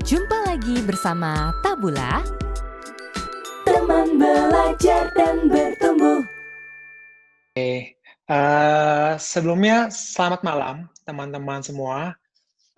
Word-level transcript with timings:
Jumpa 0.00 0.48
lagi 0.48 0.80
bersama 0.80 1.52
Tabula. 1.60 2.24
Teman 3.68 4.16
belajar 4.16 5.12
dan 5.12 5.44
bertumbuh. 5.44 6.24
Oke, 7.52 8.00
uh, 8.32 9.20
sebelumnya 9.20 9.92
selamat 9.92 10.40
malam 10.40 10.88
teman-teman 11.04 11.60
semua. 11.60 12.16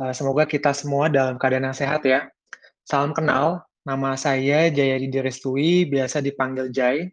Uh, 0.02 0.10
semoga 0.10 0.42
kita 0.50 0.74
semua 0.74 1.06
dalam 1.06 1.38
keadaan 1.38 1.70
yang 1.70 1.78
sehat 1.78 2.02
ya. 2.02 2.26
Salam 2.82 3.14
kenal, 3.14 3.62
nama 3.86 4.18
saya 4.18 4.66
Jayadi 4.74 5.06
Direstui, 5.06 5.86
biasa 5.86 6.18
dipanggil 6.18 6.74
Jai. 6.74 7.06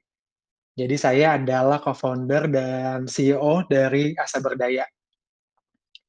Jadi 0.73 0.95
saya 0.97 1.37
adalah 1.37 1.77
co-founder 1.77 2.49
dan 2.49 3.05
CEO 3.05 3.61
dari 3.69 4.17
Asa 4.17 4.41
Berdaya. 4.41 4.89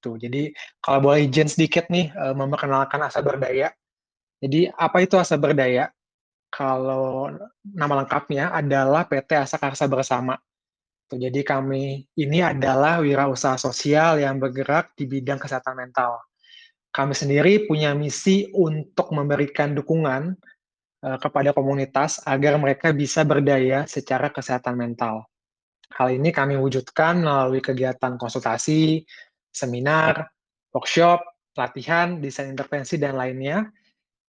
Tuh, 0.00 0.16
jadi 0.16 0.48
kalau 0.80 1.12
boleh 1.12 1.28
izin 1.28 1.52
sedikit 1.52 1.84
nih 1.92 2.08
uh, 2.16 2.32
memperkenalkan 2.32 3.04
Asa 3.04 3.20
Berdaya. 3.20 3.68
Jadi 4.40 4.72
apa 4.72 5.04
itu 5.04 5.20
Asa 5.20 5.36
Berdaya? 5.36 5.92
Kalau 6.50 7.30
nama 7.62 8.02
lengkapnya 8.02 8.50
adalah 8.50 9.06
PT 9.06 9.36
Asa 9.36 9.60
Karsa 9.60 9.86
Bersama. 9.86 10.34
Jadi 11.10 11.42
kami 11.42 12.06
ini 12.18 12.38
adalah 12.38 13.02
wirausaha 13.02 13.58
sosial 13.58 14.22
yang 14.22 14.38
bergerak 14.38 14.94
di 14.96 15.06
bidang 15.10 15.42
kesehatan 15.42 15.74
mental. 15.78 16.22
Kami 16.90 17.14
sendiri 17.14 17.66
punya 17.66 17.94
misi 17.94 18.50
untuk 18.54 19.14
memberikan 19.14 19.74
dukungan 19.74 20.34
uh, 21.06 21.18
kepada 21.18 21.50
komunitas 21.50 22.22
agar 22.26 22.58
mereka 22.58 22.94
bisa 22.94 23.26
berdaya 23.26 23.86
secara 23.90 24.30
kesehatan 24.30 24.78
mental. 24.78 25.26
Hal 25.90 26.14
ini 26.14 26.30
kami 26.30 26.54
wujudkan 26.54 27.26
melalui 27.26 27.58
kegiatan 27.58 28.14
konsultasi, 28.14 29.02
seminar, 29.50 30.30
workshop, 30.70 31.18
pelatihan, 31.50 32.22
desain 32.22 32.54
intervensi, 32.54 32.94
dan 33.02 33.18
lainnya 33.18 33.66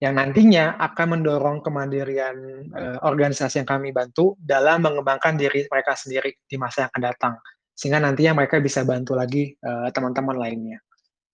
yang 0.01 0.17
nantinya 0.17 0.81
akan 0.81 1.21
mendorong 1.21 1.61
kemandirian 1.61 2.35
uh, 2.73 2.97
organisasi 3.05 3.61
yang 3.61 3.69
kami 3.69 3.93
bantu 3.93 4.33
dalam 4.41 4.81
mengembangkan 4.81 5.37
diri 5.37 5.69
mereka 5.69 5.93
sendiri 5.93 6.41
di 6.41 6.57
masa 6.57 6.83
yang 6.83 6.89
akan 6.89 7.03
datang. 7.05 7.33
Sehingga 7.77 8.01
nantinya 8.01 8.41
mereka 8.41 8.57
bisa 8.57 8.81
bantu 8.81 9.13
lagi 9.13 9.53
uh, 9.61 9.93
teman-teman 9.93 10.41
lainnya. 10.41 10.81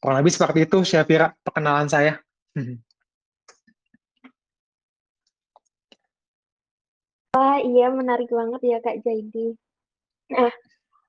Kurang 0.04 0.20
lebih 0.20 0.36
seperti 0.36 0.68
itu, 0.68 0.84
Syafira, 0.84 1.32
perkenalan 1.32 1.88
saya. 1.88 2.20
Wah, 7.34 7.58
iya 7.64 7.88
menarik 7.88 8.28
banget 8.28 8.62
ya 8.68 8.78
Kak 8.84 9.00
Jaidi. 9.00 9.56
Nah, 10.28 10.52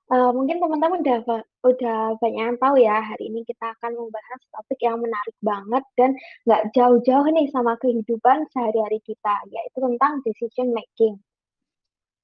uh, 0.09 0.31
mungkin 0.33 0.57
teman-teman 0.57 1.01
udah 1.05 1.19
udah 1.65 1.99
banyak 2.17 2.43
yang 2.53 2.57
tahu 2.57 2.75
ya, 2.81 2.97
hari 3.01 3.29
ini 3.29 3.45
kita 3.45 3.73
akan 3.77 3.95
membahas 3.95 4.41
topik 4.53 4.79
yang 4.81 4.97
menarik 4.99 5.37
banget 5.41 5.83
dan 5.95 6.09
nggak 6.49 6.73
jauh-jauh 6.73 7.27
nih 7.29 7.47
sama 7.53 7.77
kehidupan 7.81 8.45
sehari-hari 8.51 8.99
kita, 9.05 9.35
yaitu 9.53 9.77
tentang 9.77 10.21
decision 10.25 10.73
making. 10.73 11.15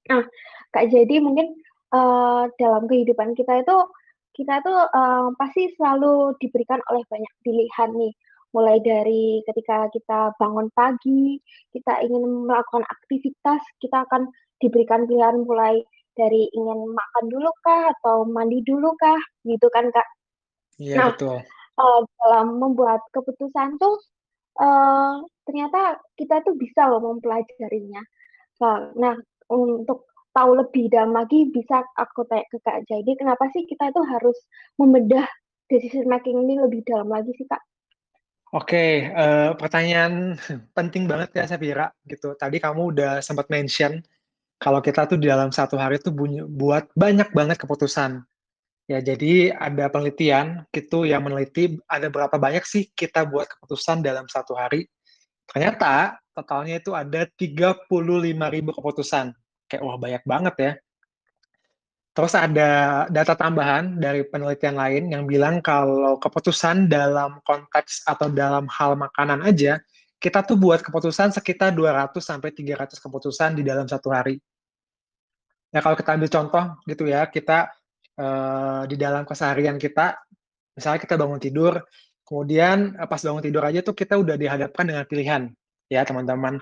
Nah, 0.06 0.22
Kak 0.70 0.86
Jadi 0.90 1.18
mungkin 1.18 1.54
uh, 1.90 2.46
dalam 2.58 2.86
kehidupan 2.86 3.34
kita 3.34 3.62
itu, 3.62 3.76
kita 4.38 4.62
itu 4.62 4.74
uh, 4.74 5.30
pasti 5.34 5.72
selalu 5.74 6.36
diberikan 6.38 6.78
oleh 6.92 7.02
banyak 7.10 7.32
pilihan 7.42 7.90
nih, 7.94 8.12
mulai 8.54 8.78
dari 8.82 9.42
ketika 9.50 9.90
kita 9.90 10.30
bangun 10.38 10.70
pagi, 10.78 11.42
kita 11.74 12.06
ingin 12.06 12.46
melakukan 12.46 12.86
aktivitas, 12.86 13.62
kita 13.82 14.06
akan 14.06 14.30
diberikan 14.62 15.04
pilihan 15.04 15.42
mulai 15.44 15.82
dari 16.16 16.48
ingin 16.50 16.90
makan 16.90 17.24
dulu 17.28 17.50
kah 17.60 17.92
atau 17.92 18.24
mandi 18.24 18.64
dulu 18.64 18.96
kah 18.96 19.20
gitu 19.44 19.68
kan 19.70 19.86
kak? 19.92 20.08
Iya 20.80 20.96
nah, 20.96 21.08
betul. 21.12 21.38
uh, 21.78 22.00
dalam 22.24 22.46
membuat 22.58 23.04
keputusan 23.12 23.76
tuh 23.76 23.96
uh, 24.58 25.20
ternyata 25.44 26.00
kita 26.16 26.42
tuh 26.42 26.56
bisa 26.56 26.88
loh 26.88 27.04
mempelajarinya. 27.04 28.02
Nah 28.96 29.14
untuk 29.52 30.08
tahu 30.32 30.50
lebih 30.56 30.92
dalam 30.92 31.16
lagi 31.16 31.48
bisa 31.48 31.80
aku 31.96 32.28
tanya 32.28 32.44
ke 32.52 32.60
kak 32.60 32.84
jadi 32.84 33.08
kenapa 33.16 33.48
sih 33.56 33.64
kita 33.64 33.88
itu 33.88 34.04
harus 34.04 34.36
membedah 34.76 35.24
decision 35.72 36.04
making 36.04 36.44
ini 36.44 36.60
lebih 36.60 36.84
dalam 36.84 37.08
lagi 37.08 37.32
sih 37.36 37.46
kak? 37.48 37.60
Oke, 38.54 39.10
uh, 39.10 39.58
pertanyaan 39.58 40.38
penting 40.76 41.10
banget 41.10 41.34
ya 41.34 41.44
Safira 41.50 41.90
gitu. 42.06 42.38
Tadi 42.38 42.62
kamu 42.62 42.94
udah 42.94 43.12
sempat 43.18 43.50
mention 43.50 43.98
kalau 44.56 44.80
kita 44.80 45.04
tuh 45.04 45.20
di 45.20 45.28
dalam 45.28 45.52
satu 45.52 45.76
hari 45.76 46.00
tuh 46.00 46.12
buat 46.48 46.88
banyak 46.96 47.32
banget 47.32 47.56
keputusan. 47.60 48.24
Ya, 48.86 49.02
jadi 49.02 49.50
ada 49.50 49.90
penelitian 49.90 50.62
gitu 50.70 51.02
yang 51.02 51.26
meneliti 51.26 51.74
ada 51.90 52.06
berapa 52.06 52.38
banyak 52.38 52.62
sih 52.62 52.86
kita 52.94 53.26
buat 53.26 53.50
keputusan 53.50 54.00
dalam 54.00 54.30
satu 54.30 54.54
hari. 54.54 54.86
Ternyata 55.50 56.22
totalnya 56.30 56.78
itu 56.78 56.94
ada 56.94 57.26
35 57.26 57.90
ribu 58.54 58.70
keputusan. 58.70 59.34
Kayak 59.66 59.82
wah 59.82 59.98
banyak 59.98 60.22
banget 60.22 60.54
ya. 60.56 60.72
Terus 62.16 62.32
ada 62.32 62.70
data 63.12 63.36
tambahan 63.36 64.00
dari 64.00 64.24
penelitian 64.24 64.78
lain 64.78 65.04
yang 65.12 65.28
bilang 65.28 65.60
kalau 65.60 66.16
keputusan 66.16 66.88
dalam 66.88 67.44
konteks 67.44 68.08
atau 68.08 68.32
dalam 68.32 68.64
hal 68.72 68.96
makanan 68.96 69.44
aja 69.44 69.76
kita 70.16 70.40
tuh 70.42 70.56
buat 70.56 70.80
keputusan 70.80 71.32
sekitar 71.36 71.76
200 71.76 72.16
sampai 72.18 72.50
300 72.52 72.96
keputusan 72.96 73.60
di 73.60 73.62
dalam 73.62 73.84
satu 73.84 74.08
hari. 74.08 74.40
Ya 75.70 75.84
kalau 75.84 75.96
kita 75.98 76.16
ambil 76.16 76.30
contoh 76.32 76.64
gitu 76.88 77.04
ya, 77.04 77.28
kita 77.28 77.68
uh, 78.16 78.82
di 78.88 78.96
dalam 78.96 79.28
keseharian 79.28 79.76
kita, 79.76 80.16
misalnya 80.72 81.00
kita 81.04 81.14
bangun 81.20 81.36
tidur, 81.36 81.84
kemudian 82.24 82.96
uh, 82.96 83.04
pas 83.04 83.20
bangun 83.20 83.44
tidur 83.44 83.62
aja 83.68 83.84
tuh 83.84 83.92
kita 83.92 84.16
udah 84.16 84.40
dihadapkan 84.40 84.84
dengan 84.88 85.04
pilihan, 85.04 85.42
ya 85.92 86.02
teman-teman. 86.06 86.56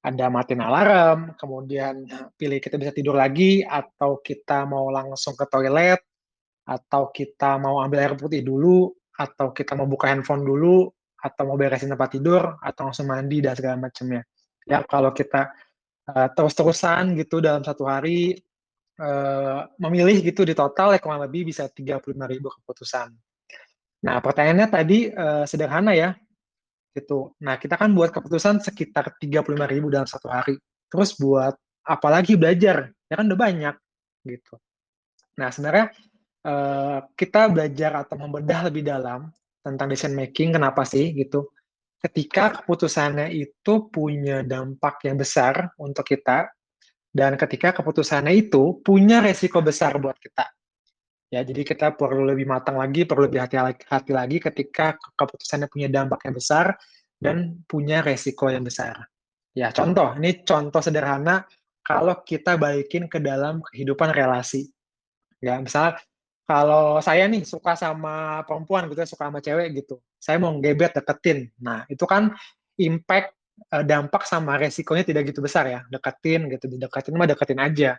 Ada 0.00 0.32
matiin 0.32 0.64
alarm, 0.64 1.36
kemudian 1.36 2.08
pilih 2.32 2.56
kita 2.56 2.80
bisa 2.80 2.88
tidur 2.88 3.20
lagi, 3.20 3.60
atau 3.60 4.16
kita 4.24 4.64
mau 4.64 4.88
langsung 4.88 5.36
ke 5.36 5.44
toilet, 5.44 6.00
atau 6.64 7.12
kita 7.12 7.60
mau 7.60 7.84
ambil 7.84 8.00
air 8.00 8.14
putih 8.16 8.40
dulu, 8.40 8.88
atau 9.12 9.52
kita 9.52 9.76
mau 9.76 9.84
buka 9.84 10.08
handphone 10.08 10.40
dulu, 10.40 10.88
atau 11.20 11.42
mau 11.44 11.56
beresin 11.60 11.92
tempat 11.92 12.10
tidur 12.16 12.42
atau 12.58 12.82
langsung 12.88 13.06
mandi 13.06 13.44
dan 13.44 13.52
segala 13.52 13.76
macamnya. 13.76 14.24
Ya, 14.64 14.80
kalau 14.84 15.12
kita 15.12 15.52
uh, 16.08 16.28
terus-terusan 16.32 17.16
gitu 17.20 17.44
dalam 17.44 17.60
satu 17.60 17.84
hari 17.84 18.40
uh, 19.00 19.68
memilih 19.80 20.20
gitu 20.20 20.44
di 20.44 20.56
total 20.56 20.96
ya 20.96 21.00
kurang 21.00 21.24
lebih 21.24 21.48
bisa 21.48 21.68
35.000 21.68 22.04
keputusan. 22.40 23.08
Nah, 24.00 24.16
pertanyaannya 24.24 24.68
tadi 24.68 24.98
uh, 25.12 25.44
sederhana 25.44 25.92
ya. 25.92 26.16
Gitu. 26.90 27.36
Nah, 27.44 27.60
kita 27.60 27.78
kan 27.78 27.92
buat 27.92 28.10
keputusan 28.10 28.64
sekitar 28.64 29.14
35.000 29.20 29.46
dalam 29.92 30.08
satu 30.08 30.28
hari. 30.32 30.56
Terus 30.90 31.14
buat 31.20 31.54
apalagi 31.84 32.34
belajar? 32.34 32.90
Ya 33.06 33.14
kan 33.20 33.28
udah 33.28 33.38
banyak 33.38 33.74
gitu. 34.26 34.54
Nah, 35.38 35.48
sebenarnya 35.52 35.92
uh, 36.44 36.98
kita 37.14 37.48
belajar 37.48 38.04
atau 38.04 38.16
membedah 38.20 38.68
lebih 38.68 38.84
dalam 38.84 39.30
tentang 39.60 39.88
decision 39.92 40.16
making 40.16 40.56
kenapa 40.56 40.82
sih 40.84 41.12
gitu. 41.12 41.52
Ketika 42.00 42.60
keputusannya 42.60 43.28
itu 43.28 43.92
punya 43.92 44.40
dampak 44.40 45.04
yang 45.04 45.20
besar 45.20 45.76
untuk 45.76 46.08
kita 46.08 46.48
dan 47.12 47.36
ketika 47.36 47.76
keputusannya 47.76 48.32
itu 48.32 48.80
punya 48.80 49.20
resiko 49.20 49.60
besar 49.60 50.00
buat 50.00 50.16
kita. 50.16 50.48
Ya 51.30 51.46
jadi 51.46 51.62
kita 51.62 51.94
perlu 51.94 52.26
lebih 52.26 52.48
matang 52.48 52.80
lagi 52.80 53.06
perlu 53.06 53.30
lebih 53.30 53.46
hati-hati 53.46 54.10
lagi 54.10 54.42
ketika 54.42 54.98
keputusannya 55.14 55.70
punya 55.70 55.86
dampak 55.86 56.26
yang 56.26 56.34
besar 56.34 56.74
dan 57.20 57.60
punya 57.68 58.00
resiko 58.00 58.48
yang 58.50 58.64
besar. 58.64 59.06
Ya 59.54 59.70
contoh 59.70 60.16
ini 60.18 60.42
contoh 60.42 60.80
sederhana 60.80 61.44
kalau 61.84 62.18
kita 62.24 62.56
balikin 62.56 63.06
ke 63.06 63.20
dalam 63.20 63.62
kehidupan 63.62 64.10
relasi. 64.10 64.72
Ya 65.38 65.60
misal 65.60 66.00
kalau 66.50 66.98
saya 66.98 67.30
nih 67.30 67.46
suka 67.46 67.78
sama 67.78 68.42
perempuan 68.42 68.90
gitu, 68.90 68.98
ya, 68.98 69.06
suka 69.06 69.30
sama 69.30 69.38
cewek 69.38 69.70
gitu, 69.86 70.02
saya 70.18 70.42
mau 70.42 70.50
ngebet 70.50 70.98
deketin. 70.98 71.46
Nah, 71.62 71.86
itu 71.86 72.02
kan 72.10 72.34
impact 72.74 73.38
uh, 73.70 73.86
dampak 73.86 74.26
sama 74.26 74.58
resikonya 74.58 75.06
tidak 75.06 75.30
gitu 75.30 75.46
besar 75.46 75.70
ya. 75.70 75.80
Deketin 75.86 76.50
gitu, 76.50 76.66
deketin 76.66 77.14
mah 77.14 77.30
deketin 77.30 77.60
aja. 77.62 77.90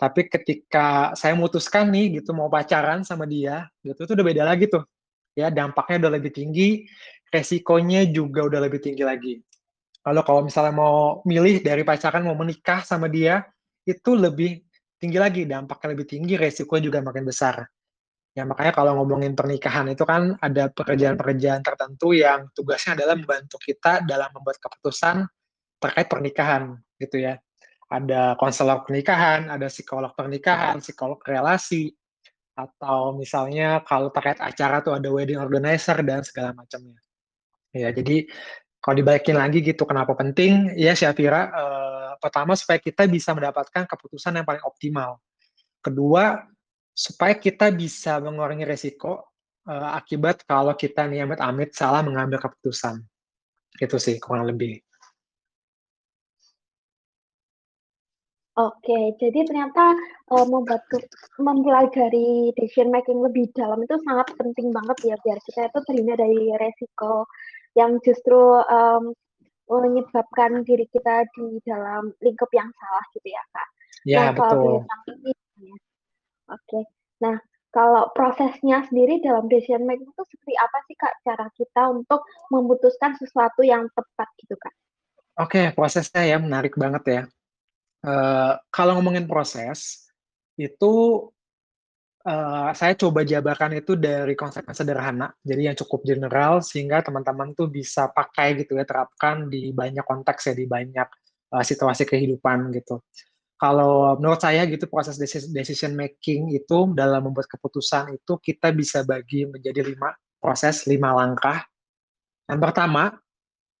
Tapi 0.00 0.32
ketika 0.32 1.12
saya 1.12 1.36
memutuskan 1.36 1.92
nih 1.92 2.24
gitu 2.24 2.32
mau 2.32 2.48
pacaran 2.48 3.04
sama 3.04 3.28
dia, 3.28 3.68
gitu 3.84 4.08
itu 4.08 4.12
udah 4.16 4.26
beda 4.32 4.42
lagi 4.48 4.64
tuh. 4.72 4.80
Ya, 5.36 5.52
dampaknya 5.52 6.08
udah 6.08 6.12
lebih 6.16 6.32
tinggi, 6.32 6.88
resikonya 7.28 8.08
juga 8.08 8.48
udah 8.48 8.64
lebih 8.64 8.80
tinggi 8.80 9.04
lagi. 9.04 9.44
Kalau 10.00 10.24
kalau 10.24 10.40
misalnya 10.48 10.72
mau 10.72 11.20
milih 11.28 11.60
dari 11.60 11.84
pacaran 11.84 12.24
mau 12.24 12.32
menikah 12.32 12.80
sama 12.80 13.12
dia, 13.12 13.44
itu 13.84 14.16
lebih 14.16 14.64
tinggi 14.96 15.20
lagi, 15.20 15.44
dampaknya 15.44 15.92
lebih 15.92 16.08
tinggi, 16.08 16.40
resikonya 16.40 16.88
juga 16.88 17.04
makin 17.04 17.28
besar. 17.28 17.68
Ya 18.30 18.46
makanya 18.46 18.70
kalau 18.70 18.94
ngomongin 19.02 19.34
pernikahan 19.34 19.90
itu 19.90 20.06
kan 20.06 20.38
ada 20.38 20.70
pekerjaan-pekerjaan 20.70 21.66
tertentu 21.66 22.14
yang 22.14 22.46
tugasnya 22.54 22.94
adalah 22.94 23.18
membantu 23.18 23.58
kita 23.58 24.06
dalam 24.06 24.30
membuat 24.30 24.62
keputusan 24.62 25.26
terkait 25.82 26.06
pernikahan 26.06 26.78
gitu 27.02 27.18
ya. 27.26 27.42
Ada 27.90 28.38
konselor 28.38 28.86
pernikahan, 28.86 29.50
ada 29.50 29.66
psikolog 29.66 30.14
pernikahan, 30.14 30.78
psikolog 30.78 31.18
relasi, 31.26 31.90
atau 32.54 33.18
misalnya 33.18 33.82
kalau 33.82 34.14
terkait 34.14 34.38
acara 34.38 34.78
tuh 34.78 34.94
ada 34.94 35.10
wedding 35.10 35.42
organizer 35.42 35.98
dan 36.06 36.22
segala 36.22 36.54
macamnya. 36.54 37.02
Ya, 37.74 37.90
jadi 37.90 38.30
Kalau 38.80 38.96
dibalikin 38.96 39.36
lagi 39.36 39.60
gitu, 39.60 39.84
kenapa 39.84 40.16
penting? 40.16 40.72
Ya, 40.72 40.96
Syafira, 40.96 41.52
uh, 41.52 42.12
pertama 42.16 42.56
supaya 42.56 42.80
kita 42.80 43.04
bisa 43.04 43.36
mendapatkan 43.36 43.84
keputusan 43.84 44.40
yang 44.40 44.46
paling 44.48 44.64
optimal. 44.64 45.20
Kedua, 45.84 46.40
supaya 46.92 47.34
kita 47.38 47.72
bisa 47.72 48.20
mengurangi 48.20 48.66
resiko 48.66 49.30
uh, 49.70 49.96
akibat 49.96 50.44
kalau 50.44 50.74
kita 50.76 51.06
nih 51.06 51.24
amit-amit 51.24 51.72
salah 51.72 52.04
mengambil 52.04 52.42
keputusan. 52.42 53.00
Itu 53.78 53.96
sih 53.96 54.20
kurang 54.20 54.50
lebih. 54.50 54.82
Oke, 58.60 59.16
jadi 59.16 59.46
ternyata 59.46 59.96
uh, 60.34 60.44
membuat 60.44 60.84
mempelajari 61.40 62.52
decision 62.58 62.92
making 62.92 63.22
lebih 63.24 63.48
dalam 63.56 63.80
itu 63.80 63.96
sangat 64.04 64.36
penting 64.36 64.68
banget 64.68 65.14
ya 65.14 65.16
biar 65.24 65.38
kita 65.48 65.70
itu 65.72 65.78
terhindar 65.88 66.18
dari 66.20 66.52
resiko 66.60 67.24
yang 67.78 67.96
justru 68.04 68.60
um, 68.68 69.14
menyebabkan 69.70 70.66
diri 70.66 70.84
kita 70.90 71.24
di 71.38 71.62
dalam 71.62 72.10
lingkup 72.20 72.50
yang 72.50 72.68
salah 72.74 73.04
gitu 73.14 73.28
ya 73.30 73.42
kak. 73.54 73.68
Ya 74.02 74.18
nah, 74.18 74.30
betul. 74.34 74.82
Ya. 75.56 75.74
Oke, 76.50 76.80
nah 77.22 77.38
kalau 77.70 78.10
prosesnya 78.10 78.82
sendiri 78.90 79.22
dalam 79.22 79.46
decision 79.46 79.86
making 79.86 80.10
itu 80.10 80.22
seperti 80.26 80.54
apa 80.58 80.78
sih 80.90 80.96
kak 80.98 81.14
cara 81.22 81.46
kita 81.54 81.82
untuk 81.94 82.26
memutuskan 82.50 83.14
sesuatu 83.14 83.62
yang 83.62 83.86
tepat 83.94 84.28
gitu 84.42 84.58
kak? 84.58 84.74
Oke, 85.38 85.70
prosesnya 85.72 86.26
ya 86.26 86.36
menarik 86.42 86.74
banget 86.74 87.04
ya 87.06 87.22
Uh, 88.00 88.56
kalau 88.72 88.96
ngomongin 88.96 89.28
proses, 89.28 90.08
itu, 90.56 90.92
uh, 92.24 92.70
saya 92.72 92.96
coba 92.96 93.28
jabarkan 93.28 93.76
itu 93.76 93.92
dari 93.92 94.32
konsep 94.32 94.64
yang 94.64 94.76
sederhana, 94.76 95.28
jadi 95.44 95.72
yang 95.72 95.76
cukup 95.76 96.08
general 96.08 96.64
sehingga 96.64 97.04
teman-teman 97.04 97.52
tuh 97.52 97.68
bisa 97.68 98.08
pakai 98.08 98.56
gitu 98.56 98.80
ya, 98.80 98.88
terapkan 98.88 99.52
di 99.52 99.68
banyak 99.76 100.00
konteks 100.00 100.48
ya, 100.48 100.54
di 100.56 100.64
banyak, 100.64 101.08
uh, 101.52 101.64
situasi 101.64 102.08
kehidupan 102.08 102.72
gitu. 102.72 103.04
Kalau 103.60 104.16
menurut 104.16 104.40
saya 104.40 104.64
gitu 104.64 104.88
proses 104.88 105.20
decision 105.52 105.92
making 105.92 106.56
itu 106.56 106.96
dalam 106.96 107.28
membuat 107.28 107.44
keputusan 107.44 108.16
itu 108.16 108.40
kita 108.40 108.72
bisa 108.72 109.04
bagi 109.04 109.44
menjadi 109.44 109.84
lima 109.84 110.16
proses, 110.40 110.88
lima 110.88 111.12
langkah. 111.12 111.68
Yang 112.48 112.60
pertama, 112.64 113.20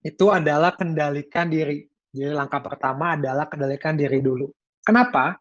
itu 0.04 0.28
adalah 0.28 0.76
kendalikan 0.76 1.48
diri. 1.48 1.88
Jadi 2.12 2.28
langkah 2.28 2.60
pertama 2.60 3.16
adalah 3.16 3.48
kendalikan 3.48 3.96
diri 3.96 4.20
dulu. 4.20 4.52
Kenapa? 4.84 5.40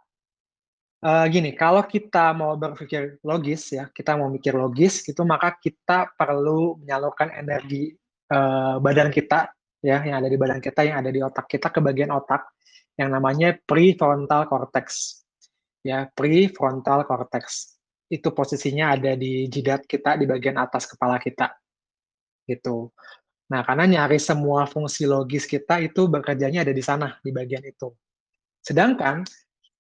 Uh, 1.04 1.28
gini, 1.28 1.52
kalau 1.52 1.84
kita 1.84 2.32
mau 2.32 2.56
berpikir 2.56 3.20
logis 3.28 3.76
ya, 3.76 3.92
kita 3.92 4.16
mau 4.16 4.32
mikir 4.32 4.56
logis, 4.56 5.04
itu 5.04 5.20
maka 5.28 5.56
kita 5.60 6.16
perlu 6.16 6.80
menyalurkan 6.80 7.32
energi 7.36 7.92
uh, 8.32 8.80
badan 8.80 9.12
kita 9.12 9.52
ya, 9.84 10.00
yang 10.00 10.24
ada 10.24 10.32
di 10.32 10.40
badan 10.40 10.64
kita, 10.64 10.88
yang 10.88 11.04
ada 11.04 11.12
di 11.12 11.20
otak 11.20 11.48
kita 11.48 11.72
ke 11.72 11.80
bagian 11.84 12.12
otak 12.16 12.56
yang 13.00 13.16
namanya 13.16 13.56
prefrontal 13.64 14.52
cortex. 14.52 15.20
Ya, 15.80 16.12
prefrontal 16.12 17.08
cortex. 17.08 17.80
Itu 18.12 18.36
posisinya 18.36 19.00
ada 19.00 19.16
di 19.16 19.48
jidat 19.48 19.88
kita 19.88 20.20
di 20.20 20.28
bagian 20.28 20.60
atas 20.60 20.84
kepala 20.84 21.16
kita. 21.16 21.56
Gitu. 22.44 22.92
Nah, 23.50 23.64
karena 23.64 23.88
nyaris 23.88 24.28
semua 24.28 24.68
fungsi 24.68 25.08
logis 25.08 25.48
kita 25.48 25.80
itu 25.80 26.12
bekerjanya 26.12 26.68
ada 26.68 26.76
di 26.76 26.84
sana, 26.84 27.16
di 27.24 27.32
bagian 27.32 27.64
itu. 27.64 27.88
Sedangkan, 28.60 29.24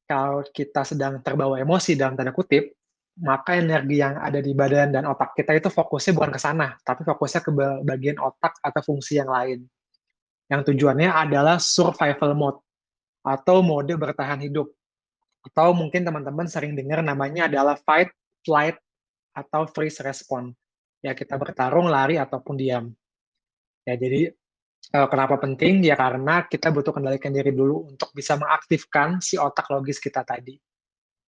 kalau 0.07 0.41
kita 0.49 0.87
sedang 0.87 1.19
terbawa 1.19 1.59
emosi 1.59 1.93
dalam 1.99 2.15
tanda 2.15 2.31
kutip, 2.31 2.71
maka 3.19 3.59
energi 3.59 3.99
yang 3.99 4.15
ada 4.15 4.39
di 4.39 4.55
badan 4.55 4.95
dan 4.95 5.03
otak 5.03 5.35
kita 5.35 5.51
itu 5.59 5.67
fokusnya 5.67 6.15
bukan 6.15 6.31
ke 6.31 6.39
sana, 6.39 6.79
tapi 6.81 7.03
fokusnya 7.03 7.41
ke 7.43 7.51
bagian 7.83 8.17
otak 8.17 8.55
atau 8.63 8.81
fungsi 8.81 9.19
yang 9.19 9.29
lain. 9.29 9.67
Yang 10.49 10.73
tujuannya 10.73 11.11
adalah 11.11 11.61
survival 11.61 12.33
mode, 12.33 12.59
atau 13.23 13.61
mode 13.63 13.93
bertahan 13.95 14.39
hidup. 14.43 14.69
Atau 15.45 15.71
mungkin 15.71 16.03
teman-teman 16.03 16.47
sering 16.47 16.75
dengar 16.75 16.99
namanya 16.99 17.47
adalah 17.47 17.79
fight, 17.79 18.11
flight, 18.43 18.75
atau 19.31 19.67
freeze 19.71 20.03
response. 20.03 20.55
Ya, 20.99 21.15
kita 21.15 21.39
bertarung, 21.39 21.87
lari, 21.87 22.19
ataupun 22.19 22.59
diam. 22.59 22.91
Ya, 23.87 23.95
jadi 23.95 24.35
uh, 24.95 25.07
kenapa 25.07 25.39
penting? 25.39 25.79
Ya 25.83 25.95
karena 25.95 26.43
kita 26.47 26.71
butuh 26.71 26.91
kendalikan 26.91 27.31
diri 27.31 27.55
dulu 27.55 27.87
untuk 27.87 28.11
bisa 28.11 28.35
mengaktifkan 28.35 29.23
si 29.23 29.39
otak 29.39 29.67
logis 29.71 29.97
kita 29.97 30.23
tadi. 30.27 30.59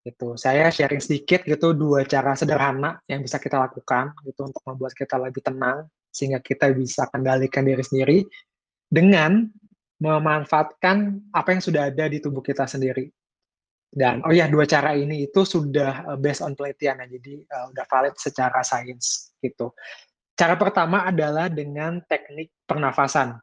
Gitu. 0.01 0.33
Saya 0.33 0.73
sharing 0.73 0.97
sedikit 0.97 1.45
gitu 1.45 1.77
dua 1.77 2.01
cara 2.09 2.33
sederhana 2.33 2.97
yang 3.05 3.21
bisa 3.21 3.37
kita 3.37 3.61
lakukan 3.61 4.17
gitu 4.25 4.49
untuk 4.49 4.63
membuat 4.65 4.97
kita 4.97 5.13
lebih 5.21 5.45
tenang 5.45 5.85
sehingga 6.09 6.41
kita 6.41 6.73
bisa 6.73 7.05
kendalikan 7.13 7.61
diri 7.63 7.85
sendiri 7.85 8.17
dengan 8.89 9.45
memanfaatkan 10.01 11.29
apa 11.29 11.49
yang 11.53 11.61
sudah 11.61 11.93
ada 11.93 12.09
di 12.09 12.17
tubuh 12.17 12.41
kita 12.41 12.65
sendiri. 12.65 13.13
Dan 13.91 14.23
oh 14.23 14.31
ya 14.31 14.47
dua 14.47 14.63
cara 14.65 14.95
ini 14.95 15.27
itu 15.27 15.43
sudah 15.43 16.15
uh, 16.15 16.17
based 16.17 16.41
on 16.41 16.55
penelitian 16.55 17.03
ya, 17.03 17.07
jadi 17.19 17.33
uh, 17.43 17.65
udah 17.75 17.85
valid 17.85 18.15
secara 18.17 18.63
sains 18.63 19.35
gitu. 19.43 19.75
Cara 20.33 20.55
pertama 20.55 21.05
adalah 21.05 21.51
dengan 21.51 22.01
teknik 22.07 22.49
pernafasan. 22.65 23.37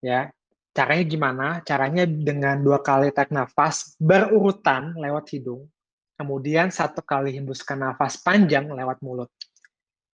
Ya, 0.00 0.32
caranya 0.72 1.04
gimana? 1.04 1.46
Caranya 1.66 2.08
dengan 2.08 2.62
dua 2.62 2.80
kali 2.80 3.10
tarik 3.12 3.34
nafas 3.34 3.98
berurutan 4.00 4.96
lewat 4.96 5.26
hidung, 5.36 5.68
kemudian 6.16 6.72
satu 6.72 7.02
kali 7.04 7.34
hembuskan 7.36 7.82
nafas 7.82 8.16
panjang 8.16 8.70
lewat 8.70 9.02
mulut. 9.04 9.28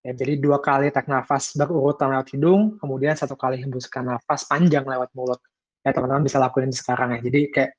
Ya, 0.06 0.14
jadi 0.14 0.38
dua 0.38 0.62
kali 0.62 0.94
tarik 0.94 1.10
nafas 1.10 1.50
berurutan 1.58 2.14
lewat 2.14 2.30
hidung, 2.30 2.78
kemudian 2.78 3.18
satu 3.18 3.34
kali 3.34 3.58
hembuskan 3.58 4.06
nafas 4.06 4.46
panjang 4.46 4.86
lewat 4.86 5.10
mulut. 5.18 5.42
Ya 5.82 5.90
teman-teman 5.90 6.22
bisa 6.22 6.38
lakuin 6.38 6.70
sekarang 6.70 7.18
ya. 7.18 7.26
Jadi 7.26 7.40
kayak 7.50 7.72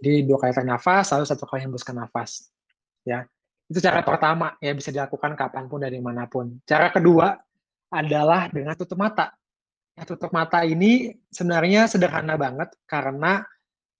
jadi 0.00 0.24
dua 0.24 0.40
kali 0.40 0.56
tarik 0.56 0.64
nafas, 0.64 1.12
lalu 1.12 1.28
satu 1.28 1.44
kali 1.44 1.60
hembuskan 1.60 2.00
nafas. 2.00 2.48
Ya, 3.04 3.28
itu 3.68 3.84
cara 3.84 4.00
pertama 4.00 4.56
ya 4.64 4.72
bisa 4.72 4.88
dilakukan 4.88 5.36
kapan 5.36 5.68
pun 5.68 5.84
dari 5.84 6.00
mana 6.00 6.24
pun. 6.24 6.56
Cara 6.64 6.88
kedua 6.88 7.36
adalah 7.92 8.48
dengan 8.48 8.72
tutup 8.80 8.96
mata. 8.96 9.36
Ya, 9.92 10.08
tutup 10.08 10.32
mata 10.32 10.64
ini 10.64 11.12
sebenarnya 11.28 11.84
sederhana 11.84 12.40
banget 12.40 12.72
karena 12.88 13.44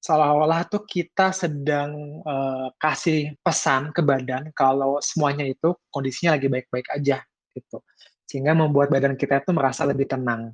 seolah-olah 0.02 0.66
tuh 0.66 0.82
kita 0.82 1.30
sedang 1.30 2.20
uh, 2.26 2.74
kasih 2.76 3.38
pesan 3.38 3.94
ke 3.94 4.02
badan 4.02 4.50
kalau 4.50 4.98
semuanya 4.98 5.46
itu 5.46 5.72
kondisinya 5.94 6.34
lagi 6.34 6.50
baik-baik 6.50 6.90
aja 6.90 7.22
gitu. 7.54 7.78
Sehingga 8.26 8.52
membuat 8.58 8.90
badan 8.90 9.14
kita 9.14 9.40
itu 9.40 9.54
merasa 9.54 9.86
lebih 9.86 10.10
tenang. 10.10 10.50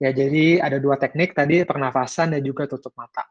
Ya, 0.00 0.12
jadi 0.12 0.60
ada 0.60 0.76
dua 0.80 0.96
teknik 0.96 1.32
tadi 1.36 1.64
pernafasan 1.64 2.32
dan 2.36 2.40
juga 2.40 2.64
tutup 2.68 2.92
mata. 2.96 3.24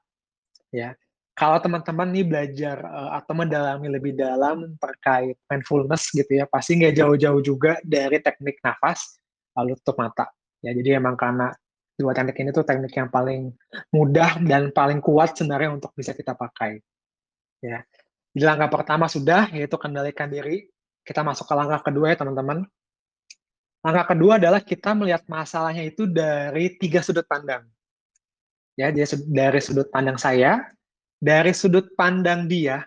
Ya 0.70 0.94
kalau 1.36 1.60
teman-teman 1.60 2.08
nih 2.16 2.24
belajar 2.24 2.80
uh, 2.80 3.12
atau 3.20 3.36
mendalami 3.36 3.92
lebih 3.92 4.16
dalam 4.16 4.72
terkait 4.80 5.36
mindfulness 5.52 6.08
gitu 6.16 6.32
ya, 6.32 6.48
pasti 6.48 6.80
nggak 6.80 6.96
jauh-jauh 6.96 7.44
juga 7.44 7.76
dari 7.84 8.24
teknik 8.24 8.64
nafas 8.64 9.20
lalu 9.52 9.76
tutup 9.84 10.00
mata. 10.00 10.32
Ya, 10.64 10.72
jadi 10.72 10.98
emang 11.04 11.20
karena 11.20 11.52
dua 11.96 12.12
teknik 12.12 12.36
ini 12.44 12.52
tuh 12.52 12.68
teknik 12.68 12.92
yang 12.92 13.08
paling 13.08 13.56
mudah 13.96 14.40
dan 14.44 14.70
paling 14.76 15.00
kuat 15.00 15.36
sebenarnya 15.36 15.80
untuk 15.80 15.92
bisa 15.96 16.12
kita 16.12 16.36
pakai. 16.36 16.80
Ya. 17.64 17.82
Di 18.36 18.44
langkah 18.44 18.68
pertama 18.68 19.08
sudah 19.08 19.48
yaitu 19.56 19.80
kendalikan 19.80 20.28
diri. 20.28 20.68
Kita 21.06 21.24
masuk 21.24 21.48
ke 21.48 21.54
langkah 21.56 21.80
kedua 21.86 22.12
ya 22.12 22.18
teman-teman. 22.20 22.68
Langkah 23.86 24.18
kedua 24.18 24.42
adalah 24.42 24.60
kita 24.60 24.98
melihat 24.98 25.24
masalahnya 25.30 25.86
itu 25.86 26.10
dari 26.10 26.74
tiga 26.76 27.06
sudut 27.06 27.24
pandang. 27.30 27.64
Ya, 28.76 28.92
dari 28.92 29.62
sudut 29.62 29.88
pandang 29.88 30.20
saya, 30.20 30.68
dari 31.22 31.56
sudut 31.56 31.94
pandang 31.96 32.50
dia 32.50 32.84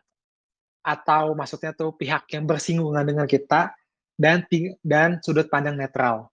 atau 0.85 1.33
maksudnya 1.39 1.73
tuh 1.73 1.95
pihak 1.97 2.29
yang 2.35 2.45
bersinggungan 2.45 3.07
dengan 3.07 3.25
kita 3.25 3.73
dan 4.19 4.45
dan 4.83 5.23
sudut 5.23 5.47
pandang 5.47 5.79
netral. 5.79 6.29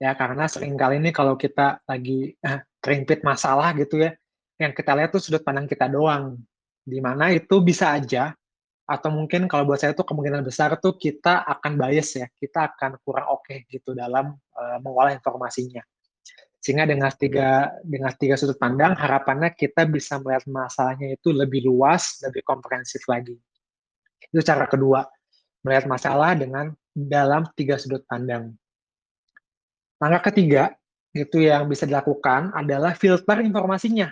Ya, 0.00 0.16
karena 0.16 0.48
sering 0.48 0.80
kali 0.80 0.96
ini 0.96 1.12
kalau 1.12 1.36
kita 1.36 1.84
lagi 1.84 2.32
eh, 2.32 2.58
terimpit 2.80 3.20
masalah 3.20 3.76
gitu 3.76 4.00
ya, 4.00 4.16
yang 4.56 4.72
kita 4.72 4.96
lihat 4.96 5.12
tuh 5.12 5.20
sudut 5.20 5.44
pandang 5.44 5.68
kita 5.68 5.92
doang. 5.92 6.40
Di 6.80 6.96
mana 7.04 7.28
itu 7.36 7.60
bisa 7.60 7.92
aja 7.92 8.32
atau 8.90 9.12
mungkin 9.12 9.46
kalau 9.46 9.68
buat 9.68 9.78
saya 9.78 9.94
tuh 9.94 10.02
kemungkinan 10.02 10.42
besar 10.42 10.74
tuh 10.80 10.96
kita 10.96 11.46
akan 11.46 11.78
bias 11.78 12.16
ya, 12.16 12.26
kita 12.32 12.74
akan 12.74 12.98
kurang 13.04 13.28
oke 13.28 13.46
okay 13.46 13.68
gitu 13.68 13.92
dalam 13.92 14.34
uh, 14.56 14.78
mengolah 14.80 15.12
informasinya. 15.14 15.84
Sehingga 16.60 16.84
dengan 16.84 17.08
tiga 17.14 17.72
dengan 17.80 18.12
tiga 18.16 18.34
sudut 18.36 18.56
pandang 18.60 18.92
harapannya 18.92 19.52
kita 19.56 19.88
bisa 19.88 20.20
melihat 20.20 20.44
masalahnya 20.48 21.16
itu 21.16 21.32
lebih 21.32 21.64
luas, 21.64 22.20
lebih 22.24 22.44
komprehensif 22.44 23.04
lagi. 23.06 23.36
Itu 24.32 24.44
cara 24.44 24.64
kedua, 24.64 25.04
melihat 25.64 25.88
masalah 25.88 26.36
dengan 26.36 26.72
dalam 26.92 27.48
tiga 27.56 27.80
sudut 27.80 28.04
pandang. 28.04 28.59
Langkah 30.00 30.32
ketiga 30.32 30.72
itu 31.12 31.44
yang 31.44 31.68
bisa 31.68 31.84
dilakukan 31.84 32.56
adalah 32.56 32.96
filter 32.96 33.44
informasinya. 33.44 34.08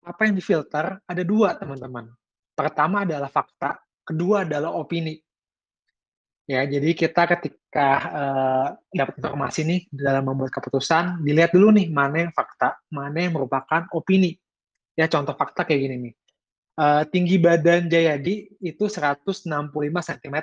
Apa 0.00 0.24
yang 0.24 0.34
difilter? 0.36 0.96
Ada 1.04 1.22
dua, 1.22 1.52
teman-teman. 1.60 2.08
Pertama 2.56 3.04
adalah 3.04 3.28
fakta, 3.28 3.76
kedua 4.06 4.48
adalah 4.48 4.72
opini. 4.72 5.20
Ya, 6.44 6.60
jadi 6.68 6.92
kita 6.92 7.24
ketika 7.24 7.88
uh, 8.12 8.68
dapat 8.92 9.16
informasi 9.16 9.60
nih 9.64 9.80
dalam 9.88 10.28
membuat 10.28 10.52
keputusan, 10.52 11.24
dilihat 11.24 11.56
dulu 11.56 11.72
nih 11.72 11.88
mana 11.88 12.28
yang 12.28 12.32
fakta, 12.36 12.76
mana 12.92 13.16
yang 13.16 13.32
merupakan 13.32 13.88
opini. 13.96 14.36
Ya, 14.92 15.08
contoh 15.08 15.32
fakta 15.32 15.64
kayak 15.64 15.80
gini 15.88 15.96
nih. 16.00 16.14
Uh, 16.74 17.02
tinggi 17.08 17.40
badan 17.40 17.88
Jayadi 17.88 18.60
itu 18.60 18.84
165 18.88 19.48
cm. 19.80 20.36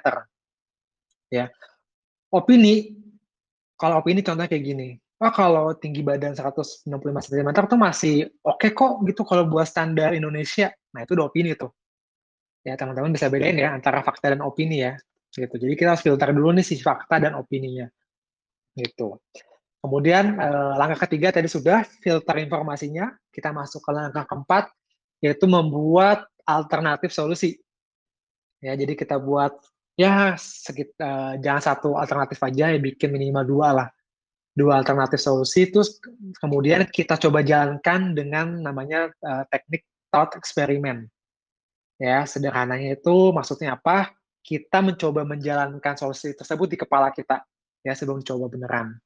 Ya. 1.29 1.53
Opini, 2.33 3.00
kalau 3.81 3.97
opini 3.97 4.21
contohnya 4.21 4.45
kayak 4.45 4.61
gini. 4.61 4.89
Oh, 5.21 5.33
kalau 5.33 5.73
tinggi 5.77 6.05
badan 6.05 6.37
165 6.37 6.85
cm 7.29 7.49
itu 7.49 7.77
masih 7.77 8.15
oke 8.45 8.57
okay 8.57 8.69
kok 8.73 9.01
gitu 9.05 9.21
kalau 9.25 9.49
buat 9.49 9.65
standar 9.65 10.13
Indonesia. 10.13 10.69
Nah, 10.93 11.05
itu 11.05 11.17
udah 11.17 11.25
opini 11.29 11.57
tuh. 11.57 11.73
Ya, 12.61 12.77
teman-teman 12.77 13.09
bisa 13.09 13.25
bedain 13.29 13.57
ya 13.57 13.73
antara 13.73 14.05
fakta 14.05 14.37
dan 14.37 14.45
opini 14.45 14.85
ya 14.85 14.93
gitu. 15.33 15.55
Jadi 15.55 15.73
kita 15.79 15.95
harus 15.95 16.03
filter 16.03 16.29
dulu 16.35 16.51
nih 16.51 16.65
si 16.65 16.75
fakta 16.83 17.17
dan 17.17 17.39
opininya. 17.39 17.87
Gitu. 18.75 19.15
Kemudian 19.81 20.37
eh, 20.37 20.73
langkah 20.77 21.07
ketiga 21.07 21.33
tadi 21.33 21.47
sudah 21.47 21.81
filter 22.03 22.35
informasinya, 22.43 23.09
kita 23.31 23.49
masuk 23.55 23.81
ke 23.81 23.91
langkah 23.95 24.27
keempat 24.27 24.69
yaitu 25.23 25.45
membuat 25.47 26.27
alternatif 26.45 27.13
solusi. 27.13 27.57
Ya, 28.61 28.77
jadi 28.77 28.93
kita 28.93 29.17
buat 29.17 29.57
ya 29.99 30.35
sekitar 30.39 31.01
eh, 31.01 31.33
jangan 31.43 31.63
satu 31.63 31.95
alternatif 31.95 32.39
aja 32.43 32.71
ya 32.71 32.79
bikin 32.79 33.11
minimal 33.11 33.43
dua 33.47 33.69
lah. 33.71 33.87
Dua 34.51 34.83
alternatif 34.83 35.23
solusi 35.23 35.71
terus 35.71 35.95
kemudian 36.43 36.83
kita 36.91 37.15
coba 37.15 37.39
jalankan 37.39 38.11
dengan 38.11 38.59
namanya 38.59 39.07
uh, 39.23 39.47
teknik 39.47 39.87
thought 40.11 40.35
experiment. 40.35 41.07
Ya, 41.95 42.27
sederhananya 42.27 42.99
itu 42.99 43.31
maksudnya 43.31 43.79
apa? 43.79 44.11
kita 44.41 44.81
mencoba 44.81 45.21
menjalankan 45.21 45.95
solusi 45.95 46.33
tersebut 46.33 46.73
di 46.73 46.77
kepala 46.81 47.13
kita 47.13 47.45
ya 47.85 47.93
sebelum 47.93 48.25
coba 48.25 48.49
beneran. 48.49 48.97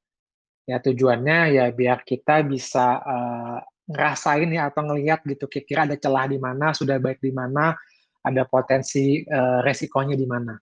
Ya 0.66 0.82
tujuannya 0.82 1.60
ya 1.60 1.64
biar 1.70 2.02
kita 2.02 2.42
bisa 2.42 2.98
uh, 3.04 3.60
ngerasain 3.86 4.50
ya 4.50 4.72
atau 4.72 4.82
ngelihat 4.82 5.22
gitu 5.22 5.46
kira-kira 5.46 5.86
ada 5.86 5.96
celah 6.00 6.26
di 6.26 6.40
mana, 6.42 6.74
sudah 6.74 6.98
baik 6.98 7.22
di 7.22 7.30
mana, 7.30 7.76
ada 8.26 8.42
potensi 8.48 9.22
uh, 9.22 9.62
resikonya 9.62 10.18
di 10.18 10.26
mana. 10.26 10.58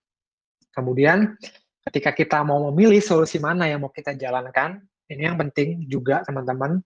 Kemudian 0.74 1.38
ketika 1.86 2.10
kita 2.10 2.38
mau 2.42 2.68
memilih 2.70 2.98
solusi 2.98 3.38
mana 3.38 3.70
yang 3.70 3.86
mau 3.86 3.92
kita 3.94 4.12
jalankan, 4.18 4.82
ini 5.06 5.22
yang 5.30 5.38
penting 5.38 5.86
juga 5.86 6.26
teman-teman, 6.26 6.82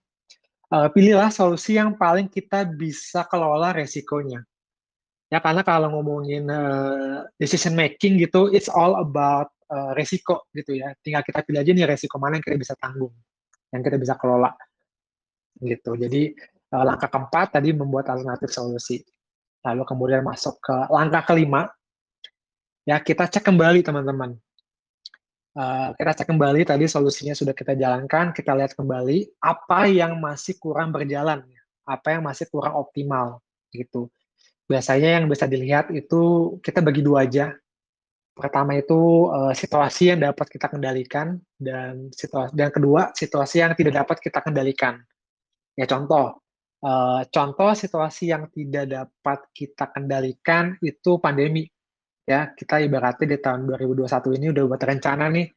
uh, 0.69 0.87
pilihlah 0.93 1.33
solusi 1.33 1.75
yang 1.75 1.97
paling 1.97 2.29
kita 2.29 2.69
bisa 2.69 3.25
kelola 3.25 3.73
resikonya. 3.73 4.45
Ya 5.29 5.37
karena 5.37 5.61
kalau 5.61 5.93
ngomongin 5.93 6.49
uh, 6.49 7.25
decision 7.37 7.77
making 7.77 8.17
gitu, 8.17 8.49
it's 8.49 8.69
all 8.69 8.97
about 8.97 9.53
uh, 9.69 9.93
resiko 9.93 10.49
gitu 10.57 10.81
ya. 10.81 10.93
Tinggal 11.05 11.21
kita 11.21 11.45
pilih 11.45 11.61
aja 11.61 11.71
nih 11.73 11.85
resiko 11.85 12.17
mana 12.17 12.41
yang 12.41 12.45
kita 12.45 12.57
bisa 12.57 12.73
tanggung, 12.77 13.13
yang 13.69 13.81
kita 13.85 13.97
bisa 14.01 14.17
kelola. 14.17 14.49
Gitu. 15.61 15.91
Jadi 16.01 16.33
uh, 16.73 16.83
langkah 16.85 17.09
keempat 17.13 17.61
tadi 17.61 17.73
membuat 17.77 18.09
alternatif 18.09 18.49
solusi. 18.49 19.01
Lalu 19.59 19.83
kemudian 19.85 20.23
masuk 20.23 20.57
ke 20.63 20.75
langkah 20.89 21.23
kelima, 21.29 21.67
ya 22.89 22.97
kita 23.05 23.29
cek 23.29 23.45
kembali 23.45 23.85
teman-teman. 23.85 24.33
Uh, 25.53 25.93
kita 25.93 26.23
cek 26.23 26.27
kembali 26.33 26.65
tadi 26.65 26.89
solusinya 26.89 27.37
sudah 27.37 27.53
kita 27.53 27.77
jalankan, 27.77 28.33
kita 28.33 28.57
lihat 28.57 28.73
kembali 28.73 29.37
apa 29.37 29.85
yang 29.85 30.17
masih 30.17 30.57
kurang 30.57 30.89
berjalan, 30.89 31.45
apa 31.85 32.17
yang 32.17 32.25
masih 32.25 32.49
kurang 32.49 32.73
optimal 32.73 33.45
gitu 33.69 34.09
biasanya 34.69 35.17
yang 35.19 35.25
bisa 35.25 35.49
dilihat 35.49 35.89
itu 35.89 36.55
kita 36.61 36.79
bagi 36.85 37.01
dua 37.01 37.25
aja. 37.25 37.57
Pertama 38.37 38.77
itu 38.77 39.27
uh, 39.27 39.51
situasi 39.51 40.15
yang 40.15 40.21
dapat 40.21 40.47
kita 40.47 40.71
kendalikan 40.71 41.41
dan 41.59 42.07
situasi 42.13 42.55
dan 42.55 42.71
kedua 42.71 43.11
situasi 43.11 43.65
yang 43.65 43.73
tidak 43.75 44.05
dapat 44.05 44.17
kita 44.23 44.39
kendalikan. 44.39 45.01
Ya 45.75 45.89
contoh, 45.89 46.39
uh, 46.85 47.21
contoh 47.27 47.71
situasi 47.75 48.31
yang 48.31 48.47
tidak 48.53 48.85
dapat 48.87 49.39
kita 49.51 49.91
kendalikan 49.91 50.77
itu 50.79 51.19
pandemi. 51.19 51.67
Ya 52.29 52.53
kita 52.53 52.77
ibaratnya 52.77 53.25
di 53.25 53.37
tahun 53.41 53.65
2021 53.65 54.37
ini 54.37 54.53
udah 54.53 54.63
buat 54.69 54.83
rencana 54.85 55.33
nih. 55.33 55.49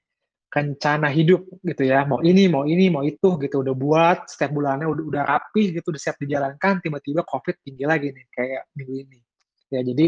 Rencana 0.48 1.08
hidup 1.12 1.44
gitu 1.60 1.84
ya. 1.84 2.08
Mau 2.08 2.24
ini 2.24 2.48
mau 2.48 2.64
ini 2.64 2.88
mau 2.88 3.04
itu 3.04 3.36
gitu. 3.36 3.60
Udah 3.60 3.76
buat 3.76 4.18
setiap 4.24 4.56
bulannya 4.56 4.88
udah 4.88 5.04
udah 5.04 5.22
rapi 5.28 5.76
gitu 5.76 5.92
udah 5.92 6.00
siap 6.00 6.16
dijalankan 6.16 6.80
tiba-tiba 6.80 7.28
covid 7.28 7.60
tinggi 7.60 7.84
lagi 7.84 8.08
nih 8.16 8.24
kayak 8.32 8.62
minggu 8.72 8.94
ini. 9.04 9.18
Ya 9.68 9.80
jadi 9.84 10.06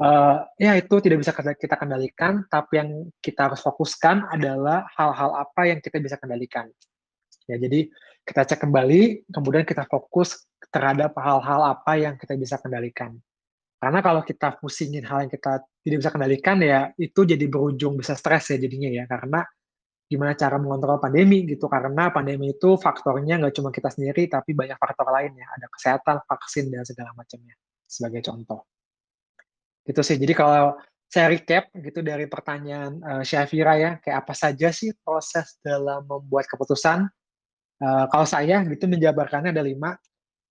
uh, 0.00 0.36
ya 0.56 0.72
itu 0.80 0.94
tidak 1.04 1.20
bisa 1.20 1.36
kita 1.36 1.76
kendalikan 1.76 2.48
tapi 2.48 2.80
yang 2.80 2.90
kita 3.20 3.52
harus 3.52 3.60
fokuskan 3.60 4.24
adalah 4.32 4.88
hal-hal 4.96 5.36
apa 5.36 5.68
yang 5.68 5.84
kita 5.84 6.00
bisa 6.00 6.16
kendalikan. 6.16 6.64
Ya 7.44 7.60
jadi 7.60 7.92
kita 8.24 8.48
cek 8.48 8.64
kembali 8.64 9.28
kemudian 9.28 9.68
kita 9.68 9.84
fokus 9.84 10.48
terhadap 10.72 11.12
hal-hal 11.20 11.60
apa 11.76 11.92
yang 12.00 12.16
kita 12.16 12.40
bisa 12.40 12.56
kendalikan 12.56 13.20
karena 13.80 14.04
kalau 14.04 14.20
kita 14.20 14.60
pusingin 14.60 15.08
hal 15.08 15.24
yang 15.24 15.32
kita 15.32 15.64
tidak 15.80 15.96
bisa 16.04 16.12
kendalikan 16.12 16.60
ya 16.60 16.92
itu 17.00 17.24
jadi 17.24 17.40
berujung 17.48 17.96
bisa 17.96 18.12
stres 18.12 18.52
ya 18.52 18.60
jadinya 18.60 18.92
ya. 18.92 19.08
Karena 19.08 19.40
gimana 20.04 20.36
cara 20.36 20.60
mengontrol 20.60 21.00
pandemi 21.00 21.48
gitu. 21.48 21.64
Karena 21.64 22.12
pandemi 22.12 22.52
itu 22.52 22.76
faktornya 22.76 23.40
nggak 23.40 23.56
cuma 23.56 23.72
kita 23.72 23.88
sendiri 23.88 24.28
tapi 24.28 24.52
banyak 24.52 24.76
faktor 24.76 25.08
lain 25.08 25.32
ya. 25.32 25.48
Ada 25.56 25.66
kesehatan 25.72 26.16
vaksin 26.28 26.68
dan 26.68 26.84
segala 26.84 27.16
macamnya 27.16 27.56
sebagai 27.88 28.20
contoh. 28.20 28.68
Gitu 29.88 30.00
sih. 30.04 30.20
Jadi 30.20 30.32
kalau 30.36 30.76
saya 31.08 31.32
recap 31.32 31.72
gitu 31.72 32.04
dari 32.04 32.28
pertanyaan 32.28 33.00
uh, 33.00 33.24
Syafira 33.24 33.80
ya 33.80 33.90
kayak 33.96 34.28
apa 34.28 34.34
saja 34.36 34.68
sih 34.76 34.92
proses 35.00 35.56
dalam 35.64 36.04
membuat 36.04 36.44
keputusan? 36.52 37.08
Uh, 37.80 38.04
kalau 38.12 38.28
saya 38.28 38.60
gitu 38.68 38.84
menjabarkannya 38.84 39.56
ada 39.56 39.64
lima. 39.64 39.96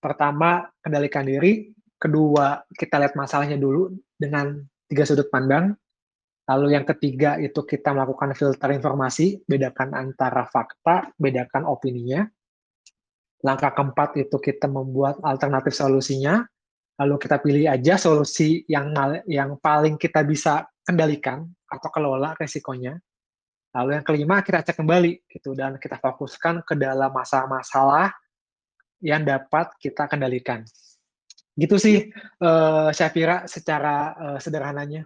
Pertama 0.02 0.66
kendalikan 0.82 1.22
diri 1.22 1.70
kedua 2.00 2.64
kita 2.72 2.96
lihat 2.96 3.14
masalahnya 3.14 3.60
dulu 3.60 3.92
dengan 4.16 4.56
tiga 4.88 5.04
sudut 5.04 5.28
pandang 5.28 5.76
Lalu 6.50 6.74
yang 6.74 6.82
ketiga 6.82 7.38
itu 7.38 7.62
kita 7.62 7.94
melakukan 7.94 8.34
filter 8.34 8.74
informasi, 8.74 9.38
bedakan 9.46 9.94
antara 9.94 10.50
fakta, 10.50 11.14
bedakan 11.14 11.62
opininya. 11.62 12.26
Langkah 13.46 13.70
keempat 13.70 14.18
itu 14.18 14.34
kita 14.42 14.66
membuat 14.66 15.22
alternatif 15.22 15.78
solusinya. 15.78 16.42
Lalu 16.98 17.14
kita 17.22 17.38
pilih 17.38 17.70
aja 17.70 17.94
solusi 17.94 18.66
yang 18.66 18.90
yang 19.30 19.62
paling 19.62 19.94
kita 19.94 20.26
bisa 20.26 20.66
kendalikan 20.82 21.46
atau 21.70 21.88
kelola 21.94 22.34
resikonya. 22.34 22.98
Lalu 23.70 24.02
yang 24.02 24.04
kelima 24.04 24.42
kita 24.42 24.66
cek 24.66 24.82
kembali 24.82 25.30
gitu 25.30 25.54
dan 25.54 25.78
kita 25.78 26.02
fokuskan 26.02 26.66
ke 26.66 26.74
dalam 26.74 27.14
masalah-masalah 27.14 28.10
yang 28.98 29.22
dapat 29.22 29.70
kita 29.78 30.10
kendalikan. 30.10 30.66
Gitu 31.60 31.76
sih 31.76 31.96
uh, 32.40 32.88
Syafira 32.88 33.44
secara 33.44 34.16
uh, 34.16 34.38
sederhananya. 34.40 35.04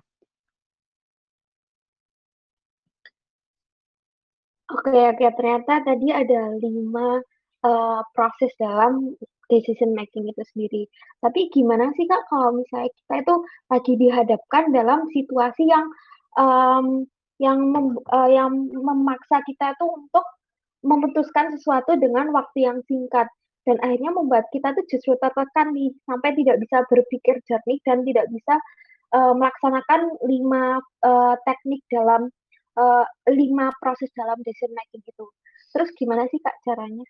Oke 4.70 4.90
oke, 4.90 5.26
ternyata 5.38 5.82
tadi 5.82 6.14
ada 6.14 6.54
lima 6.62 7.18
uh, 7.66 8.00
proses 8.14 8.54
dalam 8.58 9.18
decision 9.50 9.92
making 9.94 10.30
itu 10.30 10.42
sendiri. 10.54 10.82
Tapi 11.20 11.52
gimana 11.52 11.90
sih, 11.94 12.06
Kak, 12.08 12.26
kalau 12.30 12.58
misalnya 12.58 12.90
kita 12.90 13.14
itu 13.22 13.34
lagi 13.70 13.92
dihadapkan 13.98 14.64
dalam 14.72 15.06
situasi 15.12 15.68
yang, 15.68 15.86
um, 16.40 17.06
yang 17.38 17.58
mem 17.70 17.98
uh, 18.10 18.30
yang 18.30 18.50
memaksa 18.72 19.42
kita 19.46 19.76
tuh 19.78 19.90
untuk 19.94 20.24
memutuskan 20.84 21.54
sesuatu 21.56 21.96
dengan 21.96 22.28
waktu 22.32 22.68
yang 22.68 22.78
singkat, 22.84 23.28
dan 23.64 23.80
akhirnya 23.80 24.12
membuat 24.12 24.46
kita 24.52 24.76
tuh 24.76 24.84
justru 24.86 25.16
tertekan 25.18 25.72
nih, 25.72 25.92
sampai 26.04 26.30
tidak 26.36 26.56
bisa 26.60 26.84
berpikir 26.88 27.40
jernih 27.48 27.80
dan 27.84 28.04
tidak 28.04 28.26
bisa, 28.30 28.54
uh, 29.16 29.32
melaksanakan 29.32 30.00
lima 30.28 30.78
uh, 31.04 31.34
teknik 31.48 31.80
dalam 31.88 32.28
uh, 32.76 33.04
lima 33.30 33.70
proses 33.78 34.10
dalam 34.12 34.38
decision 34.42 34.74
making 34.74 35.02
itu. 35.04 35.26
Terus 35.74 35.88
gimana 35.94 36.26
sih 36.30 36.38
Kak 36.42 36.60
caranya? 36.62 37.06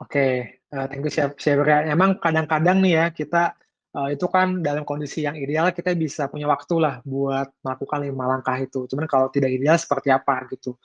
Oke, 0.00 0.16
okay, 0.16 0.32
uh, 0.72 0.88
thank 0.88 1.04
you 1.04 1.12
Chef 1.12 1.36
Emang 1.84 2.16
kadang-kadang 2.16 2.80
nih 2.80 2.92
ya 2.96 3.06
kita 3.12 3.52
uh, 3.92 4.08
itu 4.08 4.26
kan 4.32 4.64
dalam 4.64 4.86
kondisi 4.88 5.28
yang 5.28 5.36
ideal 5.36 5.68
kita 5.76 5.92
bisa 5.92 6.30
punya 6.32 6.48
waktu 6.48 6.74
lah 6.80 7.04
buat 7.04 7.52
melakukan 7.60 8.08
lima 8.08 8.24
langkah 8.36 8.56
itu. 8.56 8.88
Cuman 8.88 9.04
kalau 9.04 9.28
tidak 9.28 9.52
ideal 9.52 9.76
seperti 9.76 10.08
apa 10.08 10.48
gitu. 10.48 10.78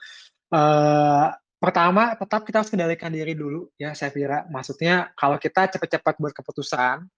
Uh, 0.51 1.31
pertama 1.65 2.13
tetap 2.13 2.45
kita 2.45 2.61
harus 2.61 2.69
kendalikan 2.69 3.09
diri 3.09 3.33
dulu 3.33 3.67
ya 3.75 3.97
saya 3.97 4.13
kira. 4.13 4.45
Maksudnya 4.47 5.09
kalau 5.17 5.41
kita 5.41 5.73
cepat-cepat 5.73 6.15
buat 6.21 6.33
keputusan, 6.37 7.09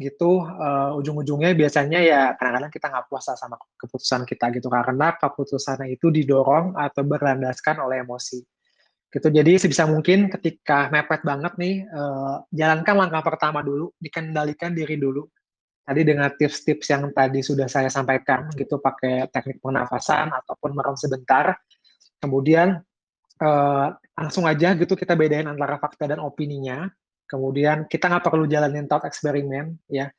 gitu 0.00 0.40
uh, 0.40 0.96
ujung-ujungnya 0.96 1.52
biasanya 1.52 2.00
ya 2.00 2.20
kadang-kadang 2.32 2.72
kita 2.72 2.88
nggak 2.88 3.06
puasa 3.12 3.36
sama 3.36 3.60
keputusan 3.76 4.24
kita 4.24 4.48
gitu 4.56 4.72
karena 4.72 5.12
keputusannya 5.12 5.92
itu 5.92 6.08
didorong 6.08 6.72
atau 6.72 7.04
berlandaskan 7.04 7.84
oleh 7.84 8.00
emosi 8.00 8.40
gitu 9.12 9.28
jadi 9.28 9.60
sebisa 9.60 9.84
mungkin 9.84 10.32
ketika 10.32 10.88
mepet 10.88 11.20
banget 11.20 11.52
nih 11.60 11.84
uh, 11.84 12.40
jalankan 12.48 12.96
langkah 12.96 13.20
pertama 13.20 13.60
dulu 13.60 13.92
dikendalikan 14.00 14.72
diri 14.72 14.96
dulu 14.96 15.28
Tadi 15.90 16.06
dengan 16.06 16.30
tips-tips 16.30 16.86
yang 16.86 17.10
tadi 17.10 17.42
sudah 17.42 17.66
saya 17.66 17.90
sampaikan 17.90 18.46
gitu 18.54 18.78
pakai 18.78 19.26
teknik 19.26 19.58
pernafasan 19.58 20.30
ataupun 20.30 20.70
merem 20.76 20.94
sebentar. 20.94 21.58
Kemudian 22.22 22.78
uh, 23.40 23.88
langsung 24.14 24.44
aja 24.44 24.76
gitu 24.76 24.92
kita 24.94 25.16
bedain 25.16 25.48
antara 25.48 25.80
fakta 25.80 26.06
dan 26.06 26.20
opininya. 26.20 26.88
Kemudian 27.24 27.86
kita 27.86 28.10
nggak 28.10 28.26
perlu 28.26 28.44
jalanin 28.46 28.86
thought 28.90 29.06
eksperimen 29.06 29.78
ya. 29.88 30.10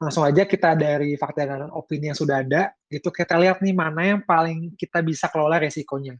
Langsung 0.00 0.26
aja 0.26 0.42
kita 0.42 0.74
dari 0.74 1.14
fakta 1.14 1.46
dan 1.46 1.70
opini 1.70 2.10
yang 2.10 2.18
sudah 2.18 2.42
ada, 2.42 2.74
gitu 2.90 3.14
kita 3.14 3.38
lihat 3.38 3.62
nih 3.62 3.72
mana 3.72 4.02
yang 4.02 4.20
paling 4.26 4.74
kita 4.74 5.00
bisa 5.00 5.30
kelola 5.30 5.62
resikonya. 5.62 6.18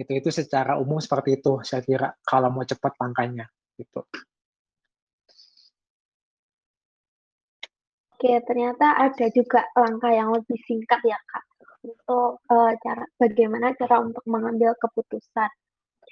Itu 0.00 0.12
itu 0.16 0.28
secara 0.32 0.80
umum 0.80 0.96
seperti 0.96 1.40
itu 1.40 1.60
saya 1.60 1.84
kira 1.84 2.08
kalau 2.24 2.48
mau 2.48 2.64
cepat 2.64 2.96
langkahnya 2.96 3.46
gitu. 3.76 4.00
Oke, 8.16 8.32
ternyata 8.48 8.96
ada 8.96 9.26
juga 9.28 9.60
langkah 9.76 10.08
yang 10.08 10.32
lebih 10.32 10.56
singkat 10.64 11.04
ya 11.04 11.20
Kak 11.20 11.44
untuk 11.84 12.40
uh, 12.48 12.72
cara 12.80 13.04
bagaimana 13.20 13.76
cara 13.76 14.00
untuk 14.00 14.24
mengambil 14.24 14.72
keputusan. 14.80 15.52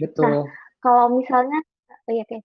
Betul. 0.01 0.27
Nah, 0.27 0.45
kalau 0.83 1.19
misalnya 1.19 1.59
oh 2.09 2.13
ya 2.13 2.25
oke. 2.27 2.39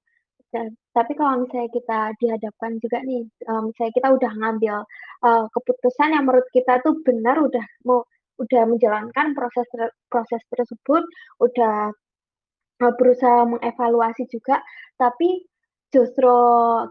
Tapi 0.98 1.12
kalau 1.14 1.46
misalnya 1.46 1.70
kita 1.70 2.00
dihadapkan 2.18 2.82
juga 2.82 3.06
nih, 3.06 3.22
misalnya 3.46 3.94
kita 3.94 4.10
udah 4.18 4.32
ngambil 4.34 4.82
uh, 5.22 5.46
keputusan 5.54 6.18
yang 6.18 6.26
menurut 6.26 6.50
kita 6.50 6.82
tuh 6.82 6.98
benar, 7.06 7.38
udah 7.38 7.62
mau 7.86 8.02
udah 8.42 8.64
menjalankan 8.66 9.38
proses 9.38 9.70
proses 10.10 10.42
tersebut, 10.50 11.06
udah 11.38 11.94
uh, 12.82 12.94
berusaha 12.98 13.46
mengevaluasi 13.46 14.26
juga, 14.34 14.58
tapi 14.98 15.46
justru 15.94 16.34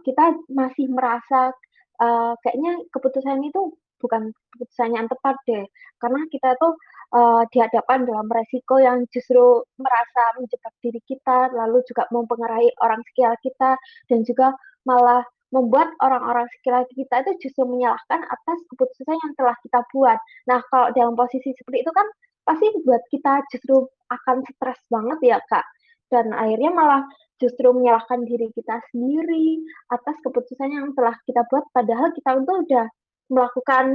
kita 0.06 0.38
masih 0.54 0.86
merasa 0.94 1.50
uh, 1.98 2.38
kayaknya 2.46 2.78
keputusan 2.94 3.42
itu 3.42 3.74
bukan 3.98 4.30
keputusan 4.54 4.94
yang 4.94 5.10
tepat 5.10 5.34
deh, 5.50 5.66
karena 5.98 6.22
kita 6.30 6.54
tuh 6.62 6.78
uh, 7.12 7.42
dihadapkan 7.52 8.04
dalam 8.04 8.28
resiko 8.28 8.80
yang 8.80 9.04
justru 9.12 9.64
merasa 9.80 10.22
menjebak 10.36 10.74
diri 10.84 11.00
kita, 11.08 11.52
lalu 11.56 11.80
juga 11.88 12.04
mempengaruhi 12.12 12.72
orang 12.84 13.00
sekitar 13.12 13.36
kita, 13.40 13.70
dan 14.12 14.20
juga 14.24 14.52
malah 14.84 15.24
membuat 15.48 15.88
orang-orang 16.04 16.44
sekitar 16.52 16.84
kita 16.92 17.24
itu 17.24 17.48
justru 17.48 17.64
menyalahkan 17.64 18.20
atas 18.20 18.58
keputusan 18.68 19.16
yang 19.16 19.32
telah 19.40 19.56
kita 19.64 19.80
buat. 19.96 20.18
Nah, 20.44 20.60
kalau 20.68 20.92
dalam 20.92 21.16
posisi 21.16 21.56
seperti 21.56 21.80
itu 21.80 21.92
kan 21.96 22.04
pasti 22.44 22.66
buat 22.84 23.00
kita 23.08 23.44
justru 23.52 23.88
akan 24.12 24.44
stres 24.44 24.80
banget 24.92 25.18
ya, 25.24 25.38
Kak. 25.48 25.64
Dan 26.08 26.32
akhirnya 26.36 26.72
malah 26.72 27.02
justru 27.40 27.68
menyalahkan 27.72 28.24
diri 28.28 28.48
kita 28.52 28.80
sendiri 28.92 29.62
atas 29.92 30.16
keputusan 30.24 30.68
yang 30.68 30.92
telah 30.92 31.14
kita 31.24 31.44
buat 31.48 31.64
padahal 31.70 32.10
kita 32.12 32.30
itu 32.34 32.54
udah 32.66 32.86
melakukan 33.28 33.86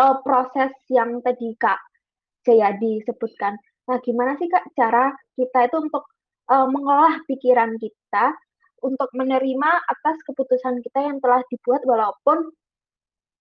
uh, 0.00 0.16
proses 0.24 0.72
yang 0.90 1.20
tadi 1.22 1.54
Kak 1.60 1.78
Jayadi 2.42 3.02
sebutkan. 3.06 3.54
Nah, 3.86 3.98
gimana 4.02 4.38
sih 4.38 4.46
Kak 4.46 4.74
cara 4.78 5.10
kita 5.34 5.66
itu 5.66 5.76
untuk 5.82 6.04
uh, 6.50 6.66
mengolah 6.66 7.18
pikiran 7.26 7.74
kita 7.78 8.34
untuk 8.82 9.10
menerima 9.14 9.70
atas 9.86 10.18
keputusan 10.26 10.82
kita 10.82 11.06
yang 11.06 11.22
telah 11.22 11.42
dibuat 11.50 11.86
walaupun 11.86 12.50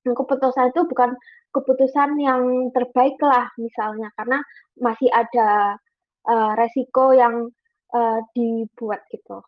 keputusan 0.05 0.73
itu 0.73 0.81
bukan 0.85 1.13
keputusan 1.53 2.17
yang 2.17 2.73
terbaik 2.73 3.17
lah 3.21 3.49
misalnya 3.57 4.09
karena 4.17 4.41
masih 4.77 5.09
ada 5.13 5.77
uh, 6.25 6.51
resiko 6.57 7.13
yang 7.13 7.49
uh, 7.93 8.19
dibuat 8.33 9.05
gitu. 9.13 9.41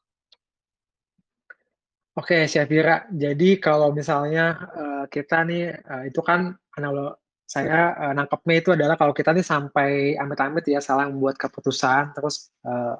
Oke, 2.14 2.46
Syafira. 2.46 3.10
Jadi 3.10 3.58
kalau 3.58 3.90
misalnya 3.90 4.54
uh, 4.78 5.06
kita 5.10 5.42
nih 5.50 5.74
uh, 5.74 6.06
itu 6.06 6.22
kan 6.22 6.54
analog 6.78 7.18
saya 7.54 7.94
uh, 7.94 8.14
nangkepnya 8.18 8.56
itu 8.58 8.70
adalah 8.74 8.98
kalau 8.98 9.14
kita 9.14 9.30
nih 9.30 9.46
sampai 9.46 10.18
amit-amit 10.18 10.66
ya 10.66 10.82
salah 10.82 11.06
membuat 11.06 11.38
keputusan, 11.38 12.18
terus 12.18 12.50
uh, 12.66 12.98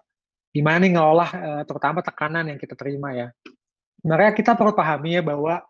gimana 0.54 0.86
nih 0.86 0.94
ngelola 0.94 1.28
uh, 1.34 1.64
terutama 1.66 2.06
tekanan 2.06 2.54
yang 2.54 2.62
kita 2.62 2.78
terima 2.78 3.10
ya. 3.18 3.28
Makanya 4.06 4.34
kita 4.38 4.52
perlu 4.54 4.78
pahami 4.78 5.18
ya 5.18 5.26
bahwa 5.26 5.66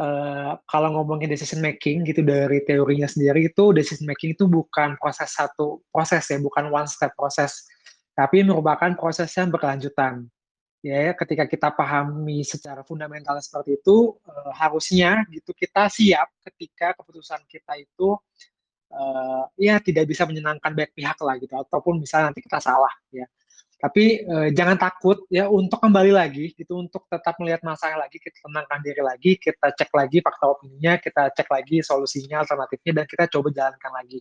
uh, 0.00 0.52
kalau 0.64 0.88
ngomongin 0.96 1.28
decision 1.28 1.60
making 1.60 2.08
gitu 2.08 2.24
dari 2.24 2.64
teorinya 2.64 3.04
sendiri 3.04 3.52
itu 3.52 3.76
decision 3.76 4.08
making 4.08 4.32
itu 4.32 4.48
bukan 4.48 4.96
proses 4.96 5.28
satu 5.36 5.84
proses 5.92 6.24
ya, 6.24 6.40
bukan 6.40 6.72
one 6.72 6.88
step 6.88 7.12
proses 7.12 7.68
tapi 8.16 8.44
merupakan 8.44 8.92
proses 8.96 9.28
yang 9.36 9.52
berkelanjutan. 9.52 10.24
Ya, 10.82 11.14
ketika 11.14 11.46
kita 11.46 11.70
pahami 11.70 12.42
secara 12.42 12.82
fundamental 12.82 13.38
seperti 13.38 13.78
itu, 13.78 14.18
uh, 14.26 14.50
harusnya 14.50 15.22
gitu 15.30 15.54
kita 15.54 15.86
siap 15.86 16.26
ketika 16.42 16.90
keputusan 16.98 17.38
kita 17.46 17.78
itu 17.78 18.18
uh, 18.90 19.46
ya 19.54 19.78
tidak 19.78 20.10
bisa 20.10 20.26
menyenangkan 20.26 20.74
banyak 20.74 20.90
pihak 20.90 21.14
lah 21.22 21.38
gitu, 21.38 21.54
ataupun 21.54 22.02
bisa 22.02 22.26
nanti 22.26 22.42
kita 22.42 22.58
salah 22.58 22.90
ya. 23.14 23.30
Tapi 23.78 24.26
uh, 24.26 24.50
jangan 24.50 24.74
takut 24.74 25.22
ya 25.30 25.46
untuk 25.46 25.78
kembali 25.78 26.18
lagi 26.18 26.50
gitu, 26.50 26.74
untuk 26.74 27.06
tetap 27.06 27.38
melihat 27.38 27.62
masalah 27.62 28.02
lagi, 28.02 28.18
kita 28.18 28.42
tenangkan 28.42 28.82
diri 28.82 29.02
lagi, 29.06 29.38
kita 29.38 29.70
cek 29.78 29.90
lagi 29.94 30.18
fakta 30.18 30.50
opininya, 30.50 30.98
kita 30.98 31.30
cek 31.30 31.46
lagi 31.46 31.78
solusinya, 31.86 32.42
alternatifnya, 32.42 33.02
dan 33.02 33.06
kita 33.06 33.30
coba 33.30 33.54
jalankan 33.54 33.92
lagi. 34.02 34.18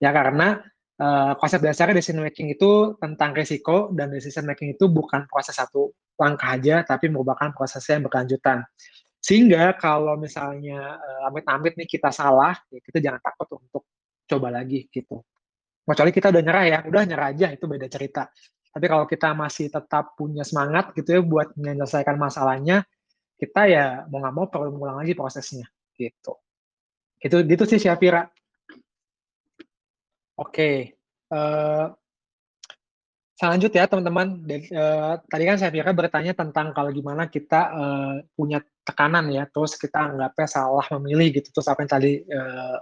Ya 0.00 0.08
karena 0.08 0.56
uh, 1.00 1.32
konsep 1.36 1.60
dasarnya 1.60 2.00
decision 2.00 2.24
making 2.24 2.52
itu 2.52 2.96
tentang 3.00 3.36
risiko 3.36 3.92
dan 3.92 4.12
decision 4.12 4.48
making 4.48 4.76
itu 4.76 4.88
bukan 4.88 5.28
proses 5.28 5.56
satu 5.56 5.92
langkah 6.16 6.56
aja 6.56 6.80
tapi 6.84 7.12
merupakan 7.12 7.52
proses 7.52 7.84
yang 7.88 8.04
berkelanjutan. 8.04 8.64
Sehingga 9.20 9.74
kalau 9.74 10.14
misalnya 10.14 10.96
uh, 10.96 11.28
amit-amit 11.28 11.74
nih 11.74 11.88
kita 11.88 12.14
salah, 12.14 12.54
ya 12.70 12.78
kita 12.78 12.98
jangan 13.02 13.20
takut 13.20 13.48
untuk 13.58 13.82
coba 14.26 14.48
lagi 14.62 14.86
gitu. 14.88 15.22
Kecuali 15.86 16.10
kita 16.10 16.34
udah 16.34 16.42
nyerah 16.42 16.64
ya, 16.66 16.78
udah 16.86 17.02
nyerah 17.06 17.28
aja 17.30 17.46
itu 17.54 17.64
beda 17.66 17.86
cerita. 17.86 18.26
Tapi 18.76 18.86
kalau 18.92 19.06
kita 19.08 19.32
masih 19.32 19.72
tetap 19.72 20.18
punya 20.18 20.44
semangat 20.44 20.92
gitu 20.92 21.16
ya 21.16 21.20
buat 21.24 21.54
menyelesaikan 21.56 22.18
masalahnya, 22.18 22.84
kita 23.38 23.62
ya 23.70 23.86
mau 24.10 24.20
nggak 24.20 24.34
mau 24.34 24.46
perlu 24.50 24.74
mengulang 24.76 25.00
lagi 25.00 25.14
prosesnya 25.14 25.64
gitu. 25.96 26.36
Gitu 27.16 27.36
gitu 27.46 27.64
sih 27.64 27.80
Syafira. 27.80 28.28
Oke, 30.36 30.92
uh, 31.32 31.88
selanjut 33.40 33.72
ya 33.72 33.88
teman-teman. 33.88 34.44
Uh, 34.44 35.16
tadi 35.32 35.44
kan 35.48 35.56
saya 35.56 35.72
kira 35.72 35.96
bertanya 35.96 36.36
tentang 36.36 36.76
kalau 36.76 36.92
gimana 36.92 37.24
kita 37.32 37.60
uh, 37.72 38.14
punya 38.36 38.60
tekanan 38.84 39.32
ya, 39.32 39.48
terus 39.48 39.80
kita 39.80 40.12
anggapnya 40.12 40.44
salah 40.44 40.84
memilih 41.00 41.40
gitu, 41.40 41.48
terus 41.56 41.68
apa 41.72 41.80
yang 41.80 41.90
tadi 41.96 42.12
uh, 42.28 42.76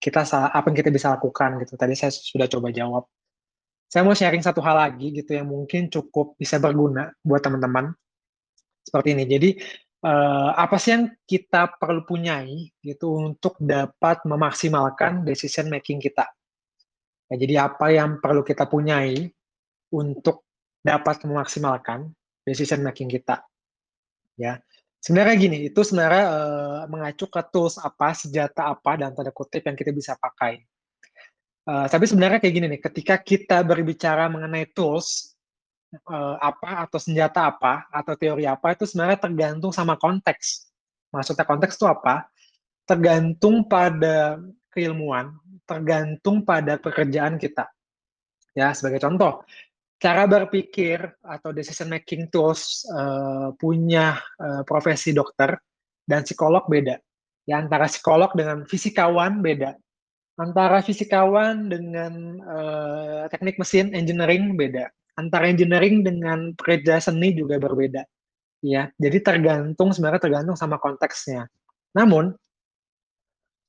kita 0.00 0.24
salah, 0.24 0.48
apa 0.48 0.72
yang 0.72 0.80
kita 0.80 0.88
bisa 0.88 1.12
lakukan 1.12 1.60
gitu. 1.60 1.76
Tadi 1.76 1.92
saya 1.92 2.08
sudah 2.08 2.48
coba 2.48 2.72
jawab. 2.72 3.04
Saya 3.92 4.00
mau 4.00 4.16
sharing 4.16 4.40
satu 4.40 4.64
hal 4.64 4.76
lagi 4.80 5.12
gitu 5.12 5.36
yang 5.36 5.46
mungkin 5.46 5.92
cukup 5.92 6.40
bisa 6.40 6.56
berguna 6.56 7.12
buat 7.20 7.44
teman-teman. 7.44 7.92
Seperti 8.80 9.12
ini. 9.12 9.24
Jadi 9.28 9.50
apa 10.56 10.76
sih 10.76 10.92
yang 10.92 11.04
kita 11.24 11.80
perlu 11.80 12.04
punyai 12.04 12.68
gitu 12.84 13.16
untuk 13.16 13.56
dapat 13.56 14.20
memaksimalkan 14.28 15.24
decision 15.24 15.72
making 15.72 15.96
kita? 15.96 16.28
Ya, 17.34 17.42
jadi 17.42 17.54
apa 17.66 17.90
yang 17.90 18.22
perlu 18.22 18.46
kita 18.46 18.70
punyai 18.70 19.26
untuk 19.90 20.46
dapat 20.86 21.26
memaksimalkan 21.26 22.14
decision 22.46 22.86
making 22.86 23.10
kita. 23.10 23.42
Ya, 24.38 24.62
sebenarnya 25.02 25.34
gini, 25.34 25.58
itu 25.66 25.82
sebenarnya 25.82 26.24
uh, 26.30 26.80
mengacu 26.86 27.26
ke 27.26 27.42
tools 27.50 27.82
apa, 27.82 28.14
senjata 28.14 28.70
apa, 28.70 29.02
dan 29.02 29.18
tanda 29.18 29.34
kutip 29.34 29.66
yang 29.66 29.74
kita 29.74 29.90
bisa 29.90 30.14
pakai. 30.14 30.62
Uh, 31.66 31.90
tapi 31.90 32.06
sebenarnya 32.06 32.38
kayak 32.38 32.54
gini 32.54 32.66
nih, 32.70 32.80
ketika 32.86 33.18
kita 33.18 33.66
berbicara 33.66 34.30
mengenai 34.30 34.70
tools 34.70 35.34
uh, 36.06 36.38
apa 36.38 36.86
atau 36.86 37.02
senjata 37.02 37.50
apa 37.50 37.90
atau 37.90 38.14
teori 38.14 38.46
apa 38.46 38.78
itu 38.78 38.86
sebenarnya 38.86 39.18
tergantung 39.18 39.74
sama 39.74 39.98
konteks. 39.98 40.70
Maksudnya 41.10 41.42
konteks 41.42 41.74
itu 41.82 41.86
apa? 41.90 42.30
Tergantung 42.86 43.66
pada 43.66 44.38
keilmuan 44.74 45.38
tergantung 45.64 46.42
pada 46.42 46.76
pekerjaan 46.76 47.38
kita. 47.38 47.70
Ya, 48.54 48.70
sebagai 48.74 49.02
contoh, 49.02 49.42
cara 49.98 50.28
berpikir 50.28 51.00
atau 51.24 51.50
decision 51.50 51.90
making 51.90 52.28
tools 52.28 52.84
uh, 52.92 53.50
punya 53.56 54.20
uh, 54.38 54.62
profesi 54.66 55.14
dokter 55.16 55.56
dan 56.04 56.22
psikolog 56.22 56.66
beda. 56.68 57.00
Ya, 57.48 57.60
antara 57.60 57.88
psikolog 57.88 58.32
dengan 58.36 58.68
fisikawan 58.68 59.40
beda. 59.40 59.76
Antara 60.34 60.82
fisikawan 60.82 61.70
dengan 61.70 62.42
uh, 62.42 63.22
teknik 63.30 63.56
mesin 63.56 63.94
engineering 63.94 64.58
beda. 64.58 64.90
Antara 65.14 65.46
engineering 65.46 66.02
dengan 66.02 66.52
pekerja 66.58 66.98
seni 66.98 67.32
juga 67.32 67.56
berbeda. 67.62 68.02
Ya, 68.64 68.88
jadi 68.96 69.20
tergantung 69.20 69.92
sebenarnya 69.92 70.24
tergantung 70.24 70.56
sama 70.56 70.80
konteksnya. 70.80 71.46
Namun 71.94 72.34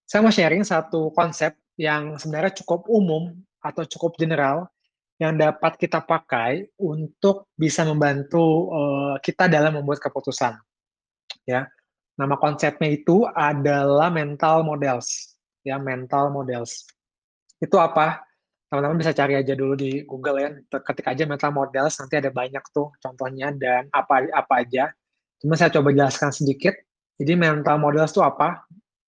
saya 0.05 0.21
mau 0.21 0.33
sharing 0.33 0.63
satu 0.63 1.11
konsep 1.11 1.57
yang 1.75 2.15
sebenarnya 2.15 2.55
cukup 2.61 2.87
umum 2.87 3.35
atau 3.59 3.83
cukup 3.83 4.15
general 4.21 4.69
yang 5.17 5.35
dapat 5.35 5.75
kita 5.79 6.03
pakai 6.03 6.69
untuk 6.77 7.49
bisa 7.57 7.83
membantu 7.83 8.69
uh, 8.71 9.15
kita 9.19 9.49
dalam 9.49 9.79
membuat 9.79 10.03
keputusan. 10.03 10.59
Ya, 11.47 11.69
Nama 12.15 12.39
konsepnya 12.39 12.95
itu 12.95 13.27
adalah 13.35 14.07
mental 14.07 14.63
models, 14.63 15.35
ya 15.67 15.75
mental 15.75 16.31
models. 16.31 16.87
Itu 17.59 17.75
apa? 17.75 18.23
Teman-teman 18.71 19.03
bisa 19.03 19.11
cari 19.11 19.35
aja 19.35 19.51
dulu 19.51 19.75
di 19.75 19.99
Google 20.07 20.37
ya, 20.39 20.49
ketik 20.71 21.11
aja 21.11 21.27
mental 21.27 21.51
models, 21.51 21.99
nanti 21.99 22.15
ada 22.15 22.31
banyak 22.31 22.63
tuh 22.71 22.87
contohnya 23.03 23.51
dan 23.51 23.91
apa 23.91 24.31
apa 24.31 24.63
aja. 24.63 24.95
Cuma 25.43 25.59
saya 25.59 25.75
coba 25.75 25.91
jelaskan 25.91 26.31
sedikit. 26.31 26.71
Jadi 27.19 27.35
mental 27.35 27.83
models 27.83 28.15
itu 28.15 28.23
apa? 28.23 28.63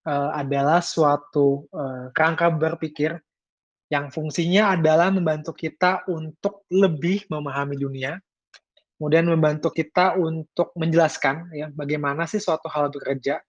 Uh, 0.08 0.32
adalah 0.32 0.80
suatu 0.80 1.68
uh, 1.76 2.08
kerangka 2.16 2.48
berpikir 2.48 3.20
yang 3.92 4.08
fungsinya 4.08 4.80
adalah 4.80 5.12
membantu 5.12 5.52
kita 5.52 6.08
untuk 6.08 6.64
lebih 6.72 7.28
memahami 7.28 7.76
dunia, 7.76 8.16
kemudian 8.96 9.28
membantu 9.28 9.68
kita 9.68 10.16
untuk 10.16 10.72
menjelaskan 10.80 11.52
ya 11.52 11.68
bagaimana 11.76 12.24
sih 12.24 12.40
suatu 12.40 12.72
hal 12.72 12.88
bekerja, 12.88 13.44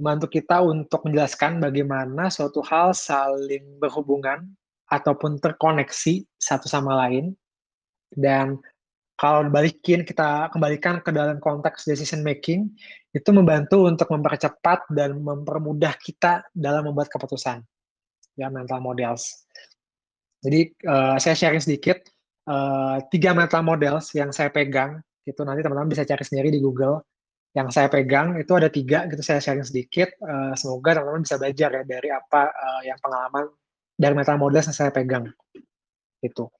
membantu 0.00 0.32
kita 0.32 0.64
untuk 0.64 1.04
menjelaskan 1.04 1.60
bagaimana 1.60 2.32
suatu 2.32 2.64
hal 2.64 2.96
saling 2.96 3.76
berhubungan 3.76 4.40
ataupun 4.88 5.36
terkoneksi 5.36 6.24
satu 6.40 6.64
sama 6.64 6.96
lain, 7.04 7.36
dan 8.16 8.56
kalau 9.20 9.52
balikin 9.52 10.00
kita 10.00 10.48
kembalikan 10.48 11.04
ke 11.04 11.12
dalam 11.12 11.36
konteks 11.44 11.84
decision 11.84 12.24
making 12.24 12.72
itu 13.14 13.30
membantu 13.30 13.86
untuk 13.86 14.10
mempercepat 14.10 14.90
dan 14.90 15.14
mempermudah 15.22 15.94
kita 16.02 16.42
dalam 16.50 16.90
membuat 16.90 17.06
keputusan 17.14 17.62
ya 18.34 18.50
mental 18.50 18.82
models. 18.82 19.46
Jadi 20.42 20.74
uh, 20.84 21.16
saya 21.22 21.38
sharing 21.38 21.62
sedikit 21.62 22.02
uh, 22.50 22.98
tiga 23.14 23.30
mental 23.30 23.62
models 23.62 24.10
yang 24.18 24.34
saya 24.34 24.50
pegang 24.50 24.98
itu 25.24 25.40
nanti 25.46 25.62
teman-teman 25.62 25.94
bisa 25.94 26.02
cari 26.02 26.24
sendiri 26.26 26.50
di 26.50 26.58
Google. 26.58 27.06
Yang 27.54 27.70
saya 27.70 27.86
pegang 27.86 28.34
itu 28.34 28.50
ada 28.58 28.66
tiga 28.66 29.06
gitu 29.06 29.22
saya 29.22 29.38
sharing 29.38 29.62
sedikit 29.62 30.10
uh, 30.26 30.58
semoga 30.58 30.98
teman-teman 30.98 31.22
bisa 31.22 31.38
belajar 31.38 31.70
ya 31.70 31.82
dari 31.86 32.10
apa 32.10 32.50
uh, 32.50 32.82
yang 32.82 32.98
pengalaman 32.98 33.46
dari 33.94 34.14
mental 34.18 34.42
models 34.42 34.66
yang 34.66 34.74
saya 34.74 34.90
pegang 34.90 35.30
itu 36.18 36.50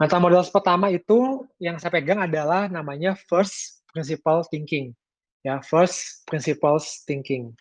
mental 0.00 0.20
models 0.22 0.48
pertama 0.48 0.88
itu 0.88 1.44
yang 1.60 1.76
saya 1.76 1.92
pegang 1.92 2.24
adalah 2.24 2.70
namanya 2.72 3.18
first 3.28 3.84
principle 3.92 4.40
thinking 4.48 4.96
ya 5.44 5.60
first 5.60 6.24
principles 6.26 7.04
thinking 7.04 7.52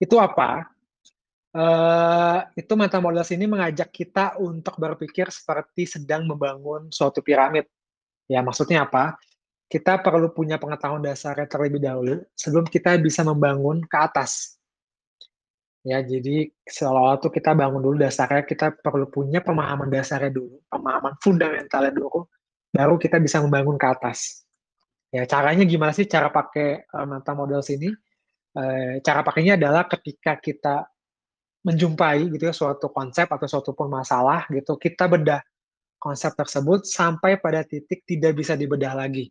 itu 0.00 0.16
apa 0.16 0.66
Uh, 1.50 2.46
itu 2.54 2.78
mental 2.78 3.02
models 3.02 3.34
ini 3.34 3.42
mengajak 3.42 3.90
kita 3.90 4.38
untuk 4.38 4.78
berpikir 4.78 5.34
seperti 5.34 5.82
sedang 5.82 6.22
membangun 6.22 6.86
suatu 6.94 7.26
piramid. 7.26 7.66
Ya, 8.30 8.38
maksudnya 8.38 8.86
apa? 8.86 9.18
Kita 9.66 9.98
perlu 9.98 10.30
punya 10.30 10.62
pengetahuan 10.62 11.02
dasarnya 11.02 11.50
terlebih 11.50 11.82
dahulu 11.82 12.22
sebelum 12.38 12.70
kita 12.70 12.94
bisa 13.02 13.26
membangun 13.26 13.82
ke 13.82 13.98
atas. 13.98 14.62
Ya, 15.82 15.98
jadi 16.06 16.54
seolah-olah 16.70 17.18
tuh 17.18 17.34
kita 17.34 17.50
bangun 17.50 17.82
dulu 17.82 17.96
dasarnya, 17.98 18.46
kita 18.46 18.70
perlu 18.78 19.10
punya 19.10 19.42
pemahaman 19.42 19.90
dasarnya 19.90 20.30
dulu, 20.30 20.62
pemahaman 20.70 21.18
fundamentalnya 21.18 21.90
dulu, 21.90 22.30
baru 22.70 22.94
kita 22.94 23.18
bisa 23.18 23.42
membangun 23.42 23.74
ke 23.74 23.90
atas. 23.90 24.46
Ya, 25.10 25.26
caranya 25.26 25.66
gimana 25.66 25.90
sih 25.90 26.06
cara 26.06 26.30
pakai 26.30 26.86
uh, 26.86 27.06
mental 27.06 27.34
models 27.34 27.66
ini? 27.74 27.90
Uh, 28.54 29.02
cara 29.02 29.26
pakainya 29.26 29.58
adalah 29.58 29.86
ketika 29.90 30.38
kita 30.38 30.86
menjumpai 31.66 32.30
gitu 32.30 32.48
ya 32.48 32.54
suatu 32.54 32.88
konsep 32.94 33.26
atau 33.26 33.46
suatu 33.50 33.74
pun 33.74 33.90
masalah 33.90 34.46
gitu, 34.48 34.78
kita 34.78 35.10
bedah 35.10 35.42
konsep 36.00 36.32
tersebut 36.32 36.88
sampai 36.88 37.36
pada 37.36 37.66
titik 37.66 38.06
tidak 38.08 38.38
bisa 38.38 38.56
dibedah 38.56 38.96
lagi 38.96 39.28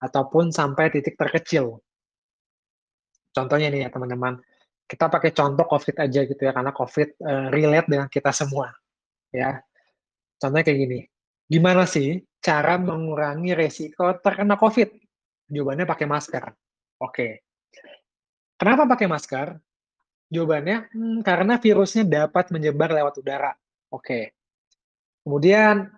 ataupun 0.00 0.54
sampai 0.54 0.88
titik 0.94 1.18
terkecil. 1.18 1.82
Contohnya 3.34 3.68
nih 3.68 3.86
ya 3.86 3.88
teman-teman, 3.92 4.38
kita 4.88 5.10
pakai 5.12 5.36
contoh 5.36 5.66
COVID 5.68 5.96
aja 6.00 6.20
gitu 6.24 6.40
ya 6.40 6.52
karena 6.54 6.72
COVID 6.72 7.08
uh, 7.20 7.46
relate 7.52 7.88
dengan 7.90 8.08
kita 8.08 8.30
semua 8.32 8.72
ya. 9.34 9.60
Contohnya 10.38 10.64
kayak 10.64 10.78
gini, 10.78 11.00
gimana 11.50 11.84
sih 11.84 12.22
cara 12.38 12.78
mengurangi 12.78 13.52
resiko 13.52 14.14
terkena 14.22 14.54
COVID? 14.54 15.07
Jawabannya 15.48 15.84
pakai 15.88 16.06
masker. 16.06 16.44
Oke. 17.00 17.42
Kenapa 18.60 18.84
pakai 18.84 19.06
masker? 19.08 19.56
Jawabannya, 20.28 20.92
hmm, 20.92 21.18
karena 21.24 21.56
virusnya 21.56 22.04
dapat 22.04 22.52
menyebar 22.52 22.92
lewat 22.92 23.24
udara. 23.24 23.56
Oke. 23.88 24.36
Kemudian, 25.24 25.88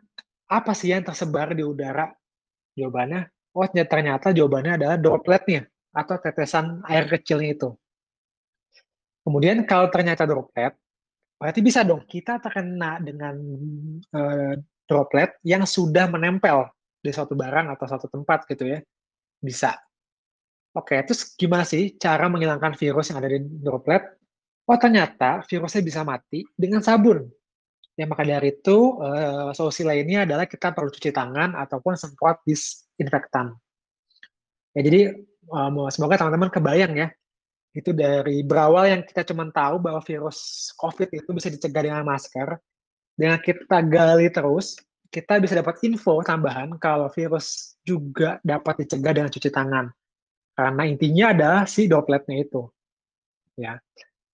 apa 0.46 0.72
sih 0.74 0.94
yang 0.94 1.02
tersebar 1.02 1.50
di 1.50 1.66
udara? 1.66 2.10
Jawabannya, 2.78 3.26
oh 3.58 3.66
ternyata 3.66 4.30
jawabannya 4.30 4.78
adalah 4.78 4.96
dropletnya 4.98 5.66
atau 5.90 6.16
tetesan 6.22 6.86
air 6.86 7.10
kecilnya 7.10 7.58
itu. 7.58 7.70
Kemudian 9.26 9.66
kalau 9.66 9.90
ternyata 9.90 10.24
droplet, 10.24 10.72
berarti 11.36 11.60
bisa 11.60 11.82
dong 11.82 12.06
kita 12.06 12.38
terkena 12.38 13.02
dengan 13.02 13.34
uh, 14.14 14.54
droplet 14.86 15.34
yang 15.42 15.66
sudah 15.66 16.06
menempel 16.06 16.70
di 17.02 17.10
suatu 17.10 17.34
barang 17.34 17.74
atau 17.74 17.84
suatu 17.90 18.06
tempat 18.06 18.46
gitu 18.46 18.78
ya. 18.78 18.78
Bisa. 19.40 19.74
Oke, 20.70 21.02
terus 21.02 21.34
gimana 21.34 21.66
sih 21.66 21.98
cara 21.98 22.30
menghilangkan 22.30 22.78
virus 22.78 23.10
yang 23.10 23.18
ada 23.18 23.28
di 23.32 23.42
droplet? 23.42 24.06
Oh 24.70 24.78
ternyata 24.78 25.42
virusnya 25.50 25.82
bisa 25.82 26.00
mati 26.06 26.46
dengan 26.54 26.78
sabun. 26.78 27.26
Ya 27.98 28.06
maka 28.06 28.22
dari 28.22 28.54
itu 28.54 29.02
uh, 29.02 29.50
solusi 29.50 29.82
lainnya 29.82 30.22
adalah 30.22 30.46
kita 30.46 30.70
perlu 30.70 30.94
cuci 30.94 31.10
tangan 31.10 31.58
ataupun 31.58 31.98
semprot 31.98 32.38
disinfektan. 32.46 33.50
Ya 34.78 34.80
jadi 34.86 35.18
um, 35.50 35.90
semoga 35.90 36.22
teman-teman 36.22 36.54
kebayang 36.54 36.94
ya 36.94 37.08
itu 37.70 37.94
dari 37.94 38.42
berawal 38.42 38.90
yang 38.90 39.02
kita 39.06 39.22
cuma 39.30 39.46
tahu 39.50 39.78
bahwa 39.78 40.02
virus 40.02 40.70
COVID 40.74 41.10
itu 41.14 41.30
bisa 41.30 41.48
dicegah 41.50 41.82
dengan 41.86 42.02
masker. 42.02 42.58
Dengan 43.14 43.38
kita 43.38 43.84
gali 43.84 44.26
terus, 44.32 44.80
kita 45.10 45.42
bisa 45.42 45.58
dapat 45.58 45.82
info 45.82 46.22
tambahan 46.22 46.78
kalau 46.78 47.10
virus 47.10 47.74
juga 47.82 48.38
dapat 48.46 48.86
dicegah 48.86 49.10
dengan 49.10 49.30
cuci 49.30 49.50
tangan. 49.50 49.90
Karena 50.54 50.82
intinya 50.86 51.34
adalah 51.34 51.62
si 51.66 51.90
dropletnya 51.90 52.46
itu. 52.46 52.62
Ya. 53.58 53.82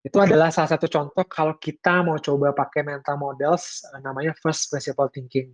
Itu 0.04 0.22
adalah 0.22 0.54
salah 0.54 0.70
satu 0.70 0.86
contoh 0.86 1.24
kalau 1.26 1.58
kita 1.58 2.04
mau 2.06 2.14
coba 2.22 2.54
pakai 2.54 2.86
mental 2.86 3.18
models 3.18 3.82
uh, 3.90 3.98
namanya 3.98 4.36
first 4.38 4.70
principle 4.70 5.10
thinking 5.10 5.50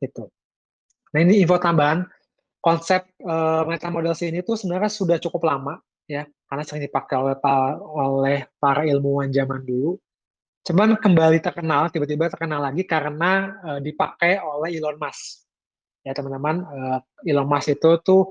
itu. 0.00 0.24
Nah 1.12 1.20
ini 1.20 1.44
info 1.44 1.60
tambahan 1.60 2.08
konsep 2.64 3.04
uh, 3.26 3.66
mental 3.68 3.92
models 3.92 4.24
ini 4.24 4.40
tuh 4.40 4.56
sebenarnya 4.56 4.88
sudah 4.88 5.20
cukup 5.20 5.44
lama 5.44 5.76
ya 6.08 6.24
karena 6.48 6.62
sering 6.64 6.88
dipakai 6.88 7.16
oleh 7.20 7.36
oleh 7.92 8.38
para 8.56 8.88
ilmuwan 8.88 9.28
zaman 9.28 9.68
dulu. 9.68 10.00
Cuman 10.66 11.00
kembali 11.00 11.40
terkenal 11.40 11.88
tiba-tiba 11.88 12.28
terkenal 12.28 12.60
lagi 12.60 12.84
karena 12.84 13.56
uh, 13.64 13.80
dipakai 13.80 14.40
oleh 14.40 14.76
Elon 14.76 15.00
Musk. 15.00 15.48
Ya 16.04 16.12
teman-teman, 16.16 16.64
uh, 16.64 16.98
Elon 17.24 17.48
Musk 17.48 17.76
itu 17.76 17.90
tuh 18.04 18.28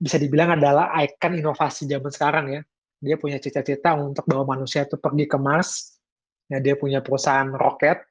bisa 0.00 0.16
dibilang 0.16 0.56
adalah 0.56 0.88
ikon 1.04 1.36
inovasi 1.36 1.84
zaman 1.84 2.08
sekarang 2.08 2.46
ya 2.48 2.60
dia 3.00 3.16
punya 3.16 3.40
cita-cita 3.40 3.96
untuk 3.96 4.28
bawa 4.28 4.44
manusia 4.44 4.84
itu 4.84 5.00
pergi 5.00 5.24
ke 5.24 5.40
Mars. 5.40 5.96
Ya, 6.52 6.60
dia 6.60 6.76
punya 6.76 7.00
perusahaan 7.00 7.48
roket, 7.48 8.04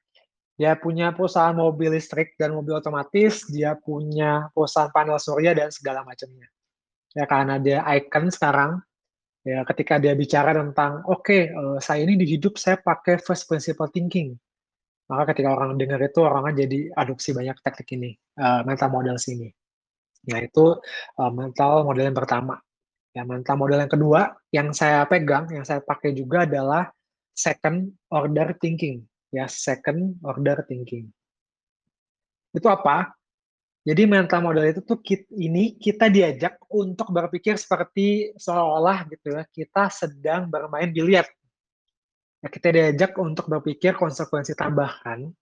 dia 0.57 0.73
punya 0.79 1.13
perusahaan 1.13 1.53
mobil 1.53 1.93
listrik 1.93 2.33
dan 2.39 2.57
mobil 2.57 2.79
otomatis, 2.79 3.45
dia 3.51 3.77
punya 3.77 4.49
perusahaan 4.55 4.89
panel 4.89 5.21
surya 5.21 5.53
dan 5.53 5.69
segala 5.69 6.01
macamnya. 6.01 6.49
Ya 7.13 7.27
karena 7.29 7.59
dia 7.61 7.83
icon 7.99 8.31
sekarang, 8.31 8.79
ya 9.43 9.63
ketika 9.63 9.97
dia 9.97 10.13
bicara 10.13 10.51
tentang 10.51 11.03
oke 11.07 11.23
okay, 11.23 11.41
uh, 11.51 11.75
eh, 11.75 11.79
saya 11.79 12.03
ini 12.03 12.19
di 12.19 12.27
hidup 12.27 12.59
saya 12.59 12.79
pakai 12.79 13.19
first 13.23 13.47
principle 13.47 13.87
thinking, 13.89 14.35
maka 15.07 15.33
ketika 15.33 15.55
orang 15.55 15.79
dengar 15.79 15.99
itu 16.03 16.19
orangnya 16.21 16.65
jadi 16.67 16.91
adopsi 16.93 17.33
banyak 17.33 17.57
teknik 17.63 17.89
ini, 17.95 18.11
uh, 18.39 18.61
mental 18.67 18.89
model 18.91 19.17
sini. 19.17 19.49
Nah 20.27 20.39
itu 20.43 20.75
uh, 21.19 21.31
mental 21.31 21.87
model 21.87 22.11
yang 22.11 22.17
pertama. 22.17 22.59
Ya, 23.09 23.25
mental 23.25 23.57
model 23.57 23.81
yang 23.81 23.89
kedua 23.89 24.21
yang 24.53 24.69
saya 24.69 25.01
pegang, 25.09 25.49
yang 25.49 25.65
saya 25.65 25.81
pakai 25.81 26.13
juga 26.13 26.45
adalah 26.45 26.93
second 27.33 27.89
order 28.13 28.53
thinking. 28.61 29.01
Ya, 29.33 29.49
second 29.49 30.21
order 30.21 30.61
thinking. 30.69 31.09
Itu 32.53 32.69
apa? 32.69 33.18
Jadi 33.89 34.05
mental 34.05 34.45
model 34.45 34.69
itu 34.69 34.85
tuh 34.85 35.01
kita, 35.01 35.25
ini 35.33 35.73
kita 35.81 36.13
diajak 36.13 36.61
untuk 36.69 37.09
berpikir 37.09 37.57
seperti 37.57 38.37
seolah 38.37 39.09
gitu 39.09 39.33
ya 39.33 39.41
kita 39.49 39.89
sedang 39.89 40.45
bermain 40.45 40.93
biliar. 40.93 41.25
Ya, 42.45 42.53
kita 42.53 42.69
diajak 42.69 43.17
untuk 43.17 43.49
berpikir 43.49 43.97
konsekuensi 43.97 44.53
tambahan 44.53 45.33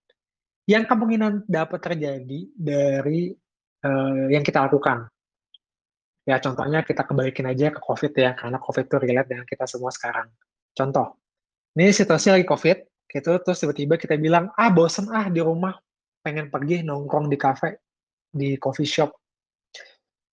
yang 0.64 0.88
kemungkinan 0.88 1.44
dapat 1.44 1.92
terjadi 1.92 2.40
dari 2.56 3.36
uh, 3.84 4.32
yang 4.32 4.48
kita 4.48 4.64
lakukan. 4.64 5.12
Ya 6.24 6.40
contohnya 6.40 6.88
kita 6.88 7.04
kembalikan 7.04 7.52
aja 7.52 7.68
ke 7.72 7.84
COVID 7.84 8.12
ya, 8.16 8.32
karena 8.32 8.64
COVID 8.64 8.84
itu 8.88 8.98
relate 9.00 9.28
dengan 9.28 9.46
kita 9.48 9.68
semua 9.68 9.92
sekarang. 9.92 10.32
Contoh, 10.72 11.20
ini 11.76 11.92
situasi 11.92 12.32
lagi 12.32 12.48
COVID, 12.48 12.78
gitu, 13.12 13.32
terus 13.44 13.60
tiba-tiba 13.60 13.96
kita 13.96 14.16
bilang, 14.20 14.52
ah 14.56 14.72
bosen 14.72 15.08
ah 15.12 15.32
di 15.32 15.40
rumah, 15.40 15.76
pengen 16.20 16.52
pergi 16.52 16.84
nongkrong 16.84 17.32
di 17.32 17.40
cafe, 17.40 17.80
di 18.32 18.60
coffee 18.60 18.88
shop. 18.88 19.12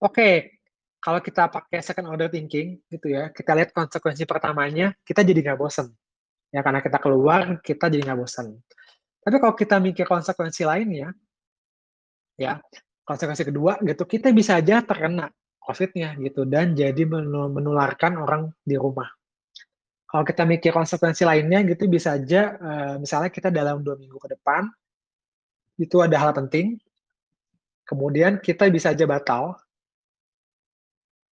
Oke, 0.02 0.60
kalau 1.00 1.20
kita 1.20 1.52
pakai 1.52 1.84
second 1.84 2.08
order 2.08 2.32
thinking 2.32 2.80
gitu 2.88 3.12
ya, 3.12 3.28
kita 3.28 3.52
lihat 3.52 3.76
konsekuensi 3.76 4.24
pertamanya, 4.24 4.96
kita 5.04 5.20
jadi 5.20 5.52
nggak 5.52 5.58
bosen. 5.60 5.92
Ya 6.48 6.64
karena 6.64 6.80
kita 6.80 6.96
keluar, 6.96 7.60
kita 7.60 7.92
jadi 7.92 8.02
nggak 8.08 8.20
bosen. 8.20 8.56
Tapi 9.24 9.36
kalau 9.40 9.54
kita 9.56 9.76
mikir 9.80 10.04
konsekuensi 10.04 10.64
lainnya, 10.64 11.12
ya 12.36 12.60
konsekuensi 13.04 13.44
kedua 13.44 13.80
gitu, 13.84 14.04
kita 14.04 14.32
bisa 14.32 14.60
aja 14.60 14.80
terkena 14.80 15.28
COVID-nya 15.64 16.20
gitu 16.20 16.44
dan 16.44 16.76
jadi 16.76 17.08
menularkan 17.08 18.20
orang 18.20 18.52
di 18.60 18.76
rumah. 18.76 19.08
Kalau 20.04 20.22
kita 20.22 20.44
mikir 20.44 20.70
konsekuensi 20.70 21.24
lainnya 21.26 21.64
gitu 21.66 21.88
bisa 21.90 22.14
aja 22.14 22.54
uh, 22.54 22.94
misalnya 23.02 23.32
kita 23.34 23.50
dalam 23.50 23.82
dua 23.82 23.98
minggu 23.98 24.14
ke 24.20 24.30
depan 24.36 24.68
itu 25.74 25.98
ada 25.98 26.14
hal 26.20 26.30
penting, 26.30 26.78
kemudian 27.84 28.40
kita 28.40 28.68
bisa 28.72 28.92
aja 28.92 29.04
batal 29.04 29.56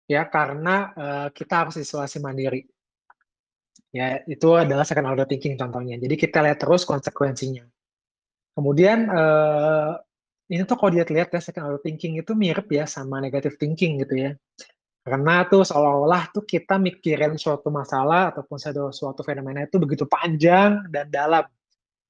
ya 0.07 0.29
karena 0.29 0.77
uh, 0.93 1.29
kita 1.33 1.67
harus 1.67 1.77
isolasi 1.81 2.21
mandiri. 2.21 2.69
Ya, 3.93 4.25
itu 4.25 4.57
adalah 4.57 4.89
second 4.89 5.05
order 5.05 5.29
thinking 5.29 5.57
contohnya. 5.61 6.01
Jadi 6.01 6.17
kita 6.17 6.41
lihat 6.41 6.65
terus 6.65 6.89
konsekuensinya. 6.89 7.65
Kemudian 8.57 9.09
uh, 9.09 10.01
ini 10.49 10.65
tuh 10.65 10.77
kalau 10.81 10.97
dilihat-lihat 10.97 11.29
ya 11.33 11.41
second 11.45 11.69
order 11.69 11.81
thinking 11.81 12.17
itu 12.17 12.33
mirip 12.33 12.69
ya 12.73 12.89
sama 12.89 13.21
negative 13.21 13.61
thinking 13.61 14.01
gitu 14.01 14.17
ya. 14.17 14.31
Karena 15.03 15.45
tuh 15.45 15.67
seolah-olah 15.67 16.33
tuh 16.33 16.47
kita 16.47 16.81
mikirin 16.81 17.37
suatu 17.37 17.69
masalah 17.69 18.33
ataupun 18.33 18.57
suatu 18.95 19.21
fenomena 19.27 19.67
itu 19.67 19.77
begitu 19.77 20.09
panjang 20.09 20.89
dan 20.89 21.13
dalam 21.13 21.45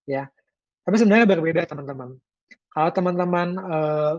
ya. 0.06 0.30
Tapi 0.82 0.94
sebenarnya 0.98 1.26
berbeda 1.26 1.66
teman-teman. 1.66 2.14
Kalau 2.72 2.90
teman-teman 2.94 3.48
uh, 3.58 4.14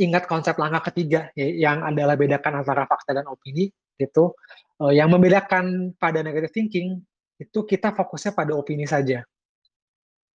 ingat 0.00 0.24
konsep 0.24 0.56
langkah 0.56 0.88
ketiga 0.88 1.28
ya, 1.36 1.46
yang 1.70 1.84
adalah 1.84 2.16
bedakan 2.16 2.64
antara 2.64 2.88
fakta 2.88 3.12
dan 3.12 3.28
opini 3.28 3.68
itu 4.00 4.32
uh, 4.80 4.92
yang 4.92 5.12
membedakan 5.12 5.92
pada 6.00 6.24
negative 6.24 6.50
thinking 6.56 7.04
itu 7.36 7.58
kita 7.68 7.92
fokusnya 7.92 8.32
pada 8.32 8.52
opini 8.56 8.88
saja. 8.88 9.20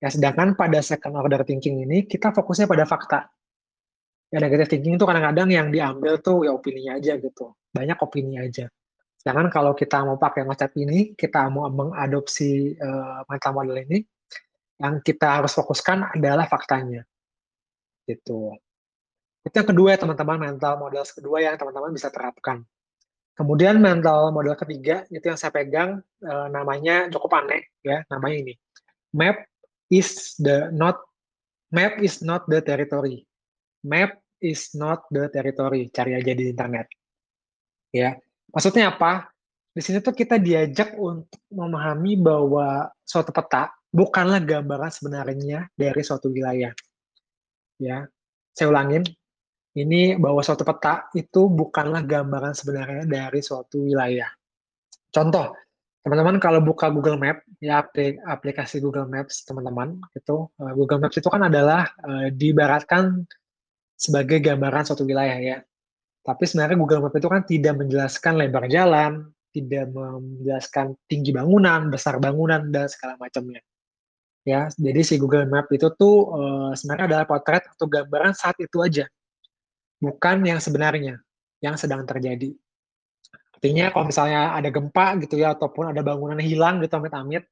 Ya, 0.02 0.10
sedangkan 0.12 0.54
pada 0.54 0.86
second 0.86 1.18
order 1.18 1.42
thinking 1.42 1.82
ini 1.82 2.06
kita 2.06 2.30
fokusnya 2.30 2.70
pada 2.70 2.86
fakta. 2.86 3.26
Ya 4.30 4.38
negative 4.42 4.70
thinking 4.70 4.98
itu 4.98 5.06
kadang-kadang 5.06 5.50
yang 5.50 5.68
diambil 5.74 6.22
tuh 6.22 6.46
ya 6.46 6.54
opininya 6.54 7.02
aja 7.02 7.18
gitu. 7.18 7.54
Banyak 7.74 7.98
opini 8.02 8.38
aja. 8.38 8.70
Sedangkan 9.26 9.50
kalau 9.50 9.74
kita 9.74 10.06
mau 10.06 10.22
pakai 10.22 10.46
konsep 10.46 10.70
ini, 10.78 11.18
kita 11.18 11.50
mau 11.50 11.66
mengadopsi 11.66 12.78
uh, 12.78 13.26
mental 13.26 13.52
model 13.58 13.82
ini, 13.82 14.06
yang 14.78 15.02
kita 15.02 15.42
harus 15.42 15.56
fokuskan 15.58 16.14
adalah 16.14 16.46
faktanya. 16.46 17.02
Gitu. 18.06 18.54
Itu 19.46 19.62
yang 19.62 19.70
kedua 19.70 19.88
ya 19.94 20.00
teman-teman, 20.02 20.42
mental 20.42 20.74
model 20.82 21.06
kedua 21.06 21.38
yang 21.38 21.56
teman-teman 21.56 21.94
bisa 21.94 22.10
terapkan. 22.10 22.66
Kemudian 23.38 23.78
mental 23.78 24.34
model 24.34 24.58
ketiga, 24.58 25.06
itu 25.14 25.22
yang 25.22 25.38
saya 25.38 25.54
pegang, 25.54 26.02
e, 26.24 26.34
namanya 26.50 27.12
cukup 27.14 27.46
aneh, 27.46 27.68
ya, 27.86 28.02
namanya 28.10 28.36
ini. 28.42 28.54
Map 29.14 29.44
is 29.92 30.34
the 30.42 30.74
not, 30.74 30.98
map 31.70 32.00
is 32.02 32.26
not 32.26 32.48
the 32.50 32.64
territory. 32.64 33.28
Map 33.86 34.18
is 34.42 34.74
not 34.74 35.06
the 35.14 35.30
territory. 35.30 35.92
Cari 35.94 36.16
aja 36.18 36.32
di 36.32 36.50
internet. 36.50 36.88
Ya, 37.92 38.18
maksudnya 38.50 38.96
apa? 38.96 39.30
Di 39.76 39.84
sini 39.84 40.00
tuh 40.00 40.16
kita 40.16 40.40
diajak 40.40 40.96
untuk 40.96 41.44
memahami 41.52 42.16
bahwa 42.16 42.88
suatu 43.04 43.36
peta 43.36 43.76
bukanlah 43.92 44.40
gambaran 44.40 44.90
sebenarnya 44.90 45.68
dari 45.76 46.02
suatu 46.02 46.32
wilayah. 46.32 46.72
Ya, 47.76 48.08
saya 48.56 48.72
ulangin, 48.72 49.04
ini 49.76 50.16
bahwa 50.16 50.40
suatu 50.40 50.64
peta 50.64 51.12
itu 51.12 51.52
bukanlah 51.52 52.00
gambaran 52.08 52.56
sebenarnya 52.56 53.04
dari 53.04 53.44
suatu 53.44 53.84
wilayah. 53.84 54.32
Contoh, 55.12 55.52
teman-teman 56.00 56.40
kalau 56.40 56.64
buka 56.64 56.88
Google 56.88 57.20
Map, 57.20 57.44
ya 57.60 57.84
aplikasi 58.24 58.80
Google 58.80 59.12
Maps 59.12 59.44
teman-teman, 59.44 60.00
itu 60.16 60.48
uh, 60.48 60.74
Google 60.80 61.04
Maps 61.04 61.20
itu 61.20 61.28
kan 61.28 61.52
adalah 61.52 61.92
uh, 62.08 62.32
diibaratkan 62.32 63.28
sebagai 64.00 64.40
gambaran 64.40 64.88
suatu 64.88 65.04
wilayah 65.04 65.36
ya. 65.36 65.58
Tapi 66.24 66.44
sebenarnya 66.48 66.80
Google 66.80 67.04
Map 67.04 67.16
itu 67.20 67.28
kan 67.28 67.44
tidak 67.44 67.76
menjelaskan 67.76 68.34
lebar 68.40 68.72
jalan, 68.72 69.28
tidak 69.52 69.92
menjelaskan 69.92 70.96
tinggi 71.12 71.36
bangunan, 71.36 71.92
besar 71.92 72.16
bangunan 72.24 72.72
dan 72.72 72.88
segala 72.88 73.20
macamnya. 73.20 73.60
Ya, 74.48 74.70
jadi 74.78 75.02
si 75.04 75.20
Google 75.20 75.52
Map 75.52 75.68
itu 75.76 75.92
tuh 76.00 76.32
uh, 76.32 76.72
sebenarnya 76.72 77.12
adalah 77.12 77.26
potret 77.28 77.68
atau 77.68 77.92
gambaran 77.92 78.32
saat 78.32 78.56
itu 78.64 78.80
aja 78.80 79.04
bukan 80.06 80.46
yang 80.46 80.62
sebenarnya 80.62 81.18
yang 81.66 81.76
sedang 81.82 82.06
terjadi. 82.06 82.54
Artinya 83.58 83.90
kalau 83.90 84.06
misalnya 84.06 84.54
ada 84.54 84.70
gempa 84.70 85.18
gitu 85.26 85.42
ya 85.42 85.58
ataupun 85.58 85.90
ada 85.90 86.06
bangunan 86.06 86.38
hilang 86.38 86.84
gitu 86.86 87.02
amit-amit 87.02 87.50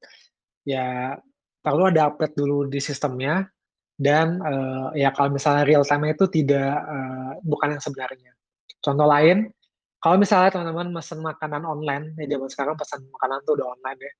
ya 0.62 1.18
perlu 1.58 1.90
ada 1.90 2.12
update 2.12 2.36
dulu 2.38 2.68
di 2.70 2.78
sistemnya 2.78 3.48
dan 3.94 4.38
uh, 4.42 4.90
ya 4.94 5.10
kalau 5.14 5.34
misalnya 5.34 5.64
real 5.66 5.82
time 5.86 6.10
itu 6.10 6.26
tidak 6.30 6.70
uh, 6.82 7.38
bukan 7.42 7.78
yang 7.78 7.82
sebenarnya. 7.82 8.30
Contoh 8.82 9.06
lain, 9.06 9.48
kalau 10.02 10.20
misalnya 10.20 10.50
teman-teman 10.52 10.92
pesan 10.92 11.24
makanan 11.24 11.62
online, 11.64 12.12
ya 12.20 12.36
zaman 12.36 12.48
sekarang 12.50 12.74
pesan 12.76 13.00
makanan 13.08 13.38
tuh 13.48 13.56
udah 13.56 13.66
online 13.72 13.98
ya. 14.02 14.12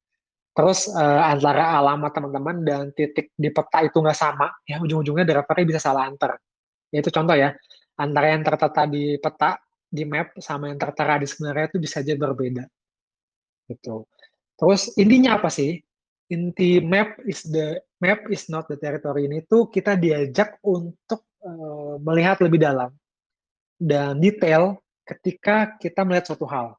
Terus 0.55 0.87
uh, 0.95 1.23
antara 1.27 1.75
alamat 1.83 2.11
teman-teman 2.15 2.57
dan 2.63 2.83
titik 2.95 3.35
di 3.35 3.51
peta 3.51 3.83
itu 3.83 3.99
nggak 3.99 4.17
sama, 4.17 4.49
ya 4.65 4.79
ujung-ujungnya 4.79 5.27
drivernya 5.27 5.67
bisa 5.67 5.81
salah 5.83 6.07
antar. 6.07 6.39
Ya 6.95 7.03
itu 7.03 7.11
contoh 7.11 7.35
ya 7.35 7.53
antara 7.99 8.35
yang 8.35 8.43
tertata 8.43 8.87
di 8.87 9.17
peta, 9.19 9.59
di 9.87 10.03
map, 10.07 10.35
sama 10.43 10.71
yang 10.71 10.79
tertera 10.79 11.23
di 11.23 11.27
sebenarnya 11.27 11.71
itu 11.71 11.79
bisa 11.79 12.03
aja 12.03 12.15
berbeda. 12.19 12.65
Gitu. 13.71 14.05
Terus 14.59 14.83
intinya 14.99 15.39
apa 15.39 15.51
sih? 15.51 15.79
Inti 16.33 16.81
map 16.81 17.21
is 17.29 17.45
the 17.45 17.79
map 18.01 18.25
is 18.33 18.49
not 18.49 18.65
the 18.67 18.81
territory 18.81 19.29
ini 19.29 19.45
tuh 19.45 19.69
kita 19.69 19.93
diajak 20.01 20.57
untuk 20.65 21.29
uh, 21.45 22.01
melihat 22.01 22.41
lebih 22.41 22.65
dalam 22.65 22.89
dan 23.77 24.17
detail 24.17 24.81
ketika 25.05 25.77
kita 25.77 26.01
melihat 26.03 26.33
suatu 26.33 26.49
hal. 26.49 26.73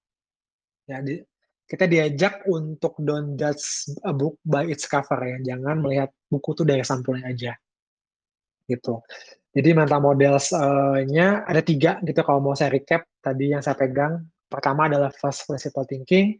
Ya, 0.90 1.02
di, 1.02 1.22
kita 1.66 1.86
diajak 1.90 2.46
untuk 2.50 2.98
don't 3.02 3.38
judge 3.38 3.90
a 4.06 4.14
book 4.14 4.38
by 4.46 4.66
its 4.66 4.90
cover 4.90 5.18
ya. 5.22 5.38
Jangan 5.54 5.82
melihat 5.82 6.10
buku 6.30 6.58
itu 6.58 6.64
dari 6.66 6.82
sampulnya 6.86 7.30
aja. 7.30 7.54
Gitu. 8.66 8.98
Jadi 9.56 9.72
mental 9.72 10.04
models-nya 10.04 11.48
ada 11.48 11.62
tiga 11.64 12.04
gitu 12.04 12.20
kalau 12.28 12.44
mau 12.44 12.56
saya 12.60 12.76
recap 12.76 13.08
tadi 13.24 13.56
yang 13.56 13.64
saya 13.64 13.80
pegang. 13.80 14.28
Pertama 14.52 14.92
adalah 14.92 15.16
first 15.16 15.48
principle 15.48 15.88
thinking, 15.88 16.36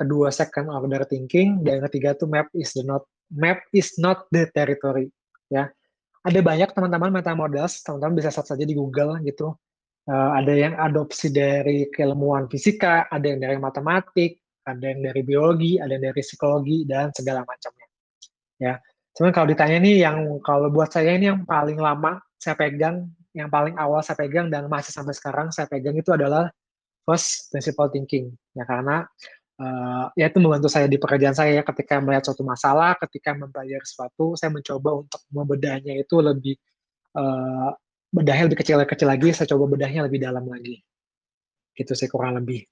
kedua 0.00 0.32
second 0.32 0.72
order 0.72 1.04
thinking, 1.04 1.60
dan 1.60 1.78
yang 1.78 1.84
ketiga 1.92 2.16
itu 2.16 2.24
map 2.24 2.48
is 2.56 2.72
the 2.72 2.80
not 2.80 3.04
map 3.28 3.60
is 3.76 4.00
not 4.00 4.24
the 4.32 4.48
territory. 4.56 5.12
Ya, 5.52 5.68
ada 6.24 6.40
banyak 6.40 6.72
teman-teman 6.72 7.12
mental 7.12 7.36
models, 7.36 7.84
teman-teman 7.84 8.16
bisa 8.16 8.32
search 8.32 8.48
saja 8.48 8.64
di 8.64 8.72
Google 8.72 9.20
gitu. 9.28 9.52
Uh, 10.04 10.36
ada 10.36 10.52
yang 10.52 10.72
adopsi 10.76 11.32
dari 11.32 11.88
keilmuan 11.92 12.48
fisika, 12.48 13.08
ada 13.12 13.24
yang 13.28 13.40
dari 13.44 13.60
matematik, 13.60 14.40
ada 14.64 14.84
yang 14.84 15.04
dari 15.04 15.20
biologi, 15.20 15.76
ada 15.76 15.96
yang 15.96 16.12
dari 16.12 16.20
psikologi 16.24 16.88
dan 16.88 17.12
segala 17.12 17.44
macamnya. 17.44 17.88
Ya, 18.56 18.74
cuman 19.12 19.32
kalau 19.36 19.46
ditanya 19.52 19.76
nih 19.84 19.96
yang 20.00 20.40
kalau 20.40 20.72
buat 20.72 20.88
saya 20.92 21.12
ini 21.12 21.28
yang 21.28 21.44
paling 21.44 21.76
lama 21.76 22.20
saya 22.44 22.56
pegang, 22.60 23.08
yang 23.32 23.48
paling 23.48 23.74
awal 23.80 24.04
saya 24.04 24.20
pegang 24.20 24.52
dan 24.52 24.68
masih 24.68 24.92
sampai 24.92 25.16
sekarang 25.16 25.48
saya 25.48 25.64
pegang 25.64 25.96
itu 25.96 26.12
adalah 26.12 26.52
first 27.08 27.48
principle 27.48 27.88
thinking. 27.88 28.36
Ya 28.52 28.68
karena 28.68 29.08
uh, 29.56 30.12
ya 30.12 30.28
itu 30.28 30.38
membantu 30.44 30.68
saya 30.68 30.84
di 30.84 31.00
pekerjaan 31.00 31.32
saya 31.32 31.56
ya, 31.56 31.62
ketika 31.64 32.04
melihat 32.04 32.28
suatu 32.28 32.44
masalah, 32.44 32.92
ketika 33.00 33.32
mempelajari 33.32 33.82
sesuatu, 33.82 34.36
saya 34.36 34.52
mencoba 34.52 35.00
untuk 35.00 35.20
membedahnya 35.32 35.96
itu 35.96 36.20
lebih 36.20 36.60
uh, 37.16 37.72
bedahnya 38.14 38.52
lebih 38.52 38.60
kecil-kecil 38.62 39.08
lagi, 39.10 39.34
saya 39.34 39.48
coba 39.50 39.74
bedahnya 39.74 40.06
lebih 40.06 40.22
dalam 40.22 40.46
lagi. 40.46 40.78
Gitu 41.74 41.92
sih 41.98 42.06
kurang 42.06 42.38
lebih. 42.38 42.62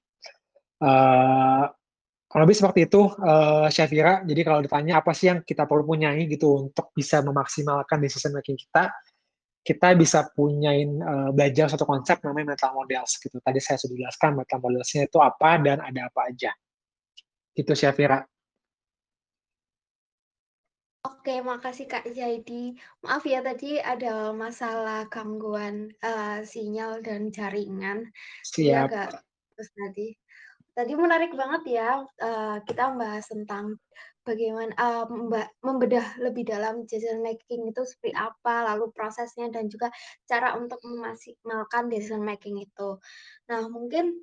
Uh, 0.78 1.66
kurang 2.30 2.46
lebih 2.46 2.58
seperti 2.62 2.86
itu, 2.86 3.10
uh, 3.10 3.66
Syafira. 3.66 4.22
Jadi 4.22 4.40
kalau 4.46 4.62
ditanya 4.62 5.02
apa 5.02 5.10
sih 5.10 5.34
yang 5.34 5.42
kita 5.42 5.66
perlu 5.66 5.82
punyai 5.82 6.30
gitu 6.30 6.70
untuk 6.70 6.94
bisa 6.94 7.18
memaksimalkan 7.26 7.98
decision 7.98 8.38
making 8.38 8.54
kita, 8.54 8.94
kita 9.62 9.94
bisa 9.94 10.26
punyain 10.34 10.90
uh, 10.98 11.30
belajar 11.30 11.70
satu 11.70 11.86
konsep 11.86 12.18
namanya 12.26 12.58
mental 12.58 12.74
models 12.74 13.14
gitu. 13.22 13.38
Tadi 13.38 13.62
saya 13.62 13.78
sudah 13.78 13.94
jelaskan 13.94 14.34
mental 14.34 14.58
modelsnya 14.58 15.06
itu 15.06 15.18
apa 15.22 15.62
dan 15.62 15.78
ada 15.78 16.10
apa 16.10 16.20
aja. 16.34 16.50
Gitu 17.54 17.70
Syafira. 17.78 18.26
Oke, 21.02 21.38
makasih 21.38 21.86
Kak 21.86 22.10
Jaidi. 22.10 22.74
Maaf 23.06 23.22
ya 23.22 23.38
tadi 23.42 23.78
ada 23.78 24.34
masalah 24.34 25.06
gangguan 25.06 25.94
uh, 26.02 26.42
sinyal 26.42 26.98
dan 26.98 27.30
jaringan. 27.30 28.10
Siap. 28.42 28.90
agak 28.90 29.22
terus 29.54 29.70
tadi. 29.70 30.08
Tadi 30.74 30.92
menarik 30.98 31.30
banget 31.38 31.78
ya 31.78 32.02
uh, 32.02 32.58
kita 32.66 32.90
membahas 32.90 33.30
tentang 33.30 33.78
bagaimana 34.22 34.72
uh, 34.78 35.06
membedah 35.62 36.18
lebih 36.22 36.46
dalam 36.46 36.86
decision 36.86 37.22
making 37.22 37.68
itu 37.70 37.82
seperti 37.82 38.14
apa, 38.14 38.70
lalu 38.74 38.90
prosesnya 38.94 39.50
dan 39.50 39.66
juga 39.66 39.90
cara 40.26 40.54
untuk 40.58 40.78
memaksimalkan 40.82 41.90
decision 41.90 42.22
making 42.22 42.62
itu. 42.62 42.98
Nah, 43.50 43.66
mungkin 43.66 44.22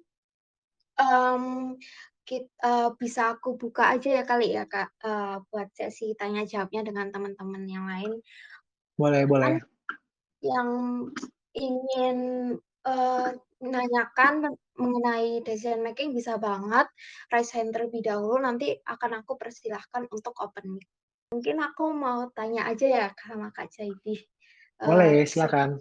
um, 0.99 1.75
kita, 2.23 2.49
uh, 2.62 2.89
bisa 2.95 3.35
aku 3.35 3.57
buka 3.57 3.95
aja 3.95 4.21
ya 4.21 4.23
kali 4.23 4.53
ya 4.53 4.69
Kak, 4.69 4.89
uh, 5.03 5.41
buat 5.49 5.71
sesi 5.73 6.13
tanya 6.13 6.45
jawabnya 6.45 6.88
dengan 6.88 7.09
teman-teman 7.09 7.63
yang 7.65 7.85
lain. 7.89 8.21
Boleh, 8.99 9.23
boleh. 9.25 9.59
Yang 10.39 10.69
ingin 11.57 12.17
uh, 12.85 13.35
menanyakan 13.60 14.56
mengenai 14.80 15.43
decision 15.43 15.84
making 15.84 16.15
bisa 16.15 16.39
banget 16.39 16.88
raise 17.28 17.52
hand 17.52 17.76
terlebih 17.76 18.00
dahulu, 18.00 18.39
nanti 18.39 18.80
akan 18.88 19.24
aku 19.24 19.36
persilahkan 19.36 20.08
untuk 20.12 20.36
open 20.39 20.80
mic. 20.80 20.88
Mungkin 21.30 21.62
aku 21.62 21.93
mau 21.93 22.26
tanya 22.34 22.65
aja 22.65 22.88
ya 22.88 23.08
sama 23.13 23.54
Kak 23.54 23.69
Jaidi. 23.69 24.17
Boleh, 24.82 25.22
uh, 25.22 25.28
silakan. 25.28 25.78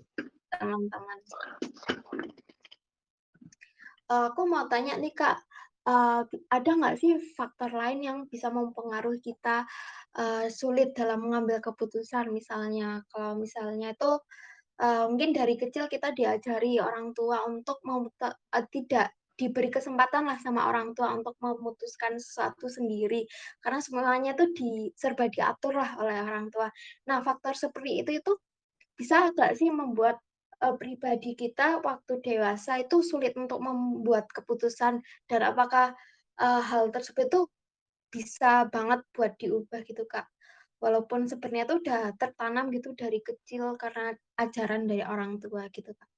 Teman-teman. 0.52 1.18
Uh, 4.10 4.28
aku 4.28 4.42
mau 4.44 4.66
tanya 4.68 4.98
nih 5.00 5.14
Kak, 5.14 5.38
uh, 5.88 6.26
ada 6.52 6.70
nggak 6.76 6.98
sih 7.00 7.16
faktor 7.32 7.72
lain 7.72 8.04
yang 8.04 8.18
bisa 8.28 8.52
mempengaruhi 8.52 9.24
kita 9.24 9.64
uh, 10.18 10.50
sulit 10.52 10.92
dalam 10.92 11.24
mengambil 11.24 11.64
keputusan? 11.64 12.28
Misalnya, 12.28 13.06
kalau 13.08 13.38
misalnya 13.40 13.96
itu 13.96 14.20
uh, 14.82 15.04
mungkin 15.10 15.34
dari 15.34 15.54
kecil 15.58 15.90
kita 15.90 16.14
diajari 16.14 16.78
orang 16.78 17.14
tua 17.14 17.46
untuk 17.46 17.78
uh, 17.86 18.64
tidak 18.70 19.14
diberi 19.38 19.70
kesempatan 19.70 20.26
lah 20.26 20.34
sama 20.42 20.66
orang 20.66 20.98
tua 20.98 21.14
untuk 21.14 21.38
memutuskan 21.38 22.18
sesuatu 22.18 22.66
sendiri 22.66 23.22
karena 23.62 23.78
semuanya 23.78 24.34
itu 24.34 24.50
di 24.50 24.70
serba 24.98 25.30
diatur 25.30 25.78
lah 25.78 25.94
oleh 26.02 26.18
orang 26.18 26.50
tua. 26.50 26.66
Nah 27.06 27.22
faktor 27.22 27.54
seperti 27.54 28.02
itu 28.02 28.18
itu 28.18 28.32
bisa 28.98 29.30
nggak 29.30 29.54
sih 29.54 29.70
membuat 29.70 30.18
uh, 30.58 30.74
pribadi 30.74 31.38
kita 31.38 31.78
waktu 31.86 32.18
dewasa 32.18 32.82
itu 32.82 32.98
sulit 33.06 33.38
untuk 33.38 33.62
membuat 33.62 34.26
keputusan 34.34 34.98
dan 35.30 35.40
apakah 35.46 35.94
uh, 36.42 36.62
hal 36.62 36.90
tersebut 36.90 37.30
itu 37.30 37.40
bisa 38.10 38.66
banget 38.74 39.06
buat 39.14 39.38
diubah 39.38 39.86
gitu 39.86 40.02
kak? 40.10 40.26
Walaupun 40.78 41.26
sebenarnya 41.26 41.66
itu 41.68 41.74
udah 41.82 42.02
tertanam 42.14 42.70
gitu 42.70 42.94
dari 42.94 43.18
kecil 43.22 43.74
karena 43.74 44.14
ajaran 44.38 44.86
dari 44.86 45.02
orang 45.02 45.38
tua 45.42 45.66
gitu 45.70 45.90
Kak. 45.94 46.08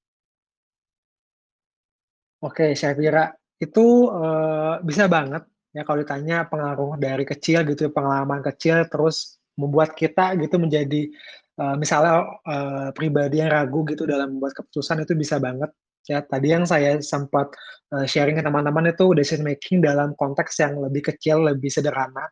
Oke, 2.40 2.72
saya 2.72 2.96
kira 2.96 3.36
itu 3.60 4.08
uh, 4.08 4.80
bisa 4.80 5.04
banget 5.04 5.44
ya 5.76 5.84
kalau 5.84 6.00
ditanya 6.02 6.48
pengaruh 6.48 6.96
dari 6.96 7.22
kecil 7.28 7.62
gitu 7.68 7.92
pengalaman 7.92 8.40
kecil 8.40 8.88
terus 8.88 9.38
membuat 9.54 9.92
kita 9.92 10.34
gitu 10.40 10.56
menjadi 10.56 11.12
uh, 11.60 11.76
misalnya 11.76 12.26
uh, 12.48 12.88
pribadi 12.96 13.44
yang 13.44 13.52
ragu 13.52 13.84
gitu 13.86 14.08
dalam 14.08 14.34
membuat 14.34 14.56
keputusan 14.56 15.04
itu 15.04 15.12
bisa 15.14 15.36
banget 15.36 15.68
ya 16.08 16.24
tadi 16.24 16.56
yang 16.56 16.64
saya 16.64 16.98
sempat 17.04 17.52
uh, 17.92 18.08
sharing 18.08 18.40
ke 18.40 18.42
teman-teman 18.42 18.90
itu 18.90 19.12
decision 19.12 19.44
making 19.44 19.84
dalam 19.84 20.16
konteks 20.16 20.58
yang 20.58 20.80
lebih 20.80 21.12
kecil 21.12 21.44
lebih 21.44 21.68
sederhana 21.68 22.26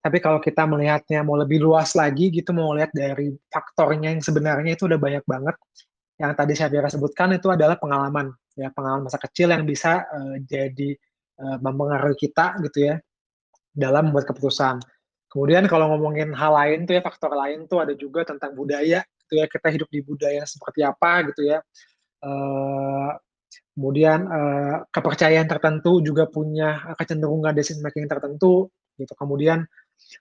tapi 0.00 0.16
kalau 0.16 0.40
kita 0.40 0.64
melihatnya 0.64 1.20
mau 1.20 1.36
lebih 1.36 1.60
luas 1.60 1.92
lagi 1.92 2.32
gitu, 2.32 2.56
mau 2.56 2.72
lihat 2.72 2.88
dari 2.96 3.28
faktornya 3.52 4.16
yang 4.16 4.24
sebenarnya 4.24 4.72
itu 4.72 4.88
udah 4.88 4.96
banyak 4.96 5.24
banget. 5.28 5.56
Yang 6.16 6.32
tadi 6.36 6.52
saya 6.56 6.88
sebutkan 6.88 7.36
itu 7.36 7.52
adalah 7.52 7.76
pengalaman, 7.76 8.32
ya 8.56 8.72
pengalaman 8.72 9.08
masa 9.08 9.20
kecil 9.20 9.52
yang 9.52 9.68
bisa 9.68 10.08
uh, 10.08 10.36
jadi 10.40 10.96
uh, 11.40 11.56
mempengaruhi 11.60 12.16
kita 12.16 12.56
gitu 12.64 12.92
ya 12.92 12.96
dalam 13.76 14.08
membuat 14.08 14.32
keputusan. 14.32 14.80
Kemudian 15.28 15.68
kalau 15.68 15.92
ngomongin 15.92 16.32
hal 16.32 16.52
lain 16.56 16.88
tuh 16.88 16.96
ya 16.96 17.02
faktor 17.04 17.36
lain 17.36 17.68
tuh 17.68 17.84
ada 17.84 17.92
juga 17.94 18.24
tentang 18.26 18.56
budaya 18.56 19.04
gitu 19.04 19.38
ya 19.38 19.46
kita 19.46 19.68
hidup 19.70 19.88
di 19.92 20.00
budaya 20.00 20.42
seperti 20.48 20.80
apa 20.80 21.28
gitu 21.28 21.44
ya. 21.44 21.60
Uh, 22.24 23.16
kemudian 23.76 24.28
uh, 24.28 24.76
kepercayaan 24.92 25.48
tertentu 25.48 26.00
juga 26.00 26.24
punya 26.28 26.92
kecenderungan 26.96 27.52
decision 27.52 27.84
making 27.84 28.08
tertentu 28.08 28.68
gitu. 28.96 29.12
Kemudian 29.16 29.64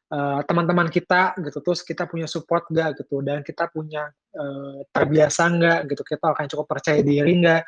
teman 0.10 0.42
teman-teman 0.46 0.88
kita 0.90 1.38
gitu 1.38 1.62
terus 1.62 1.82
kita 1.86 2.10
punya 2.10 2.26
support 2.26 2.66
nggak 2.70 2.98
gitu 3.02 3.22
dan 3.22 3.46
kita 3.46 3.70
punya 3.70 4.10
uh, 4.38 4.82
terbiasa 4.90 5.50
nggak 5.54 5.80
gitu 5.94 6.02
kita 6.06 6.26
akan 6.34 6.46
cukup 6.50 6.66
percaya 6.70 7.00
diri 7.06 7.34
nggak. 7.42 7.64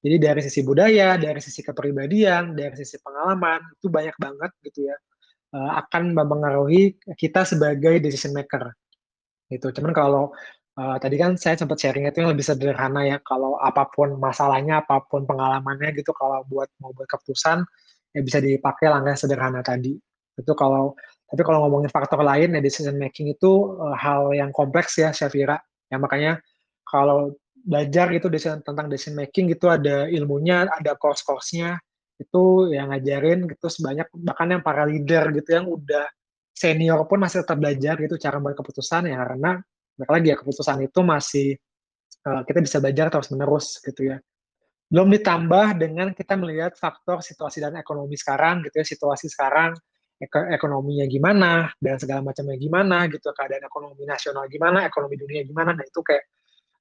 Jadi 0.00 0.16
dari 0.16 0.40
sisi 0.40 0.60
budaya 0.64 1.20
dari 1.20 1.40
sisi 1.44 1.60
kepribadian 1.60 2.56
dari 2.56 2.72
sisi 2.72 2.96
pengalaman 3.02 3.60
itu 3.76 3.92
banyak 3.92 4.16
banget 4.16 4.50
gitu 4.64 4.88
ya 4.88 4.96
uh, 5.54 5.72
akan 5.84 6.14
mempengaruhi 6.14 6.98
kita 7.18 7.44
sebagai 7.44 8.00
decision 8.00 8.32
maker 8.32 8.72
gitu. 9.50 9.68
Cuman 9.74 9.92
kalau 9.92 10.30
uh, 10.78 10.96
tadi 11.02 11.16
kan 11.18 11.34
saya 11.34 11.58
sempat 11.58 11.78
sharing 11.82 12.06
itu 12.06 12.22
yang 12.22 12.32
lebih 12.32 12.46
sederhana 12.46 13.02
ya 13.06 13.18
kalau 13.20 13.58
apa 13.58 13.90
pun 13.90 14.14
masalahnya 14.16 14.82
apa 14.86 15.02
pun 15.04 15.26
pengalamannya 15.26 15.90
gitu 15.98 16.14
kalau 16.14 16.46
buat 16.46 16.70
mau 16.78 16.94
buat 16.94 17.08
keputusan 17.10 17.66
ya 18.14 18.20
bisa 18.22 18.38
dipakai 18.42 18.86
langkah 18.90 19.18
sederhana 19.18 19.60
tadi. 19.60 19.98
Itu 20.38 20.54
kalau 20.54 20.94
tapi 21.30 21.42
kalau 21.46 21.62
ngomongin 21.62 21.86
faktor 21.86 22.18
lain 22.26 22.58
ya 22.58 22.60
decision 22.60 22.98
making 22.98 23.30
itu 23.30 23.78
uh, 23.78 23.94
hal 23.94 24.34
yang 24.34 24.50
kompleks 24.50 24.98
ya 24.98 25.14
Syafira. 25.14 25.62
Ya 25.86 25.96
makanya 26.02 26.42
kalau 26.82 27.38
belajar 27.54 28.10
itu 28.10 28.26
decision, 28.26 28.58
tentang 28.66 28.90
decision 28.90 29.14
making 29.14 29.54
itu 29.54 29.70
ada 29.70 30.10
ilmunya, 30.10 30.66
ada 30.66 30.98
course-course-nya 30.98 31.78
itu 32.20 32.68
yang 32.74 32.92
ngajarin 32.92 33.48
gitu 33.48 33.66
sebanyak 33.72 34.04
bahkan 34.12 34.52
yang 34.52 34.62
para 34.62 34.84
leader 34.84 35.32
gitu 35.32 35.56
yang 35.56 35.64
udah 35.64 36.04
senior 36.52 37.00
pun 37.08 37.16
masih 37.16 37.40
tetap 37.40 37.56
belajar 37.56 37.96
gitu 37.96 38.20
cara 38.20 38.36
membuat 38.36 38.60
keputusan 38.60 39.08
ya 39.08 39.16
karena 39.24 39.50
balik 39.96 40.10
lagi 40.12 40.26
ya 40.28 40.36
keputusan 40.36 40.78
itu 40.84 41.00
masih 41.00 41.48
uh, 42.28 42.44
kita 42.44 42.60
bisa 42.60 42.76
belajar 42.76 43.08
terus 43.08 43.28
menerus 43.32 43.80
gitu 43.80 44.12
ya 44.12 44.20
belum 44.92 45.08
ditambah 45.16 45.66
dengan 45.80 46.12
kita 46.12 46.36
melihat 46.36 46.76
faktor 46.76 47.24
situasi 47.24 47.64
dan 47.64 47.80
ekonomi 47.80 48.20
sekarang 48.20 48.60
gitu 48.68 48.84
ya 48.84 48.86
situasi 48.86 49.32
sekarang 49.32 49.72
ekonominya 50.28 51.08
gimana 51.08 51.72
dan 51.80 51.96
segala 51.96 52.20
macamnya 52.20 52.60
gimana 52.60 53.08
gitu. 53.08 53.32
Keadaan 53.32 53.64
ekonomi 53.64 54.04
nasional 54.04 54.44
gimana 54.52 54.84
ekonomi 54.84 55.16
dunia 55.16 55.42
gimana. 55.48 55.72
Nah 55.72 55.84
itu 55.84 56.00
kayak 56.04 56.24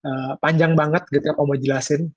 uh, 0.03 0.33
panjang 0.43 0.75
banget 0.75 1.07
gitu 1.09 1.31
ya 1.31 1.33
mau 1.39 1.55
jelasin 1.55 2.11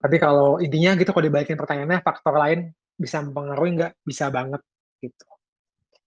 tapi 0.00 0.16
kalau 0.16 0.56
intinya 0.56 0.96
gitu 0.96 1.12
kalau 1.12 1.28
dibalikin 1.28 1.60
pertanyaannya 1.60 2.00
faktor 2.00 2.32
lain 2.32 2.72
bisa 2.96 3.20
mempengaruhi 3.20 3.70
nggak? 3.76 3.92
Bisa 4.00 4.32
banget 4.32 4.64
gitu. 5.04 5.28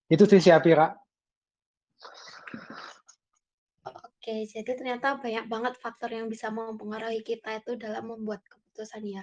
Itu 0.10 0.26
sih 0.26 0.42
Syafira. 0.42 0.98
Oke, 3.86 4.50
jadi 4.50 4.72
ternyata 4.74 5.22
banyak 5.22 5.46
banget 5.46 5.74
faktor 5.78 6.10
yang 6.10 6.26
bisa 6.26 6.50
mempengaruhi 6.50 7.22
kita 7.22 7.62
itu 7.62 7.78
dalam 7.78 8.10
membuat 8.10 8.42
keputusan 8.50 9.04
ya 9.06 9.22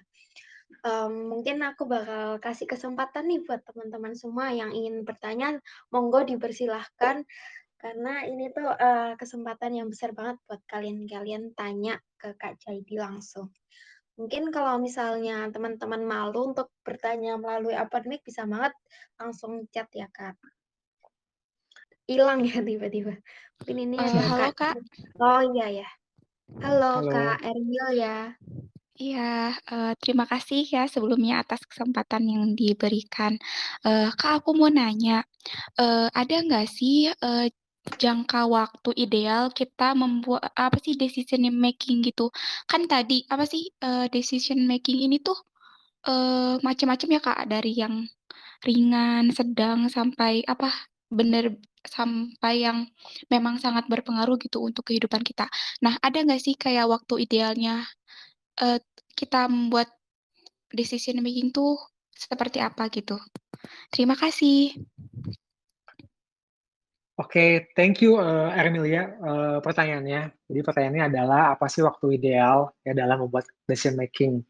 um, 0.87 1.37
mungkin 1.37 1.61
aku 1.62 1.87
bakal 1.87 2.38
kasih 2.38 2.66
kesempatan 2.66 3.26
nih 3.26 3.40
buat 3.44 3.62
teman-teman 3.66 4.14
semua 4.14 4.50
yang 4.54 4.70
ingin 4.70 5.02
bertanya, 5.02 5.59
monggo 5.90 6.24
dipersilahkan 6.24 7.26
karena 7.80 8.28
ini 8.28 8.52
tuh 8.52 8.68
uh, 8.68 9.16
kesempatan 9.16 9.72
yang 9.72 9.88
besar 9.88 10.12
banget 10.12 10.37
buat 10.44 10.61
kalian-kalian 10.68 11.56
tanya 11.56 11.96
ke 12.20 12.37
Kak 12.37 12.61
Jaidi 12.61 13.00
langsung. 13.00 13.48
Mungkin 14.20 14.52
kalau 14.52 14.76
misalnya 14.76 15.48
teman-teman 15.48 16.04
malu 16.04 16.52
untuk 16.52 16.68
bertanya 16.85 17.40
melalui 17.40 17.72
mic 18.04 18.20
bisa 18.20 18.44
banget 18.44 18.76
langsung 19.16 19.64
chat 19.72 19.88
ya 19.96 20.12
Kak. 20.12 20.37
Hilang 22.04 22.44
ya 22.44 22.61
tiba-tiba. 22.61 23.16
Mungkin 23.64 23.76
ini 23.80 23.96
uh, 23.96 24.04
ada 24.04 24.20
halo, 24.28 24.48
Kak. 24.52 24.54
Kak. 24.61 24.76
Oh 25.16 25.40
iya 25.56 25.66
ya. 25.80 25.88
Halo, 26.61 27.00
halo. 27.00 27.09
Kak 27.09 27.38
Eril 27.48 27.88
ya. 27.96 28.37
Iya, 29.00 29.20
uh, 29.72 29.92
terima 30.02 30.24
kasih 30.32 30.60
ya 30.74 30.82
sebelumnya 30.92 31.34
atas 31.42 31.60
kesempatan 31.70 32.22
yang 32.32 32.44
diberikan. 32.60 33.32
Uh, 33.86 34.12
Kak, 34.18 34.32
aku 34.44 34.50
mau 34.60 34.68
nanya, 34.78 35.24
uh, 35.80 36.06
ada 36.20 36.34
nggak 36.46 36.66
sih, 36.76 37.08
uh, 37.08 37.46
jangka 38.02 38.40
waktu 38.56 38.90
ideal 39.04 39.44
kita 39.58 39.96
membuat 40.02 40.52
apa 40.52 40.76
sih, 40.84 40.94
decision 41.00 41.42
making 41.66 41.96
gitu? 42.08 42.28
Kan 42.70 42.82
tadi, 42.92 43.24
apa 43.32 43.44
sih, 43.52 43.62
uh, 43.86 44.04
decision 44.12 44.58
making 44.68 44.98
ini 45.06 45.16
tuh, 45.26 45.38
uh, 46.08 46.60
macam-macam 46.66 47.08
ya, 47.16 47.20
Kak, 47.26 47.40
dari 47.52 47.72
yang 47.82 47.94
ringan, 48.68 49.24
sedang, 49.38 49.78
sampai 49.96 50.44
apa, 50.44 50.68
bener 51.08 51.56
sampai 51.96 52.54
yang 52.68 52.79
memang 53.33 53.56
sangat 53.64 53.85
berpengaruh 53.92 54.37
gitu 54.44 54.60
untuk 54.68 54.85
kehidupan 54.92 55.25
kita. 55.25 55.48
Nah, 55.85 55.96
ada 56.04 56.18
nggak 56.20 56.40
sih 56.44 56.54
kayak 56.60 56.85
waktu 56.92 57.25
idealnya 57.25 57.88
uh, 58.61 58.79
kita 59.17 59.48
membuat 59.48 59.88
decision 60.71 61.19
making 61.25 61.50
tuh 61.50 61.77
seperti 62.15 62.63
apa 62.63 62.87
gitu. 62.92 63.17
Terima 63.92 64.15
kasih. 64.15 64.77
Oke, 67.21 67.37
okay, 67.37 67.50
thank 67.77 68.00
you 68.00 68.17
uh, 68.17 68.48
Ermilia 68.56 69.13
uh, 69.21 69.58
pertanyaannya. 69.61 70.33
Jadi 70.48 70.61
pertanyaannya 70.65 71.04
adalah 71.13 71.42
apa 71.52 71.69
sih 71.69 71.85
waktu 71.85 72.17
ideal 72.17 72.73
ya 72.81 72.96
dalam 72.96 73.29
membuat 73.29 73.44
decision 73.69 74.00
making? 74.00 74.40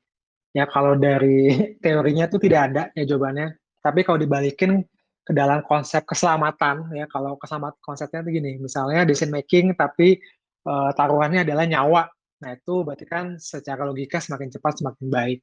Ya 0.55 0.71
kalau 0.71 0.95
dari 0.95 1.51
teorinya 1.83 2.31
tuh 2.31 2.39
tidak 2.39 2.71
ada 2.71 2.83
ya 2.95 3.03
jawabannya. 3.11 3.59
Tapi 3.83 4.07
kalau 4.07 4.23
dibalikin 4.23 4.87
ke 5.27 5.33
dalam 5.35 5.67
konsep 5.67 6.07
keselamatan 6.07 6.91
ya 6.95 7.11
kalau 7.11 7.35
keselamatan 7.39 7.79
konsepnya 7.85 8.25
itu 8.25 8.41
gini 8.41 8.53
misalnya 8.59 9.05
decision 9.07 9.31
making 9.31 9.77
tapi 9.77 10.19
uh, 10.67 10.91
taruhannya 10.97 11.45
adalah 11.45 11.69
nyawa 11.69 12.03
nah 12.41 12.57
itu 12.57 12.74
berarti 12.84 13.05
kan 13.05 13.36
secara 13.36 13.84
logika 13.84 14.16
semakin 14.20 14.49
cepat 14.49 14.80
semakin 14.80 15.07
baik. 15.12 15.38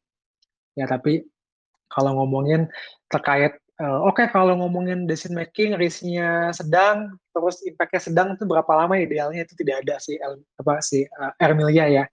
Ya 0.74 0.86
tapi 0.90 1.26
kalau 1.90 2.18
ngomongin 2.22 2.70
terkait 3.10 3.58
uh, 3.80 4.02
oke 4.06 4.26
kalau 4.34 4.58
ngomongin 4.58 5.06
decision 5.06 5.38
making 5.38 5.78
risknya 5.78 6.50
sedang 6.52 7.16
terus 7.32 7.62
impactnya 7.64 8.02
sedang 8.02 8.28
itu 8.34 8.44
berapa 8.50 8.70
lama 8.74 8.98
idealnya? 8.98 9.46
Itu 9.46 9.54
tidak 9.58 9.86
ada 9.86 10.02
si 10.02 10.18
apa 10.22 10.74
si 10.82 11.06
uh, 11.06 11.34
Ermilia 11.38 11.86
ya. 11.90 12.06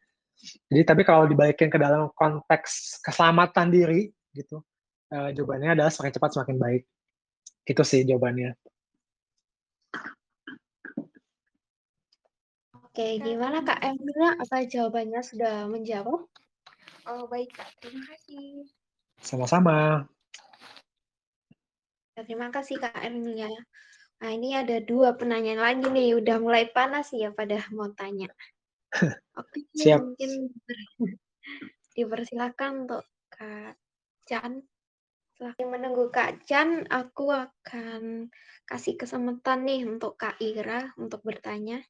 Jadi 0.68 0.82
tapi 0.84 1.02
kalau 1.08 1.24
dibalikin 1.24 1.72
ke 1.72 1.78
dalam 1.80 2.12
konteks 2.12 3.00
keselamatan 3.00 3.72
diri 3.72 4.12
gitu 4.36 4.60
uh, 5.14 5.30
jawabannya 5.32 5.80
adalah 5.80 5.88
semakin 5.88 6.14
cepat 6.20 6.30
semakin 6.36 6.56
baik. 6.60 6.82
Itu 7.64 7.82
sih 7.86 8.04
jawabannya 8.04 8.52
Oke, 12.94 13.18
gimana 13.18 13.58
Kak 13.66 13.82
Emilia? 13.82 14.38
Apa 14.38 14.70
jawabannya 14.70 15.18
sudah 15.18 15.66
menjawab? 15.66 16.30
Oh, 17.10 17.26
baik 17.26 17.50
Kak. 17.50 17.66
Terima 17.82 18.06
kasih. 18.06 18.70
Sama-sama. 19.18 20.06
Ya, 22.14 22.22
terima 22.22 22.54
kasih 22.54 22.78
Kak 22.78 23.02
Emilia. 23.02 23.50
Nah, 24.22 24.30
ini 24.30 24.54
ada 24.54 24.78
dua 24.78 25.18
penanya 25.18 25.58
lagi 25.58 25.90
nih. 25.90 26.22
Udah 26.22 26.38
mulai 26.38 26.70
panas 26.70 27.10
ya 27.10 27.34
pada 27.34 27.66
mau 27.74 27.90
tanya. 27.98 28.30
Oke, 29.42 29.66
Siap. 29.74 29.98
mungkin 29.98 30.54
dipersilakan 31.98 32.86
untuk 32.86 33.02
Kak 33.26 33.74
Chan. 34.22 34.62
Selain 35.34 35.66
menunggu 35.66 36.14
Kak 36.14 36.46
Chan, 36.46 36.86
aku 36.86 37.34
akan 37.34 38.30
kasih 38.70 38.94
kesempatan 38.94 39.66
nih 39.66 39.82
untuk 39.82 40.14
Kak 40.14 40.38
Ira 40.38 40.94
untuk 40.94 41.26
bertanya. 41.26 41.82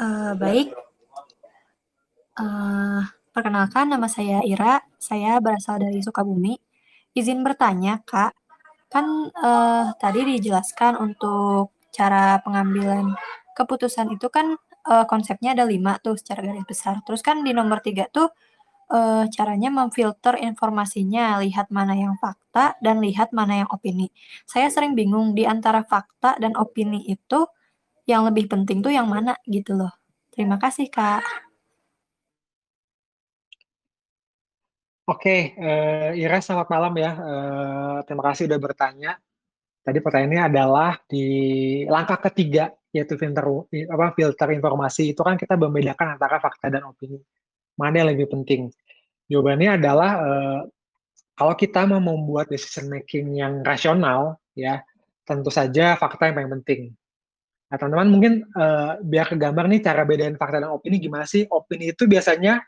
Uh, 0.00 0.32
baik. 0.40 0.72
Uh, 2.40 3.04
perkenalkan, 3.36 3.84
nama 3.84 4.08
saya 4.08 4.40
Ira. 4.48 4.80
Saya 4.96 5.36
berasal 5.44 5.76
dari 5.76 6.00
Sukabumi. 6.00 6.56
Izin 7.12 7.44
bertanya, 7.44 8.00
Kak. 8.08 8.32
Kan 8.88 9.28
uh, 9.28 9.92
tadi 10.00 10.24
dijelaskan 10.24 10.96
untuk 10.96 11.76
cara 11.92 12.40
pengambilan 12.40 13.12
keputusan 13.52 14.08
itu 14.16 14.32
kan 14.32 14.56
uh, 14.88 15.04
konsepnya 15.04 15.52
ada 15.52 15.68
lima 15.68 16.00
tuh 16.00 16.16
secara 16.16 16.48
garis 16.48 16.64
besar. 16.64 17.04
Terus 17.04 17.20
kan 17.20 17.44
di 17.44 17.52
nomor 17.52 17.84
tiga 17.84 18.08
tuh 18.08 18.32
uh, 18.88 19.28
caranya 19.28 19.68
memfilter 19.68 20.40
informasinya, 20.40 21.44
lihat 21.44 21.68
mana 21.68 21.92
yang 21.92 22.16
fakta 22.16 22.80
dan 22.80 23.04
lihat 23.04 23.36
mana 23.36 23.62
yang 23.62 23.68
opini. 23.68 24.08
Saya 24.48 24.72
sering 24.72 24.96
bingung 24.96 25.36
di 25.36 25.44
antara 25.44 25.84
fakta 25.84 26.40
dan 26.40 26.56
opini 26.56 27.04
itu 27.04 27.44
yang 28.10 28.26
lebih 28.26 28.50
penting 28.50 28.82
tuh 28.82 28.90
yang 28.90 29.06
mana 29.06 29.38
gitu 29.46 29.78
loh. 29.78 29.94
Terima 30.34 30.58
kasih, 30.58 30.90
Kak. 30.90 31.22
Oke, 35.10 35.58
uh, 35.58 36.14
Ira 36.14 36.38
selamat 36.38 36.68
malam 36.70 36.94
ya. 36.94 37.10
Uh, 37.18 37.98
terima 38.06 38.30
kasih 38.30 38.46
udah 38.46 38.60
bertanya. 38.62 39.12
Tadi 39.82 39.98
pertanyaannya 39.98 40.42
adalah 40.46 40.90
di 41.06 41.26
langkah 41.90 42.20
ketiga 42.30 42.70
yaitu 42.90 43.14
filter 43.14 43.46
apa 43.86 44.06
filter 44.18 44.48
informasi 44.58 45.14
itu 45.14 45.22
kan 45.22 45.38
kita 45.38 45.54
membedakan 45.54 46.18
antara 46.18 46.38
fakta 46.38 46.70
dan 46.70 46.86
opini. 46.86 47.18
Mana 47.74 48.02
yang 48.02 48.14
lebih 48.14 48.30
penting? 48.30 48.70
Jawabannya 49.30 49.78
adalah 49.82 50.10
uh, 50.18 50.60
kalau 51.34 51.54
kita 51.58 51.86
mau 51.90 51.98
membuat 51.98 52.46
decision 52.50 52.86
making 52.90 53.34
yang 53.40 53.66
rasional 53.66 54.38
ya, 54.54 54.82
tentu 55.26 55.48
saja 55.48 55.98
fakta 55.98 56.30
yang 56.30 56.36
paling 56.38 56.52
penting. 56.60 56.80
Nah, 57.70 57.76
teman-teman 57.78 58.08
mungkin 58.10 58.32
uh, 58.58 58.98
biar 58.98 59.30
kegambar 59.30 59.70
nih 59.70 59.80
cara 59.80 60.02
bedain 60.02 60.34
fakta 60.34 60.58
dan 60.58 60.74
opini 60.74 60.98
gimana 60.98 61.22
sih? 61.22 61.46
Opini 61.46 61.94
itu 61.94 62.10
biasanya 62.10 62.58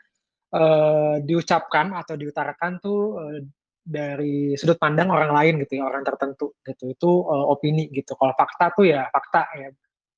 uh, 0.55 1.19
diucapkan 1.19 1.91
atau 1.91 2.15
diutarakan 2.15 2.79
tuh 2.79 2.99
uh, 3.19 3.39
dari 3.83 4.55
sudut 4.55 4.79
pandang 4.79 5.11
orang 5.11 5.35
lain 5.35 5.53
gitu 5.67 5.83
ya, 5.83 5.91
orang 5.91 6.07
tertentu 6.07 6.55
gitu. 6.63 6.95
Itu 6.95 7.11
uh, 7.27 7.51
opini 7.51 7.91
gitu. 7.91 8.15
Kalau 8.15 8.31
fakta 8.31 8.71
tuh 8.71 8.87
ya 8.87 9.11
fakta 9.11 9.51
ya 9.59 9.67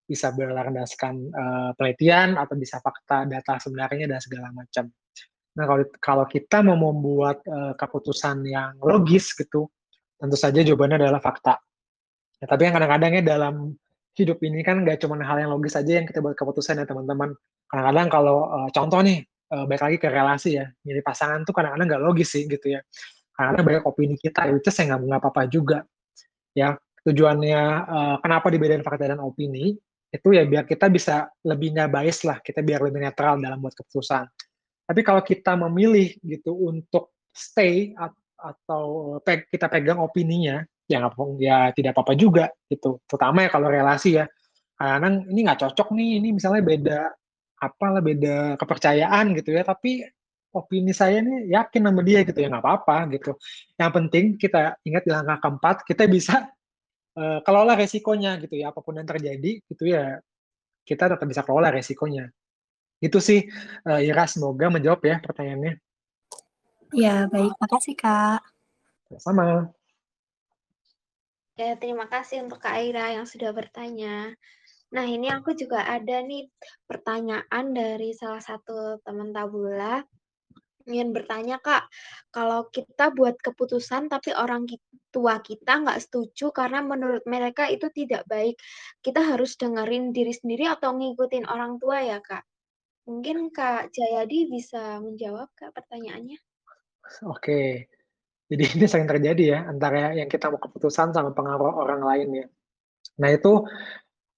bisa 0.05 0.29
berdasarkan 0.29 1.15
uh, 1.33 1.69
penelitian 1.73 2.38
atau 2.38 2.53
bisa 2.53 2.77
fakta 2.77 3.25
data 3.25 3.57
sebenarnya 3.57 4.05
dan 4.05 4.21
segala 4.21 4.53
macam. 4.53 4.86
Nah, 5.57 5.65
kalau 5.65 5.83
kalau 5.97 6.25
kita 6.29 6.61
mau 6.61 6.77
membuat 6.77 7.41
uh, 7.49 7.73
keputusan 7.73 8.45
yang 8.45 8.77
logis 8.86 9.33
gitu, 9.33 9.65
tentu 10.21 10.38
saja 10.38 10.61
jawabannya 10.61 11.01
adalah 11.01 11.25
fakta. 11.25 11.57
Ya, 12.38 12.45
tapi 12.45 12.69
yang 12.69 12.77
kadang-kadang 12.77 13.11
ya 13.17 13.23
dalam 13.25 13.55
hidup 14.16 14.39
ini 14.41 14.63
kan 14.63 14.82
nggak 14.82 15.03
cuma 15.03 15.20
hal 15.20 15.38
yang 15.38 15.51
logis 15.51 15.76
aja 15.76 15.99
yang 15.99 16.07
kita 16.07 16.24
buat 16.24 16.34
keputusan 16.39 16.82
ya 16.82 16.86
teman-teman. 16.88 17.36
Kadang-kadang 17.68 18.07
kalau 18.07 18.38
uh, 18.47 18.70
contoh 18.72 19.03
nih, 19.03 19.28
uh, 19.51 19.68
baik 19.68 19.82
lagi 19.84 19.97
ke 19.99 20.07
relasi 20.07 20.49
ya, 20.57 20.66
milih 20.88 21.03
pasangan 21.03 21.43
tuh 21.43 21.51
kadang-kadang 21.51 21.88
nggak 21.91 22.03
logis 22.03 22.32
sih 22.32 22.47
gitu 22.47 22.80
ya. 22.80 22.82
Karena 23.36 23.59
banyak 23.59 23.84
opini 23.84 24.16
kita, 24.16 24.47
itu 24.47 24.72
saya 24.72 24.95
nggak 24.95 25.20
apa-apa 25.20 25.51
juga. 25.51 25.84
Ya, 26.55 26.80
tujuannya 27.03 27.61
uh, 27.84 28.16
kenapa 28.24 28.47
dibedain 28.47 28.80
fakta 28.80 29.11
dan 29.11 29.20
opini, 29.20 29.76
itu 30.07 30.28
ya 30.32 30.47
biar 30.47 30.63
kita 30.63 30.88
bisa 30.88 31.28
lebih 31.43 31.76
nggak 31.76 31.91
bias 31.91 32.24
lah, 32.24 32.39
kita 32.39 32.63
biar 32.63 32.80
lebih 32.80 33.03
netral 33.03 33.36
dalam 33.43 33.59
buat 33.59 33.76
keputusan. 33.76 34.24
Tapi 34.86 35.01
kalau 35.03 35.20
kita 35.20 35.59
memilih 35.59 36.16
gitu 36.24 36.55
untuk 36.55 37.11
stay 37.36 37.91
atau 38.39 39.18
pe 39.20 39.43
kita 39.51 39.68
pegang 39.68 39.99
opininya, 39.99 40.63
ya 40.86 41.01
nggak 41.01 41.13
ya 41.41 41.57
tidak 41.73 41.91
apa-apa 41.97 42.13
juga 42.13 42.45
gitu. 42.69 43.01
Terutama 43.09 43.45
ya 43.45 43.49
kalau 43.49 43.67
relasi 43.69 44.21
ya. 44.21 44.25
Kadang 44.75 45.23
ini 45.31 45.39
nggak 45.47 45.59
cocok 45.63 45.95
nih 45.95 46.09
ini 46.19 46.29
misalnya 46.36 46.61
beda 46.61 46.99
apalah 47.63 48.03
beda 48.03 48.59
kepercayaan 48.59 49.33
gitu 49.39 49.55
ya. 49.55 49.63
Tapi 49.65 50.03
opini 50.55 50.95
saya 50.95 51.19
nih 51.19 51.51
yakin 51.51 51.81
sama 51.83 52.01
dia 52.03 52.23
gitu 52.23 52.39
ya 52.39 52.47
nggak 52.51 52.63
apa-apa 52.63 52.97
gitu. 53.15 53.31
Yang 53.79 53.91
penting 53.91 54.25
kita 54.39 54.77
ingat 54.83 55.03
di 55.07 55.11
langkah 55.11 55.38
keempat 55.43 55.75
kita 55.88 56.03
bisa 56.07 56.47
uh, 57.17 57.39
kelola 57.41 57.73
resikonya 57.75 58.38
gitu 58.43 58.59
ya. 58.59 58.69
Apa 58.71 58.83
pun 58.83 58.99
yang 58.99 59.07
terjadi 59.07 59.63
gitu 59.65 59.83
ya 59.88 60.19
kita 60.86 61.11
tetap 61.11 61.27
bisa 61.27 61.41
kelola 61.41 61.71
resikonya. 61.73 62.29
Itu 62.99 63.19
sih 63.23 63.47
uh, 63.88 63.99
Ira 63.99 64.27
semoga 64.27 64.69
menjawab 64.69 65.01
ya 65.03 65.17
pertanyaannya. 65.23 65.73
Ya 66.95 67.27
baik. 67.31 67.55
Makasih 67.59 67.95
kak. 67.95 68.43
Sama 69.19 69.71
Ya, 71.56 71.80
terima 71.80 72.12
kasih 72.12 72.43
untuk 72.43 72.60
Kak 72.60 72.76
Aira 72.76 73.16
yang 73.16 73.24
sudah 73.24 73.56
bertanya. 73.56 74.36
Nah, 74.91 75.06
ini 75.08 75.32
aku 75.32 75.56
juga 75.56 75.88
ada 75.88 76.20
nih 76.20 76.51
pertanyaan 76.84 77.72
dari 77.72 78.12
salah 78.12 78.43
satu 78.43 78.99
teman 79.03 79.32
tabula 79.32 80.03
ingin 80.86 81.12
bertanya 81.12 81.58
Kak, 81.58 81.89
kalau 82.30 82.70
kita 82.70 83.10
buat 83.10 83.36
keputusan 83.41 84.06
tapi 84.06 84.32
orang 84.38 84.70
tua 85.10 85.41
kita 85.41 85.82
nggak 85.82 85.97
setuju 85.97 86.53
karena 86.53 86.86
menurut 86.86 87.26
mereka 87.26 87.66
itu 87.66 87.89
tidak 87.89 88.24
baik, 88.30 88.56
kita 89.01 89.22
harus 89.26 89.58
dengerin 89.58 90.14
diri 90.14 90.34
sendiri 90.34 90.70
atau 90.70 90.93
ngikutin 90.93 91.49
orang 91.49 91.82
tua 91.82 92.06
ya 92.06 92.22
Kak? 92.22 92.45
Mungkin 93.10 93.49
Kak 93.49 93.93
Jayadi 93.93 94.49
bisa 94.49 95.01
menjawab 95.01 95.49
Kak 95.58 95.74
pertanyaannya? 95.74 96.38
Oke, 97.30 97.89
jadi 98.45 98.63
ini 98.77 98.85
sering 98.85 99.09
terjadi 99.09 99.43
ya 99.57 99.59
antara 99.65 100.13
yang 100.13 100.29
kita 100.29 100.53
mau 100.53 100.61
keputusan 100.61 101.13
sama 101.13 101.33
pengaruh 101.33 101.73
orang 101.81 102.01
lain 102.05 102.29
ya. 102.43 102.47
Nah 103.21 103.29
itu 103.33 103.65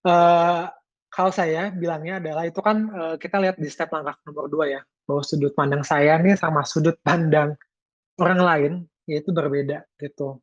uh, 0.07 0.63
kalau 1.07 1.31
saya 1.31 1.73
bilangnya 1.73 2.19
adalah 2.21 2.43
itu 2.47 2.59
kan 2.61 2.77
uh, 2.91 3.15
kita 3.19 3.41
lihat 3.41 3.55
di 3.59 3.67
step 3.67 3.91
langkah 3.91 4.15
nomor 4.27 4.47
dua 4.47 4.65
ya 4.69 4.81
bahwa 5.07 5.23
sudut 5.23 5.55
pandang 5.55 5.83
saya 5.83 6.19
nih 6.19 6.35
sama 6.35 6.67
sudut 6.67 6.99
pandang 6.99 7.55
orang 8.19 8.39
lain 8.41 8.73
yaitu 9.07 9.31
berbeda 9.31 9.87
gitu. 9.99 10.39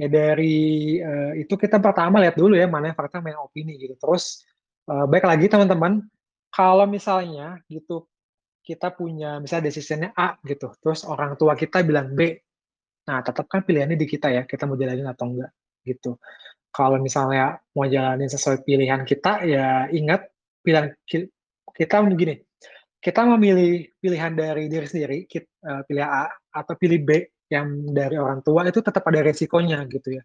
Ya 0.00 0.08
dari 0.08 0.98
uh, 1.00 1.32
itu 1.36 1.52
kita 1.56 1.76
pertama 1.78 2.20
lihat 2.20 2.36
dulu 2.36 2.56
ya 2.56 2.64
mana 2.64 2.92
yang 2.92 2.96
mana 2.96 3.28
yang 3.36 3.44
opini 3.44 3.76
gitu. 3.76 3.94
Terus 4.00 4.44
uh, 4.88 5.04
baik 5.04 5.24
lagi 5.28 5.52
teman-teman 5.52 6.00
kalau 6.52 6.84
misalnya 6.84 7.60
gitu 7.68 8.08
kita 8.62 8.94
punya 8.94 9.42
misalnya 9.42 9.68
decisionnya 9.68 10.10
A 10.14 10.38
gitu, 10.46 10.70
terus 10.78 11.02
orang 11.02 11.34
tua 11.34 11.58
kita 11.58 11.82
bilang 11.82 12.14
B, 12.14 12.38
Nah, 13.08 13.18
tetap 13.26 13.50
kan 13.50 13.66
pilihannya 13.66 13.98
di 13.98 14.06
kita 14.06 14.30
ya, 14.30 14.42
kita 14.46 14.66
mau 14.68 14.78
jalanin 14.78 15.08
atau 15.10 15.26
enggak, 15.30 15.50
gitu. 15.82 16.18
Kalau 16.72 16.96
misalnya 17.02 17.58
mau 17.74 17.84
jalanin 17.84 18.30
sesuai 18.30 18.62
pilihan 18.62 19.02
kita, 19.02 19.42
ya 19.44 19.90
ingat 19.90 20.30
pilihan 20.62 20.94
kita 21.74 21.96
begini, 22.06 22.38
kita 23.02 23.26
memilih 23.26 23.90
pilihan 23.98 24.32
dari 24.32 24.70
diri 24.70 24.86
sendiri, 24.86 25.18
kita, 25.26 25.50
uh, 25.66 25.70
eh, 25.74 25.82
pilih 25.90 26.06
A 26.06 26.30
atau 26.54 26.74
pilih 26.78 27.02
B 27.02 27.10
yang 27.50 27.90
dari 27.90 28.16
orang 28.16 28.40
tua 28.46 28.62
itu 28.64 28.78
tetap 28.78 29.02
ada 29.10 29.20
resikonya 29.26 29.82
gitu 29.90 30.16
ya. 30.16 30.22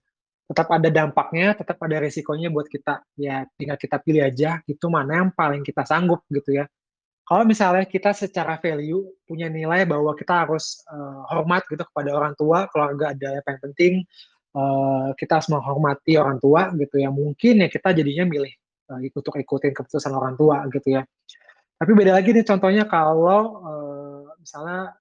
Tetap 0.48 0.68
ada 0.72 0.88
dampaknya, 0.88 1.58
tetap 1.58 1.76
ada 1.84 1.98
resikonya 2.00 2.48
buat 2.54 2.70
kita. 2.70 3.04
Ya 3.20 3.44
tinggal 3.58 3.76
kita 3.82 3.98
pilih 4.00 4.24
aja 4.24 4.62
itu 4.64 4.86
mana 4.88 5.26
yang 5.26 5.34
paling 5.34 5.66
kita 5.66 5.84
sanggup 5.84 6.24
gitu 6.30 6.64
ya. 6.64 6.70
Kalau 7.28 7.44
misalnya 7.44 7.84
kita 7.84 8.16
secara 8.16 8.56
value 8.56 9.04
punya 9.28 9.52
nilai 9.52 9.84
bahwa 9.84 10.16
kita 10.16 10.48
harus 10.48 10.80
uh, 10.88 11.28
hormat 11.28 11.68
gitu 11.68 11.84
kepada 11.84 12.16
orang 12.16 12.32
tua, 12.40 12.72
keluarga 12.72 13.12
ada 13.12 13.44
yang 13.44 13.60
penting, 13.68 13.94
uh, 14.56 15.12
kita 15.20 15.36
harus 15.36 15.52
menghormati 15.52 16.16
orang 16.16 16.40
tua 16.40 16.72
gitu 16.80 17.04
ya. 17.04 17.12
Mungkin 17.12 17.68
ya 17.68 17.68
kita 17.68 17.92
jadinya 17.92 18.24
milih 18.24 18.54
uh, 18.96 19.04
ikut 19.04 19.20
ikutin 19.28 19.76
keputusan 19.76 20.16
orang 20.16 20.40
tua 20.40 20.64
gitu 20.72 20.96
ya. 20.96 21.04
Tapi 21.76 21.92
beda 21.92 22.16
lagi 22.16 22.32
nih 22.32 22.48
contohnya 22.48 22.88
kalau 22.88 23.60
uh, 23.60 24.32
misalnya 24.40 24.96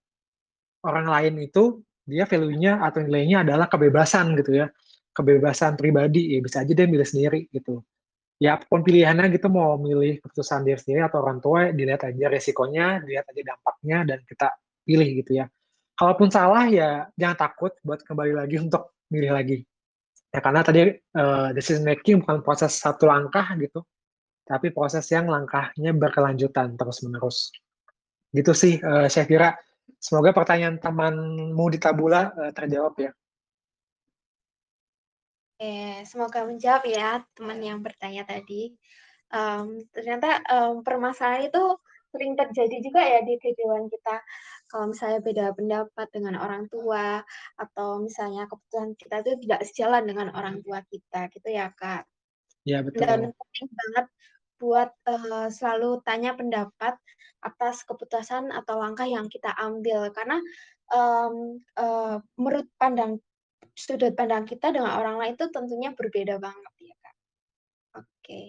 orang 0.82 1.06
lain 1.06 1.34
itu 1.46 1.78
dia 2.02 2.26
value-nya 2.26 2.82
atau 2.82 3.06
nilainya 3.06 3.46
adalah 3.46 3.70
kebebasan 3.70 4.34
gitu 4.42 4.66
ya. 4.66 4.66
Kebebasan 5.14 5.78
pribadi 5.78 6.34
ya 6.34 6.42
bisa 6.42 6.66
aja 6.66 6.74
dia 6.74 6.90
milih 6.90 7.06
sendiri 7.06 7.46
gitu 7.54 7.86
ya 8.36 8.60
apa 8.60 8.64
pun 8.68 8.84
pilihannya 8.84 9.32
gitu 9.32 9.48
mau 9.48 9.80
milih 9.80 10.20
keputusan 10.20 10.68
diri 10.68 10.76
sendiri 10.76 11.08
atau 11.08 11.24
orang 11.24 11.40
tua 11.40 11.72
dilihat 11.72 12.04
aja 12.04 12.26
resikonya 12.28 13.00
dilihat 13.00 13.24
aja 13.32 13.42
dampaknya 13.56 13.98
dan 14.04 14.18
kita 14.28 14.48
pilih 14.84 15.08
gitu 15.24 15.40
ya. 15.40 15.46
Kalaupun 15.96 16.28
salah 16.28 16.68
ya 16.68 17.08
jangan 17.16 17.48
takut 17.48 17.72
buat 17.80 18.04
kembali 18.04 18.36
lagi 18.36 18.56
untuk 18.66 18.96
milih 19.08 19.32
lagi. 19.32 19.58
Ya 20.30 20.44
karena 20.44 20.60
tadi 20.60 20.92
uh, 21.16 21.48
decision 21.56 21.88
making 21.88 22.20
bukan 22.20 22.44
proses 22.44 22.76
satu 22.76 23.08
langkah 23.08 23.56
gitu 23.56 23.80
tapi 24.46 24.70
proses 24.70 25.02
yang 25.10 25.26
langkahnya 25.26 25.90
berkelanjutan 25.96 26.76
terus 26.78 27.02
menerus. 27.02 27.50
Gitu 28.30 28.52
sih 28.52 28.78
uh, 28.84 29.08
saya 29.08 29.24
kira 29.24 29.48
semoga 29.96 30.36
pertanyaan 30.36 30.76
temanmu 30.76 31.66
di 31.72 31.78
tabula 31.80 32.30
uh, 32.36 32.52
terjawab 32.52 32.94
ya 33.00 33.10
Oke, 35.56 36.04
semoga 36.04 36.44
menjawab 36.44 36.84
ya 36.84 37.24
teman 37.32 37.56
yang 37.64 37.80
bertanya 37.80 38.28
tadi. 38.28 38.76
Um, 39.32 39.80
ternyata 39.88 40.44
um, 40.52 40.84
permasalahan 40.84 41.48
itu 41.48 41.64
sering 42.12 42.36
terjadi 42.36 42.76
juga 42.84 43.00
ya 43.00 43.24
di 43.24 43.40
kehidupan 43.40 43.88
kita. 43.88 44.20
Kalau 44.68 44.92
misalnya 44.92 45.24
beda 45.24 45.56
pendapat 45.56 46.12
dengan 46.12 46.36
orang 46.44 46.68
tua 46.68 47.24
atau 47.56 48.04
misalnya 48.04 48.44
keputusan 48.52 49.00
kita 49.00 49.24
itu 49.24 49.32
tidak 49.48 49.60
sejalan 49.64 50.04
dengan 50.04 50.28
orang 50.36 50.60
tua 50.60 50.84
kita, 50.92 51.32
gitu 51.32 51.48
ya 51.48 51.72
kak. 51.72 52.04
Ya 52.68 52.84
betul. 52.84 53.08
Dan 53.08 53.32
penting 53.32 53.68
banget 53.72 54.06
buat 54.60 54.92
uh, 55.08 55.48
selalu 55.48 56.04
tanya 56.04 56.36
pendapat 56.36 57.00
atas 57.40 57.80
keputusan 57.88 58.52
atau 58.52 58.76
langkah 58.76 59.08
yang 59.08 59.32
kita 59.32 59.56
ambil 59.56 60.12
karena 60.12 60.36
um, 60.92 61.64
uh, 61.80 62.20
menurut 62.36 62.68
pandang 62.76 63.24
sudut 63.76 64.16
pandang 64.16 64.48
kita 64.48 64.72
dengan 64.72 64.96
orang 64.96 65.20
lain 65.20 65.36
itu 65.36 65.52
tentunya 65.52 65.92
berbeda 65.92 66.40
banget 66.40 66.72
ya 66.80 66.94
Kak. 67.04 67.16
Oke. 68.00 68.42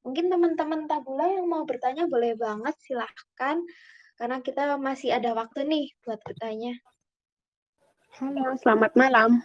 Mungkin 0.00 0.32
teman-teman 0.32 0.88
tabula 0.88 1.28
yang 1.28 1.44
mau 1.44 1.68
bertanya 1.68 2.08
boleh 2.08 2.32
banget 2.34 2.72
silahkan. 2.80 3.60
Karena 4.16 4.40
kita 4.40 4.80
masih 4.80 5.12
ada 5.12 5.36
waktu 5.36 5.68
nih 5.68 5.92
buat 6.00 6.20
bertanya. 6.24 6.76
Halo, 8.16 8.56
selamat 8.60 8.92
malam. 8.96 9.44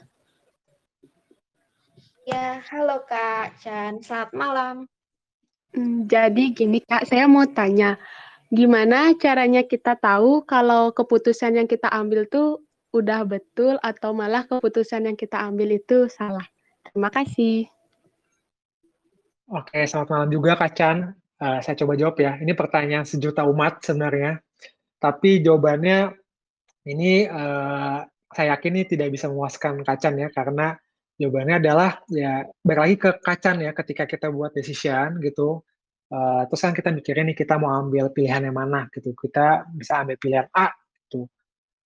Ya, 2.26 2.60
halo 2.74 3.06
Kak 3.06 3.60
Chan. 3.62 4.02
Selamat 4.02 4.32
malam. 4.34 4.76
Hmm, 5.76 6.08
jadi 6.08 6.56
gini 6.56 6.82
Kak, 6.82 7.06
saya 7.06 7.28
mau 7.30 7.46
tanya, 7.46 8.00
gimana 8.50 9.14
caranya 9.20 9.62
kita 9.62 10.00
tahu 10.00 10.42
kalau 10.48 10.90
keputusan 10.96 11.60
yang 11.60 11.68
kita 11.68 11.92
ambil 11.92 12.26
tuh 12.26 12.65
udah 12.96 13.28
betul 13.28 13.76
atau 13.84 14.16
malah 14.16 14.48
keputusan 14.48 15.12
yang 15.12 15.20
kita 15.20 15.36
ambil 15.44 15.76
itu 15.76 16.08
salah. 16.08 16.48
Terima 16.88 17.12
kasih. 17.12 17.68
Oke, 19.52 19.84
selamat 19.84 20.10
malam 20.10 20.30
juga 20.32 20.56
Kak 20.56 20.72
Chan. 20.74 21.12
Uh, 21.36 21.60
saya 21.60 21.76
coba 21.76 22.00
jawab 22.00 22.16
ya. 22.18 22.40
Ini 22.40 22.56
pertanyaan 22.56 23.04
sejuta 23.04 23.44
umat 23.44 23.84
sebenarnya. 23.84 24.40
Tapi 24.98 25.44
jawabannya 25.44 26.16
ini 26.88 27.28
uh, 27.28 28.00
saya 28.32 28.56
yakin 28.56 28.72
ini 28.80 28.84
tidak 28.88 29.12
bisa 29.12 29.28
memuaskan 29.28 29.84
Kak 29.84 30.00
Chan 30.00 30.16
ya, 30.16 30.32
karena 30.32 30.74
jawabannya 31.20 31.56
adalah 31.62 32.00
ya 32.08 32.48
balik 32.64 32.80
lagi 32.80 32.96
ke 32.96 33.10
Kak 33.20 33.38
Chan 33.44 33.58
ya, 33.60 33.76
ketika 33.76 34.08
kita 34.08 34.32
buat 34.32 34.56
decision 34.56 35.20
gitu, 35.20 35.62
uh, 36.10 36.42
terus 36.48 36.62
kan 36.64 36.74
kita 36.74 36.90
mikirin 36.96 37.28
nih 37.30 37.38
kita 37.38 37.60
mau 37.60 37.76
ambil 37.76 38.10
pilihan 38.16 38.50
yang 38.50 38.56
mana 38.56 38.88
gitu. 38.96 39.12
Kita 39.14 39.68
bisa 39.76 40.02
ambil 40.02 40.16
pilihan 40.18 40.48
A. 40.56 40.72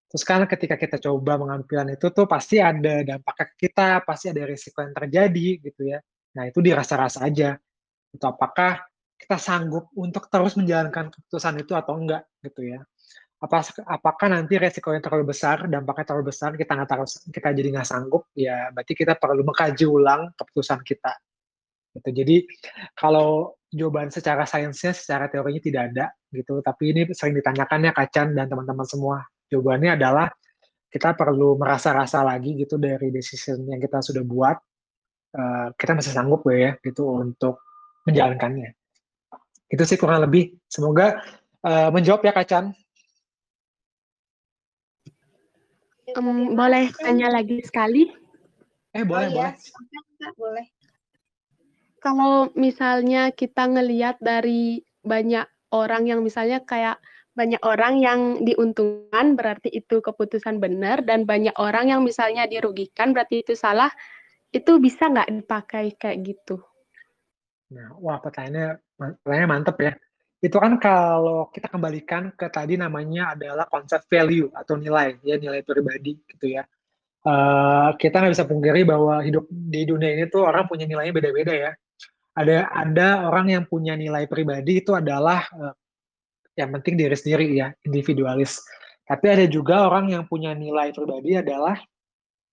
Terus 0.09 0.23
kan 0.25 0.41
ketika 0.49 0.73
kita 0.73 0.97
coba 0.97 1.37
mengambil 1.37 1.85
itu 1.93 2.09
tuh 2.09 2.25
pasti 2.25 2.57
ada 2.57 3.05
dampaknya 3.05 3.45
ke 3.53 3.55
kita, 3.69 4.01
pasti 4.01 4.33
ada 4.33 4.41
risiko 4.49 4.81
yang 4.81 4.93
terjadi 4.97 5.47
gitu 5.61 5.81
ya. 5.85 6.01
Nah 6.33 6.49
itu 6.49 6.65
dirasa-rasa 6.65 7.29
aja. 7.29 7.53
Itu 8.09 8.25
apakah 8.25 8.89
kita 9.21 9.37
sanggup 9.37 9.93
untuk 9.93 10.25
terus 10.33 10.57
menjalankan 10.57 11.13
keputusan 11.13 11.61
itu 11.61 11.77
atau 11.77 11.93
enggak 11.93 12.25
gitu 12.41 12.73
ya. 12.73 12.81
Apa, 13.39 13.63
apakah 13.85 14.27
nanti 14.33 14.57
resiko 14.59 14.91
yang 14.91 14.99
terlalu 15.05 15.31
besar, 15.31 15.69
dampaknya 15.69 16.11
terlalu 16.11 16.33
besar, 16.33 16.57
kita 16.59 16.75
nggak 16.75 16.89
terus 16.91 17.11
kita 17.31 17.55
jadi 17.55 17.69
nggak 17.71 17.87
sanggup, 17.87 18.27
ya 18.35 18.67
berarti 18.75 18.93
kita 18.97 19.15
perlu 19.15 19.47
mengkaji 19.47 19.85
ulang 19.87 20.35
keputusan 20.35 20.83
kita. 20.83 21.13
Gitu. 21.95 22.09
Jadi 22.19 22.37
kalau 22.97 23.55
jawaban 23.71 24.11
secara 24.11 24.43
sainsnya, 24.43 24.91
secara 24.91 25.31
teorinya 25.31 25.61
tidak 25.61 25.83
ada 25.93 26.05
gitu, 26.33 26.59
tapi 26.65 26.91
ini 26.91 27.01
sering 27.15 27.37
ditanyakan 27.37 27.87
ya 27.87 27.91
Kacan 27.95 28.27
dan 28.35 28.49
teman-teman 28.49 28.83
semua 28.89 29.23
Jawabannya 29.49 29.97
adalah 29.97 30.29
kita 30.89 31.13
perlu 31.13 31.57
merasa-rasa 31.57 32.25
lagi 32.25 32.57
gitu 32.57 32.81
dari 32.81 33.13
decision 33.13 33.65
yang 33.69 33.81
kita 33.81 34.01
sudah 34.01 34.25
buat. 34.25 34.57
Uh, 35.29 35.69
kita 35.77 35.93
masih 35.93 36.09
sanggup 36.09 36.41
ya 36.49 36.73
gitu 36.81 37.05
untuk 37.21 37.61
menjalankannya. 38.09 38.73
Itu 39.69 39.85
sih 39.85 40.01
kurang 40.01 40.25
lebih. 40.25 40.57
Semoga 40.65 41.21
uh, 41.61 41.89
menjawab 41.93 42.25
ya 42.25 42.33
Kacan. 42.33 42.73
Um, 46.17 46.57
boleh 46.57 46.89
tanya 46.97 47.29
lagi 47.29 47.61
sekali? 47.61 48.09
Eh 48.97 49.05
boleh 49.05 49.29
oh, 49.29 49.33
boleh. 49.37 49.53
Ya. 49.53 50.29
boleh. 50.33 50.65
Kalau 52.01 52.49
misalnya 52.57 53.29
kita 53.29 53.69
ngelihat 53.69 54.17
dari 54.17 54.81
banyak 55.05 55.45
orang 55.69 56.09
yang 56.09 56.25
misalnya 56.25 56.63
kayak 56.65 56.97
banyak 57.39 57.63
orang 57.63 58.03
yang 58.03 58.19
diuntungkan 58.43 59.39
berarti 59.39 59.71
itu 59.71 60.03
keputusan 60.03 60.59
benar 60.59 61.07
dan 61.07 61.23
banyak 61.23 61.55
orang 61.55 61.87
yang 61.87 62.03
misalnya 62.03 62.43
dirugikan 62.51 63.15
berarti 63.15 63.47
itu 63.47 63.55
salah 63.55 63.87
itu 64.51 64.75
bisa 64.83 65.07
nggak 65.07 65.31
dipakai 65.31 65.95
kayak 65.95 66.35
gitu? 66.35 66.59
Nah, 67.71 67.95
wah 68.01 68.19
pertanyaannya 68.19 68.83
pertanyaannya 69.23 69.47
mantep 69.47 69.77
ya. 69.79 69.93
Itu 70.43 70.59
kan 70.59 70.75
kalau 70.81 71.47
kita 71.53 71.71
kembalikan 71.71 72.35
ke 72.35 72.51
tadi 72.51 72.75
namanya 72.75 73.37
adalah 73.37 73.69
konsep 73.71 74.03
value 74.11 74.51
atau 74.51 74.75
nilai 74.75 75.15
ya 75.23 75.39
nilai 75.39 75.63
pribadi 75.63 76.19
gitu 76.27 76.59
ya. 76.59 76.67
Uh, 77.23 77.95
kita 77.99 78.19
nggak 78.19 78.33
bisa 78.35 78.47
pungkiri 78.47 78.87
bahwa 78.87 79.19
hidup 79.23 79.47
di 79.51 79.83
dunia 79.83 80.15
ini 80.15 80.25
tuh 80.31 80.47
orang 80.47 80.67
punya 80.67 80.83
nilainya 80.83 81.15
beda-beda 81.15 81.53
ya. 81.55 81.71
Ada 82.35 82.71
ada 82.73 83.07
orang 83.31 83.47
yang 83.53 83.63
punya 83.69 83.95
nilai 83.95 84.25
pribadi 84.25 84.83
itu 84.83 84.91
adalah 84.95 85.45
uh, 85.55 85.75
yang 86.59 86.75
penting 86.75 86.99
diri 86.99 87.15
sendiri 87.15 87.47
ya, 87.55 87.71
individualis. 87.87 88.59
Tapi 89.07 89.25
ada 89.31 89.45
juga 89.47 89.87
orang 89.87 90.11
yang 90.11 90.23
punya 90.27 90.51
nilai 90.51 90.91
pribadi 90.91 91.39
adalah 91.39 91.79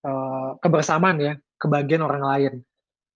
uh, 0.07 0.55
kebersamaan 0.63 1.17
ya, 1.19 1.33
kebagian 1.59 2.01
orang 2.01 2.23
lain. 2.23 2.53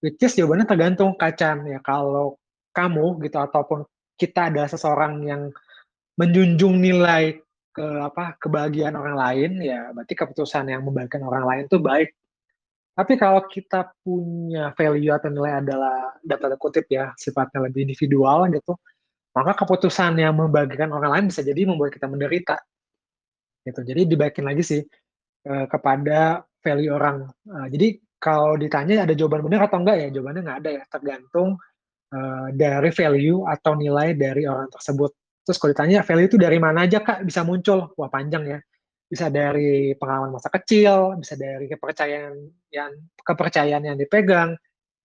Which 0.03 0.19
is 0.19 0.35
jawabannya 0.35 0.67
tergantung 0.67 1.15
kacan 1.15 1.63
ya. 1.65 1.79
Kalau 1.79 2.37
kamu 2.75 3.23
gitu 3.23 3.37
ataupun 3.39 3.87
kita 4.19 4.53
ada 4.53 4.67
seseorang 4.69 5.23
yang 5.25 5.41
menjunjung 6.19 6.77
nilai 6.77 7.39
ke 7.71 7.85
apa 8.03 8.35
kebahagiaan 8.35 8.99
orang 8.99 9.15
lain 9.15 9.51
ya 9.63 9.95
berarti 9.95 10.11
keputusan 10.11 10.67
yang 10.67 10.83
membagikan 10.83 11.23
orang 11.23 11.47
lain 11.47 11.63
itu 11.71 11.79
baik 11.79 12.11
tapi 12.91 13.15
kalau 13.15 13.39
kita 13.47 13.95
punya 14.03 14.75
value 14.75 15.15
atau 15.15 15.31
nilai 15.31 15.63
adalah 15.63 16.19
dapat 16.19 16.59
kutip 16.59 16.83
ya 16.91 17.15
sifatnya 17.15 17.63
lebih 17.63 17.87
individual 17.87 18.51
gitu 18.51 18.75
maka 19.31 19.51
keputusan 19.63 20.19
yang 20.19 20.35
membagikan 20.35 20.91
orang 20.91 21.11
lain 21.15 21.25
bisa 21.31 21.41
jadi 21.41 21.63
membuat 21.63 21.95
kita 21.95 22.07
menderita. 22.11 22.59
Gitu. 23.63 23.79
Jadi 23.85 24.01
dibaikin 24.09 24.43
lagi 24.43 24.63
sih 24.65 24.81
uh, 25.47 25.65
kepada 25.71 26.43
value 26.59 26.91
orang. 26.91 27.29
Uh, 27.47 27.67
jadi 27.71 27.95
kalau 28.21 28.53
ditanya 28.59 29.07
ada 29.07 29.17
jawaban 29.17 29.41
benar 29.41 29.65
atau 29.65 29.81
enggak 29.81 29.97
ya 29.97 30.07
jawabannya 30.13 30.41
nggak 30.45 30.59
ada 30.61 30.69
ya 30.77 30.83
tergantung 30.85 31.49
uh, 32.13 32.47
dari 32.53 32.89
value 32.93 33.41
atau 33.47 33.73
nilai 33.73 34.13
dari 34.13 34.43
orang 34.45 34.69
tersebut. 34.69 35.11
Terus 35.41 35.57
kalau 35.57 35.71
ditanya 35.73 36.05
value 36.05 36.27
itu 36.29 36.37
dari 36.37 36.57
mana 36.61 36.85
aja 36.85 37.01
kak 37.01 37.25
bisa 37.25 37.41
muncul? 37.41 37.89
Wah 37.97 38.11
panjang 38.11 38.43
ya. 38.45 38.59
Bisa 39.11 39.27
dari 39.27 39.91
pengalaman 39.99 40.39
masa 40.39 40.47
kecil, 40.47 41.19
bisa 41.19 41.35
dari 41.35 41.67
kepercayaan 41.67 42.35
yang 42.71 42.91
kepercayaan 43.19 43.83
yang 43.83 43.97
dipegang, 43.99 44.55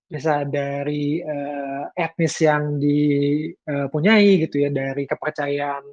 bisa 0.07 0.47
dari 0.47 1.19
uh, 1.19 1.91
etnis 1.95 2.39
yang 2.39 2.79
dipunyai 2.79 4.47
gitu 4.47 4.63
ya, 4.63 4.71
dari 4.71 5.03
kepercayaan 5.05 5.85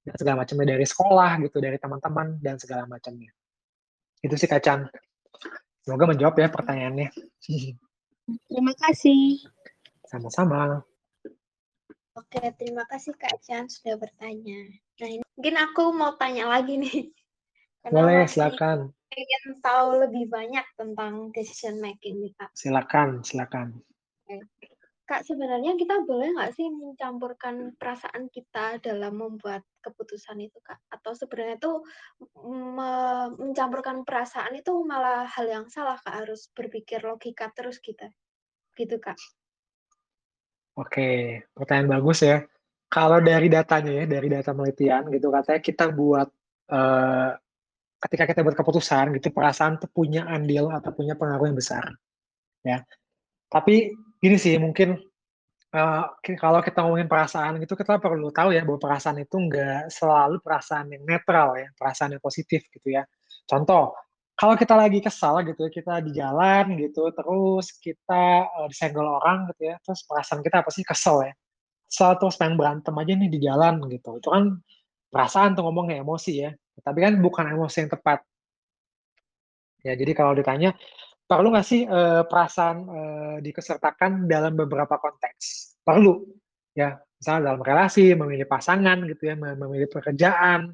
dan 0.00 0.14
segala 0.16 0.42
macamnya 0.44 0.76
dari 0.76 0.86
sekolah 0.88 1.30
gitu, 1.44 1.56
dari 1.60 1.76
teman-teman 1.76 2.40
dan 2.40 2.56
segala 2.56 2.88
macamnya. 2.88 3.28
Itu 4.24 4.36
sih 4.36 4.48
Kacan. 4.48 4.88
Semoga 5.84 6.12
menjawab 6.12 6.36
ya 6.40 6.48
pertanyaannya. 6.48 7.08
Terima 8.48 8.74
kasih. 8.76 9.40
Sama-sama. 10.08 10.84
Oke, 12.18 12.42
terima 12.58 12.84
kasih 12.90 13.16
Kak 13.16 13.38
Chan 13.40 13.70
sudah 13.70 13.96
bertanya. 13.96 14.68
Nah, 15.00 15.08
ini 15.08 15.24
mungkin 15.38 15.56
aku 15.56 15.94
mau 15.94 16.18
tanya 16.20 16.52
lagi 16.52 16.76
nih. 16.76 17.08
Karena 17.80 17.96
Boleh, 17.96 18.20
silakan. 18.28 18.78
pengen 19.10 19.44
tahu 19.58 19.88
lebih 20.06 20.30
banyak 20.30 20.66
tentang 20.76 21.34
decision 21.34 21.80
making 21.80 22.20
nih 22.20 22.32
Kak. 22.36 22.50
Silakan, 22.54 23.24
silakan. 23.26 23.80
Kak, 25.10 25.26
sebenarnya 25.26 25.74
kita 25.74 26.06
boleh 26.06 26.38
nggak 26.38 26.54
sih 26.54 26.70
mencampurkan 26.70 27.74
perasaan 27.74 28.30
kita 28.30 28.78
dalam 28.78 29.18
membuat 29.18 29.66
keputusan 29.82 30.38
itu, 30.38 30.62
Kak? 30.62 30.78
Atau 30.86 31.18
sebenarnya 31.18 31.58
itu 31.58 31.82
me- 32.46 33.34
mencampurkan 33.34 34.06
perasaan 34.06 34.54
itu 34.54 34.70
malah 34.86 35.26
hal 35.26 35.50
yang 35.50 35.66
salah, 35.66 35.98
Kak? 35.98 36.14
Harus 36.14 36.46
berpikir 36.54 37.02
logika 37.02 37.50
terus 37.50 37.82
kita, 37.82 38.06
gitu, 38.78 39.02
Kak. 39.02 39.18
Oke, 40.78 41.42
pertanyaan 41.58 41.98
bagus 41.98 42.22
ya. 42.22 42.46
Kalau 42.86 43.18
dari 43.18 43.50
datanya 43.50 44.02
ya, 44.02 44.04
dari 44.06 44.30
data 44.30 44.54
penelitian 44.54 45.10
gitu 45.10 45.34
katanya 45.34 45.58
kita 45.58 45.90
buat 45.90 46.30
eh, 46.70 47.30
ketika 48.00 48.24
kita 48.30 48.40
buat 48.40 48.56
keputusan 48.56 49.12
gitu 49.20 49.28
perasaan 49.30 49.76
tuh 49.76 49.90
punya 49.92 50.24
andil 50.24 50.72
atau 50.72 50.90
punya 50.96 51.14
pengaruh 51.14 51.52
yang 51.52 51.58
besar 51.58 51.84
ya. 52.64 52.80
Tapi 53.50 53.92
gini 54.22 54.36
sih 54.40 54.56
mungkin 54.56 54.96
ki- 56.24 56.38
kalau 56.40 56.58
kita 56.64 56.82
ngomongin 56.82 57.06
perasaan 57.06 57.62
gitu 57.62 57.78
kita 57.78 58.02
perlu 58.02 58.34
tahu 58.34 58.50
ya 58.50 58.66
bahwa 58.66 58.80
perasaan 58.82 59.22
itu 59.22 59.36
enggak 59.38 59.86
selalu 59.92 60.42
perasaan 60.42 60.90
yang 60.90 61.02
netral 61.06 61.54
ya, 61.54 61.68
perasaan 61.78 62.18
yang 62.18 62.22
positif 62.22 62.66
gitu 62.74 62.88
ya. 62.90 63.06
Contoh, 63.46 63.94
kalau 64.34 64.54
kita 64.58 64.74
lagi 64.74 64.98
kesal 64.98 65.46
gitu 65.46 65.68
ya, 65.68 65.70
kita 65.70 65.94
di 66.02 66.10
jalan 66.16 66.74
gitu, 66.80 67.06
terus 67.14 67.76
kita 67.78 68.24
eh, 68.50 68.66
disenggol 68.70 69.06
orang 69.22 69.46
gitu 69.54 69.70
ya, 69.70 69.76
terus 69.84 70.02
perasaan 70.08 70.40
kita 70.42 70.64
apa 70.66 70.70
sih? 70.74 70.82
Kesel 70.82 71.30
ya. 71.30 71.32
Kesel 71.86 72.10
terus 72.18 72.34
pengen 72.38 72.56
berantem 72.58 72.94
aja 72.98 73.12
nih 73.14 73.30
di 73.30 73.38
jalan 73.42 73.74
gitu. 73.90 74.18
Itu 74.18 74.28
kan 74.34 74.44
perasaan 75.12 75.54
tuh 75.58 75.62
ngomongnya 75.66 76.02
emosi 76.02 76.32
ya. 76.46 76.50
Tapi 76.80 76.98
kan 77.00 77.12
bukan 77.20 77.46
emosi 77.54 77.86
yang 77.86 77.90
tepat. 77.92 78.24
Ya, 79.80 79.96
jadi 79.96 80.12
kalau 80.12 80.36
ditanya 80.36 80.76
perlu 81.24 81.54
nggak 81.54 81.66
sih 81.66 81.88
eh, 81.88 82.22
perasaan 82.26 82.76
eh, 82.84 83.36
dikesertakan 83.44 84.28
dalam 84.28 84.52
beberapa 84.58 85.00
konteks? 85.00 85.76
Perlu, 85.80 86.26
ya. 86.76 87.00
Misalnya 87.20 87.52
dalam 87.52 87.60
relasi, 87.60 88.16
memilih 88.16 88.48
pasangan 88.48 89.04
gitu 89.04 89.28
ya, 89.28 89.36
mem- 89.36 89.60
memilih 89.60 89.92
pekerjaan, 89.92 90.72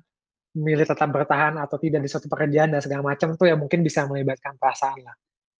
memilih 0.54 0.86
tetap 0.86 1.10
bertahan 1.10 1.58
atau 1.58 1.76
tidak 1.76 2.00
di 2.00 2.08
suatu 2.08 2.30
pekerjaan 2.30 2.70
dan 2.70 2.80
segala 2.80 3.02
macam 3.02 3.34
tuh 3.34 3.50
ya 3.50 3.58
mungkin 3.58 3.82
bisa 3.82 4.06
melibatkan 4.06 4.54
perasaan 4.56 5.02
lah. 5.02 5.16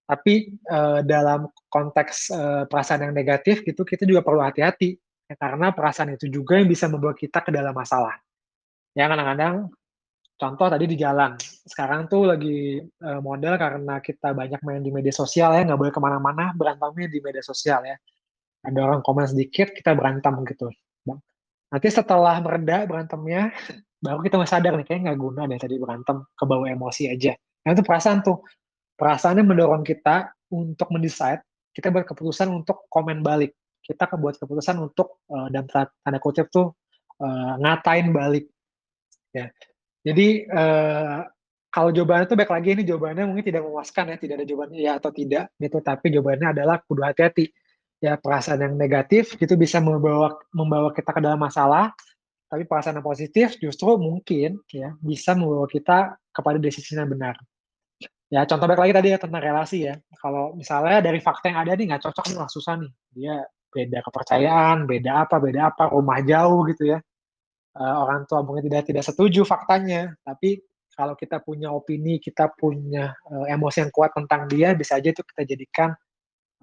Tapi 0.07 0.55
eh, 0.55 1.01
dalam 1.03 1.51
konteks 1.67 2.17
eh, 2.31 2.65
perasaan 2.71 3.11
yang 3.11 3.15
negatif 3.15 3.67
gitu 3.67 3.83
kita 3.83 4.07
juga 4.07 4.23
perlu 4.23 4.41
hati-hati 4.41 4.95
ya, 5.27 5.35
karena 5.35 5.75
perasaan 5.75 6.15
itu 6.15 6.31
juga 6.31 6.57
yang 6.57 6.71
bisa 6.71 6.87
membawa 6.87 7.13
kita 7.13 7.43
ke 7.43 7.51
dalam 7.51 7.75
masalah. 7.75 8.15
Ya 8.97 9.11
kadang-kadang 9.11 9.69
contoh 10.37 10.67
tadi 10.69 10.85
di 10.89 10.97
jalan. 11.01 11.35
Sekarang 11.41 12.07
tuh 12.07 12.29
lagi 12.29 12.81
eh, 12.81 13.21
model 13.21 13.57
karena 13.57 14.01
kita 14.01 14.37
banyak 14.37 14.61
main 14.63 14.81
di 14.85 14.93
media 14.93 15.13
sosial 15.13 15.57
ya, 15.57 15.65
nggak 15.65 15.81
boleh 15.81 15.93
ke 15.93 16.01
mana-mana, 16.01 16.53
berantemnya 16.57 17.09
di 17.09 17.19
media 17.25 17.43
sosial 17.45 17.85
ya. 17.85 17.97
Ada 18.67 18.79
orang 18.83 19.01
komen 19.05 19.27
sedikit, 19.31 19.73
kita 19.73 19.95
berantem 19.97 20.35
gitu. 20.49 20.69
Nanti 21.67 21.89
setelah 21.91 22.39
mereda 22.39 22.87
berantemnya, 22.87 23.51
baru 24.05 24.23
kita 24.23 24.37
sadar 24.47 24.79
nih, 24.79 24.87
kayaknya 24.87 25.13
nggak 25.13 25.21
guna 25.21 25.41
deh 25.51 25.59
tadi 25.59 25.75
berantem, 25.81 26.23
kebawa 26.39 26.71
emosi 26.71 27.11
aja. 27.11 27.35
Nah 27.67 27.71
itu 27.75 27.83
perasaan 27.83 28.23
tuh. 28.23 28.41
Perasaannya 28.97 29.45
mendorong 29.45 29.85
kita 29.85 30.33
untuk 30.49 30.89
mendesain, 30.89 31.37
kita 31.77 31.93
buat 31.93 32.09
keputusan 32.09 32.49
untuk 32.49 32.89
komen 32.89 33.21
balik. 33.21 33.53
Kita 33.85 34.09
buat 34.17 34.41
keputusan 34.41 34.81
untuk, 34.81 35.21
uh, 35.29 35.53
dan 35.53 35.69
tanda 35.69 36.17
kutip 36.17 36.49
tuh, 36.49 36.73
uh, 37.21 37.61
ngatain 37.61 38.09
balik. 38.09 38.49
Ya. 39.37 39.53
Jadi 40.07 40.47
uh, 40.47 41.27
kalau 41.67 41.91
jawabannya 41.91 42.31
tuh 42.31 42.39
baik 42.39 42.53
lagi 42.55 42.69
ini 42.79 42.83
jawabannya 42.87 43.27
mungkin 43.27 43.43
tidak 43.43 43.67
memuaskan 43.67 44.15
ya, 44.15 44.17
tidak 44.23 44.35
ada 44.39 44.47
jawabannya 44.47 44.79
ya 44.79 44.93
atau 45.03 45.11
tidak 45.11 45.51
gitu, 45.59 45.79
tapi 45.83 46.07
jawabannya 46.15 46.49
adalah 46.55 46.79
kudu 46.87 47.03
hati-hati. 47.03 47.51
Ya 47.99 48.15
perasaan 48.21 48.63
yang 48.63 48.75
negatif 48.79 49.35
itu 49.41 49.57
bisa 49.59 49.83
membawa 49.83 50.37
membawa 50.55 50.95
kita 50.95 51.11
ke 51.11 51.21
dalam 51.21 51.41
masalah, 51.41 51.91
tapi 52.47 52.63
perasaan 52.69 53.03
yang 53.03 53.07
positif 53.09 53.59
justru 53.59 53.99
mungkin 53.99 54.63
ya 54.71 54.95
bisa 55.03 55.35
membawa 55.35 55.67
kita 55.67 56.15
kepada 56.31 56.63
desisi 56.63 56.95
yang 56.95 57.11
benar. 57.11 57.35
Ya 58.31 58.43
contoh 58.47 58.67
baik 58.67 58.81
lagi 58.83 58.95
tadi 58.95 59.09
ya 59.11 59.19
tentang 59.19 59.43
relasi 59.43 59.91
ya. 59.91 59.95
Kalau 60.23 60.55
misalnya 60.55 61.03
dari 61.03 61.19
fakta 61.19 61.51
yang 61.51 61.59
ada 61.67 61.73
nih 61.75 61.85
nggak 61.91 62.03
cocok 62.07 62.25
nih, 62.31 62.37
susah 62.51 62.75
nih. 62.79 62.93
Dia 63.17 63.35
beda 63.75 63.99
kepercayaan, 64.01 64.79
beda 64.89 65.13
apa, 65.27 65.37
beda 65.43 65.61
apa, 65.75 65.85
rumah 65.91 66.21
jauh 66.23 66.63
gitu 66.71 66.95
ya. 66.95 66.99
Uh, 67.77 67.97
orang 68.09 68.25
tua 68.25 68.41
mungkin 68.41 68.73
tidak 68.73 68.89
tidak 68.89 69.05
setuju 69.05 69.45
faktanya, 69.45 70.17
tapi 70.25 70.65
kalau 70.97 71.13
kita 71.13 71.45
punya 71.45 71.69
opini, 71.69 72.17
kita 72.17 72.49
punya 72.57 73.13
uh, 73.29 73.45
emosi 73.45 73.85
yang 73.85 73.93
kuat 73.93 74.17
tentang 74.17 74.49
dia, 74.49 74.73
bisa 74.73 74.97
aja 74.97 75.13
itu 75.13 75.21
kita 75.21 75.45
jadikan 75.45 75.93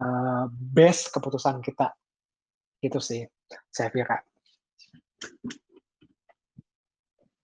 uh, 0.02 0.50
best 0.50 1.14
keputusan 1.14 1.62
kita. 1.62 1.94
Itu 2.82 2.98
sih, 2.98 3.22
saya 3.70 3.94
kira. 3.94 4.26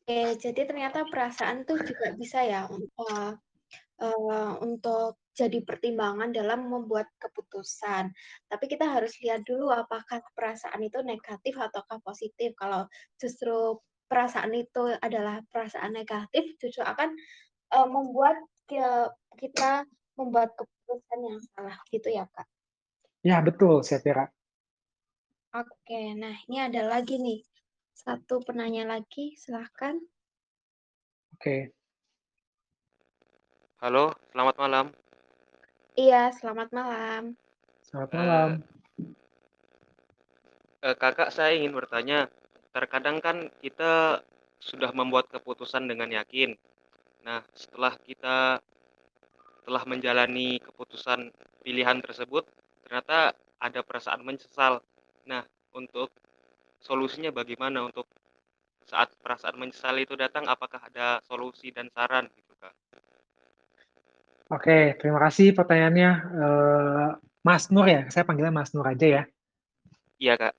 Oke, 0.10 0.42
jadi 0.42 0.66
ternyata 0.66 1.06
perasaan 1.06 1.70
tuh 1.70 1.78
juga 1.86 2.18
bisa 2.18 2.42
ya 2.42 2.66
uh, 2.66 3.38
uh, 4.00 4.60
untuk 4.64 5.20
jadi 5.36 5.64
pertimbangan 5.64 6.36
dalam 6.36 6.68
membuat 6.68 7.08
keputusan. 7.20 8.12
Tapi 8.52 8.66
kita 8.68 8.84
harus 8.88 9.16
lihat 9.24 9.48
dulu 9.48 9.72
apakah 9.72 10.20
perasaan 10.36 10.84
itu 10.84 11.00
negatif 11.04 11.56
ataukah 11.56 12.04
positif. 12.04 12.52
Kalau 12.60 12.88
justru 13.16 13.80
perasaan 14.10 14.52
itu 14.58 14.96
adalah 15.00 15.40
perasaan 15.48 15.96
negatif, 15.96 16.58
justru 16.60 16.84
akan 16.84 17.16
uh, 17.76 17.88
membuat 17.88 18.36
kita, 18.68 19.14
kita 19.40 19.88
membuat 20.20 20.52
keputusan 20.60 21.20
yang 21.24 21.40
salah, 21.56 21.78
gitu 21.88 22.10
ya 22.12 22.28
kak? 22.36 22.48
Ya 23.24 23.40
betul, 23.40 23.84
saya 23.86 24.04
kira. 24.04 24.26
Oke, 25.56 26.14
nah 26.20 26.36
ini 26.46 26.58
ada 26.62 26.86
lagi 26.86 27.18
nih 27.18 27.42
satu 27.96 28.44
penanya 28.44 28.86
lagi, 28.86 29.36
silahkan. 29.40 29.98
Oke. 31.36 31.79
Halo, 33.80 34.12
selamat 34.36 34.56
malam. 34.60 34.86
Iya, 35.96 36.36
selamat 36.36 36.68
malam. 36.76 37.40
Selamat 37.80 38.12
malam. 38.12 38.50
Uh, 40.84 40.92
uh, 40.92 40.96
kakak, 41.00 41.32
saya 41.32 41.56
ingin 41.56 41.72
bertanya, 41.72 42.28
terkadang 42.76 43.24
kan 43.24 43.48
kita 43.64 44.20
sudah 44.60 44.92
membuat 44.92 45.32
keputusan 45.32 45.88
dengan 45.88 46.12
yakin. 46.12 46.60
Nah, 47.24 47.40
setelah 47.56 47.96
kita 48.04 48.60
telah 49.64 49.84
menjalani 49.88 50.60
keputusan 50.60 51.32
pilihan 51.64 52.04
tersebut, 52.04 52.44
ternyata 52.84 53.32
ada 53.64 53.80
perasaan 53.80 54.28
menyesal. 54.28 54.84
Nah, 55.24 55.48
untuk 55.72 56.12
solusinya 56.84 57.32
bagaimana 57.32 57.88
untuk 57.88 58.12
saat 58.84 59.16
perasaan 59.24 59.56
menyesal 59.56 59.96
itu 60.04 60.20
datang, 60.20 60.52
apakah 60.52 60.84
ada 60.84 61.24
solusi 61.24 61.72
dan 61.72 61.88
saran 61.96 62.28
gitu, 62.36 62.52
Kak? 62.60 62.76
Oke, 64.60 65.00
terima 65.00 65.24
kasih 65.24 65.56
pertanyaannya. 65.56 66.12
Uh, 66.36 67.10
Mas 67.48 67.72
Nur 67.72 67.88
ya, 67.88 68.04
saya 68.12 68.28
panggilnya 68.28 68.52
Mas 68.52 68.76
Nur 68.76 68.84
aja 68.84 69.08
ya. 69.08 69.24
Iya, 70.20 70.36
Kak. 70.36 70.54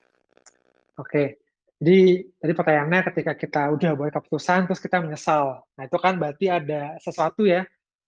Oke, 0.97 1.37
jadi 1.77 2.25
tadi 2.41 2.53
pertanyaannya 2.57 3.01
ketika 3.13 3.37
kita 3.37 3.61
udah 3.77 3.93
buat 3.93 4.09
keputusan, 4.09 4.65
terus 4.65 4.81
kita 4.81 5.05
menyesal. 5.05 5.61
Nah, 5.77 5.83
itu 5.85 5.97
kan 6.01 6.17
berarti 6.17 6.49
ada 6.49 6.97
sesuatu 6.97 7.45
ya, 7.45 7.61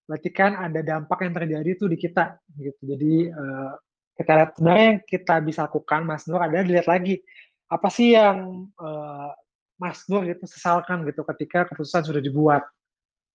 berarti 0.09 0.33
kan 0.33 0.57
ada 0.57 0.81
dampak 0.81 1.29
yang 1.29 1.33
terjadi 1.37 1.69
tuh 1.77 1.93
di 1.93 1.97
kita. 2.01 2.41
gitu. 2.57 2.81
Jadi, 2.89 3.29
uh, 3.29 3.77
kita 4.17 4.31
lihat 4.33 4.49
sebenarnya 4.57 4.87
yang 4.97 5.01
kita 5.05 5.35
bisa 5.45 5.69
lakukan, 5.69 6.01
Mas 6.09 6.25
Nur, 6.25 6.41
adalah 6.41 6.65
dilihat 6.65 6.89
lagi, 6.89 7.21
apa 7.69 7.93
sih 7.93 8.17
yang 8.17 8.65
uh, 8.81 9.29
Mas 9.77 10.09
Nur 10.09 10.25
gitu 10.25 10.49
sesalkan 10.49 11.05
gitu 11.05 11.21
ketika 11.21 11.69
keputusan 11.69 12.01
sudah 12.01 12.21
dibuat. 12.25 12.65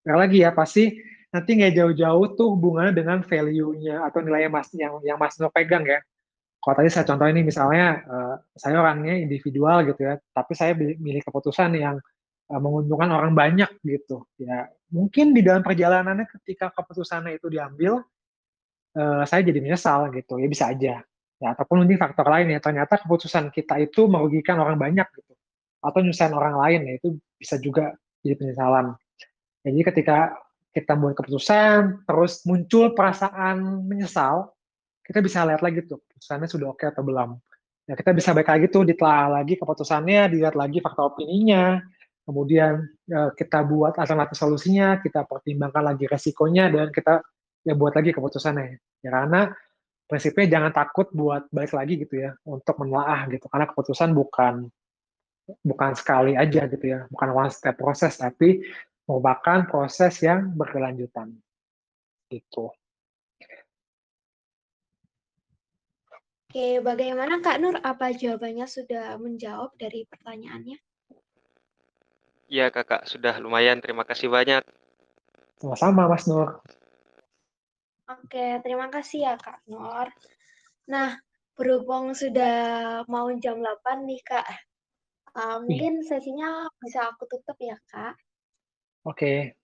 Sekali 0.03 0.19
lagi 0.19 0.39
ya, 0.43 0.51
pasti 0.51 0.99
nanti 1.29 1.51
nggak 1.61 1.75
jauh-jauh 1.77 2.25
tuh 2.35 2.57
hubungannya 2.57 2.97
dengan 2.97 3.21
value-nya 3.21 4.09
atau 4.09 4.25
nilai 4.25 4.49
Mas 4.49 4.73
yang 4.73 5.01
yang 5.05 5.21
Mas 5.21 5.37
Nur 5.37 5.53
pegang 5.53 5.85
ya. 5.85 6.01
Kalau 6.59 6.75
tadi 6.75 6.91
saya 6.91 7.07
contoh 7.07 7.29
ini 7.31 7.47
misalnya 7.47 8.03
uh, 8.09 8.35
saya 8.59 8.83
orangnya 8.83 9.15
individual 9.15 9.87
gitu 9.87 10.01
ya, 10.03 10.19
tapi 10.35 10.53
saya 10.59 10.75
milih 10.75 11.23
keputusan 11.23 11.71
yang 11.79 11.97
uh, 12.51 12.61
menguntungkan 12.61 13.09
orang 13.15 13.33
banyak 13.37 13.71
gitu. 13.87 14.27
Ya 14.41 14.67
mungkin 14.91 15.37
di 15.37 15.45
dalam 15.45 15.63
perjalanannya 15.63 16.27
ketika 16.41 16.73
keputusannya 16.75 17.39
itu 17.39 17.47
diambil, 17.47 18.03
uh, 18.99 19.23
saya 19.29 19.45
jadi 19.47 19.61
menyesal 19.63 20.11
gitu. 20.17 20.41
Ya 20.41 20.49
bisa 20.51 20.65
aja. 20.73 20.95
Ya 21.39 21.49
ataupun 21.55 21.87
mungkin 21.87 22.03
faktor 22.03 22.27
lain 22.27 22.51
ya 22.51 22.59
ternyata 22.59 22.99
keputusan 22.99 23.55
kita 23.55 23.79
itu 23.79 24.11
merugikan 24.11 24.59
orang 24.59 24.75
banyak 24.75 25.07
gitu 25.15 25.39
atau 25.79 26.03
nyusahin 26.03 26.35
orang 26.35 26.59
lain 26.59 26.81
ya 26.91 26.93
itu 26.99 27.09
bisa 27.39 27.55
juga 27.63 27.95
jadi 28.27 28.35
penyesalan. 28.35 28.99
Jadi 29.63 29.81
ketika 29.87 30.35
kita 30.79 30.95
buat 30.95 31.19
keputusan, 31.19 32.07
terus 32.07 32.47
muncul 32.47 32.95
perasaan 32.95 33.83
menyesal, 33.83 34.55
kita 35.03 35.19
bisa 35.19 35.43
lihat 35.43 35.59
lagi 35.59 35.83
tuh 35.83 35.99
keputusannya 36.07 36.47
sudah 36.47 36.67
oke 36.71 36.79
okay 36.79 36.95
atau 36.95 37.03
belum. 37.03 37.35
Ya, 37.91 37.99
kita 37.99 38.15
bisa 38.15 38.31
balik 38.37 38.53
lagi 38.53 38.67
tuh 38.71 38.87
ditelaah 38.87 39.43
lagi 39.43 39.59
keputusannya, 39.59 40.31
dilihat 40.31 40.55
lagi 40.55 40.79
fakta 40.79 41.09
opininya, 41.09 41.83
kemudian 42.23 42.85
ya, 43.09 43.33
kita 43.33 43.65
buat 43.65 43.99
alternatif 43.99 44.37
solusinya, 44.37 45.01
kita 45.03 45.25
pertimbangkan 45.27 45.83
lagi 45.83 46.05
resikonya, 46.07 46.71
dan 46.71 46.93
kita 46.95 47.25
ya 47.65 47.75
buat 47.75 47.97
lagi 47.97 48.13
keputusannya. 48.15 48.79
Ya, 49.03 49.11
karena 49.11 49.51
prinsipnya 50.05 50.47
jangan 50.47 50.73
takut 50.77 51.09
buat 51.17 51.49
balik 51.49 51.73
lagi 51.73 51.97
gitu 52.05 52.15
ya, 52.29 52.37
untuk 52.45 52.77
menelaah 52.79 53.27
gitu, 53.33 53.49
karena 53.49 53.67
keputusan 53.67 54.13
bukan 54.13 54.69
bukan 55.65 55.97
sekali 55.97 56.37
aja 56.37 56.69
gitu 56.69 56.85
ya, 56.85 57.09
bukan 57.09 57.29
one 57.33 57.49
step 57.49 57.81
proses, 57.81 58.21
tapi 58.21 58.61
merupakan 59.09 59.65
proses 59.65 60.21
yang 60.21 60.53
berkelanjutan. 60.53 61.33
Gitu. 62.29 62.69
Oke, 66.49 66.81
bagaimana 66.85 67.41
Kak 67.41 67.61
Nur? 67.61 67.77
Apa 67.81 68.13
jawabannya 68.13 68.69
sudah 68.69 69.17
menjawab 69.17 69.73
dari 69.81 70.05
pertanyaannya? 70.09 70.77
Iya 72.49 72.73
kakak, 72.73 73.05
sudah 73.05 73.37
lumayan. 73.37 73.81
Terima 73.85 74.05
kasih 74.05 74.33
banyak. 74.33 74.65
Sama-sama 75.61 76.09
Mas 76.09 76.25
Nur. 76.25 76.61
Oke, 78.09 78.61
terima 78.65 78.89
kasih 78.89 79.29
ya 79.29 79.35
Kak 79.37 79.61
Nur. 79.69 80.09
Nah, 80.89 81.21
berhubung 81.53 82.17
sudah 82.17 82.57
mau 83.05 83.29
jam 83.37 83.61
8 83.61 84.09
nih 84.09 84.23
Kak, 84.25 84.49
uh, 85.37 85.61
mungkin 85.61 86.01
sesinya 86.01 86.65
bisa 86.81 87.13
aku 87.13 87.29
tutup 87.29 87.61
ya 87.61 87.77
Kak? 87.93 88.17
Oke. 89.09 89.57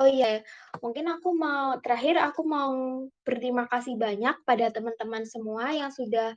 Oh 0.00 0.08
iya, 0.08 0.40
mungkin 0.80 1.12
aku 1.12 1.36
mau 1.36 1.76
terakhir 1.84 2.16
aku 2.16 2.40
mau 2.44 2.72
berterima 3.20 3.68
kasih 3.68 4.00
banyak 4.00 4.32
pada 4.48 4.72
teman-teman 4.72 5.28
semua 5.28 5.76
yang 5.76 5.92
sudah 5.92 6.32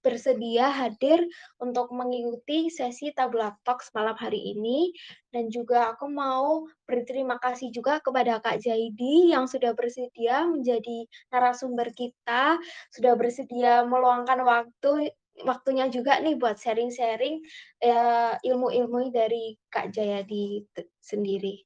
bersedia 0.00 0.70
hadir 0.72 1.20
untuk 1.60 1.92
mengikuti 1.92 2.72
sesi 2.72 3.12
Tabula 3.12 3.52
Talks 3.66 3.92
malam 3.92 4.16
hari 4.16 4.56
ini 4.56 4.94
dan 5.34 5.52
juga 5.52 5.92
aku 5.92 6.08
mau 6.08 6.64
berterima 6.88 7.36
kasih 7.42 7.68
juga 7.70 8.00
kepada 8.00 8.40
Kak 8.40 8.64
Jaidi 8.64 9.30
yang 9.34 9.44
sudah 9.46 9.76
bersedia 9.76 10.48
menjadi 10.48 11.04
narasumber 11.30 11.92
kita, 11.92 12.56
sudah 12.94 13.12
bersedia 13.14 13.84
meluangkan 13.84 14.40
waktu 14.42 15.12
waktunya 15.44 15.88
juga 15.88 16.20
nih 16.20 16.36
buat 16.36 16.56
sharing-sharing 16.58 17.40
uh, 17.84 18.34
ilmu-ilmu 18.40 19.12
dari 19.12 19.56
Kak 19.72 19.92
Jayadi 19.92 20.64
sendiri. 21.00 21.64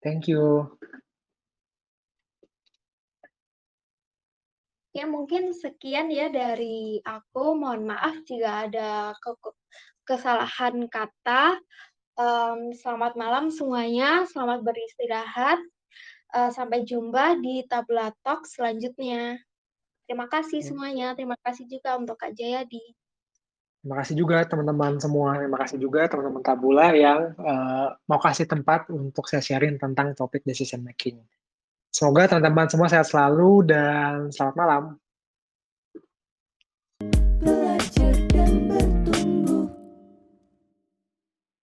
Thank 0.00 0.32
you. 0.32 0.72
Ya 4.90 5.06
mungkin 5.06 5.54
sekian 5.54 6.10
ya 6.10 6.32
dari 6.32 6.98
aku. 7.06 7.54
Mohon 7.54 7.94
maaf 7.94 8.16
jika 8.26 8.66
ada 8.66 9.14
ke 9.22 9.30
kesalahan 10.02 10.90
kata. 10.90 11.60
Um, 12.18 12.74
selamat 12.74 13.14
malam 13.14 13.54
semuanya. 13.54 14.26
Selamat 14.26 14.66
beristirahat. 14.66 15.60
Uh, 16.30 16.50
sampai 16.50 16.82
jumpa 16.86 17.38
di 17.38 17.62
Tabla 17.70 18.10
Talk 18.26 18.46
selanjutnya. 18.46 19.38
Terima 20.10 20.26
kasih 20.26 20.58
semuanya. 20.58 21.14
Terima 21.14 21.38
kasih 21.38 21.70
juga 21.70 21.94
untuk 21.94 22.18
Kak 22.18 22.34
Jayadi. 22.34 22.82
Terima 23.78 24.02
kasih 24.02 24.18
juga 24.18 24.42
teman-teman 24.42 24.98
semua. 24.98 25.38
Terima 25.38 25.54
kasih 25.62 25.78
juga 25.78 26.10
teman-teman 26.10 26.42
Tabula 26.42 26.90
yang 26.90 27.30
uh, 27.38 27.94
mau 28.10 28.18
kasih 28.18 28.50
tempat 28.50 28.90
untuk 28.90 29.30
saya 29.30 29.38
sharing 29.38 29.78
tentang 29.78 30.10
topik 30.18 30.42
decision 30.42 30.82
making. 30.82 31.22
Semoga 31.94 32.26
teman-teman 32.26 32.66
semua 32.66 32.90
sehat 32.90 33.06
selalu 33.06 33.70
dan 33.70 34.34
selamat 34.34 34.54
malam. 34.58 34.82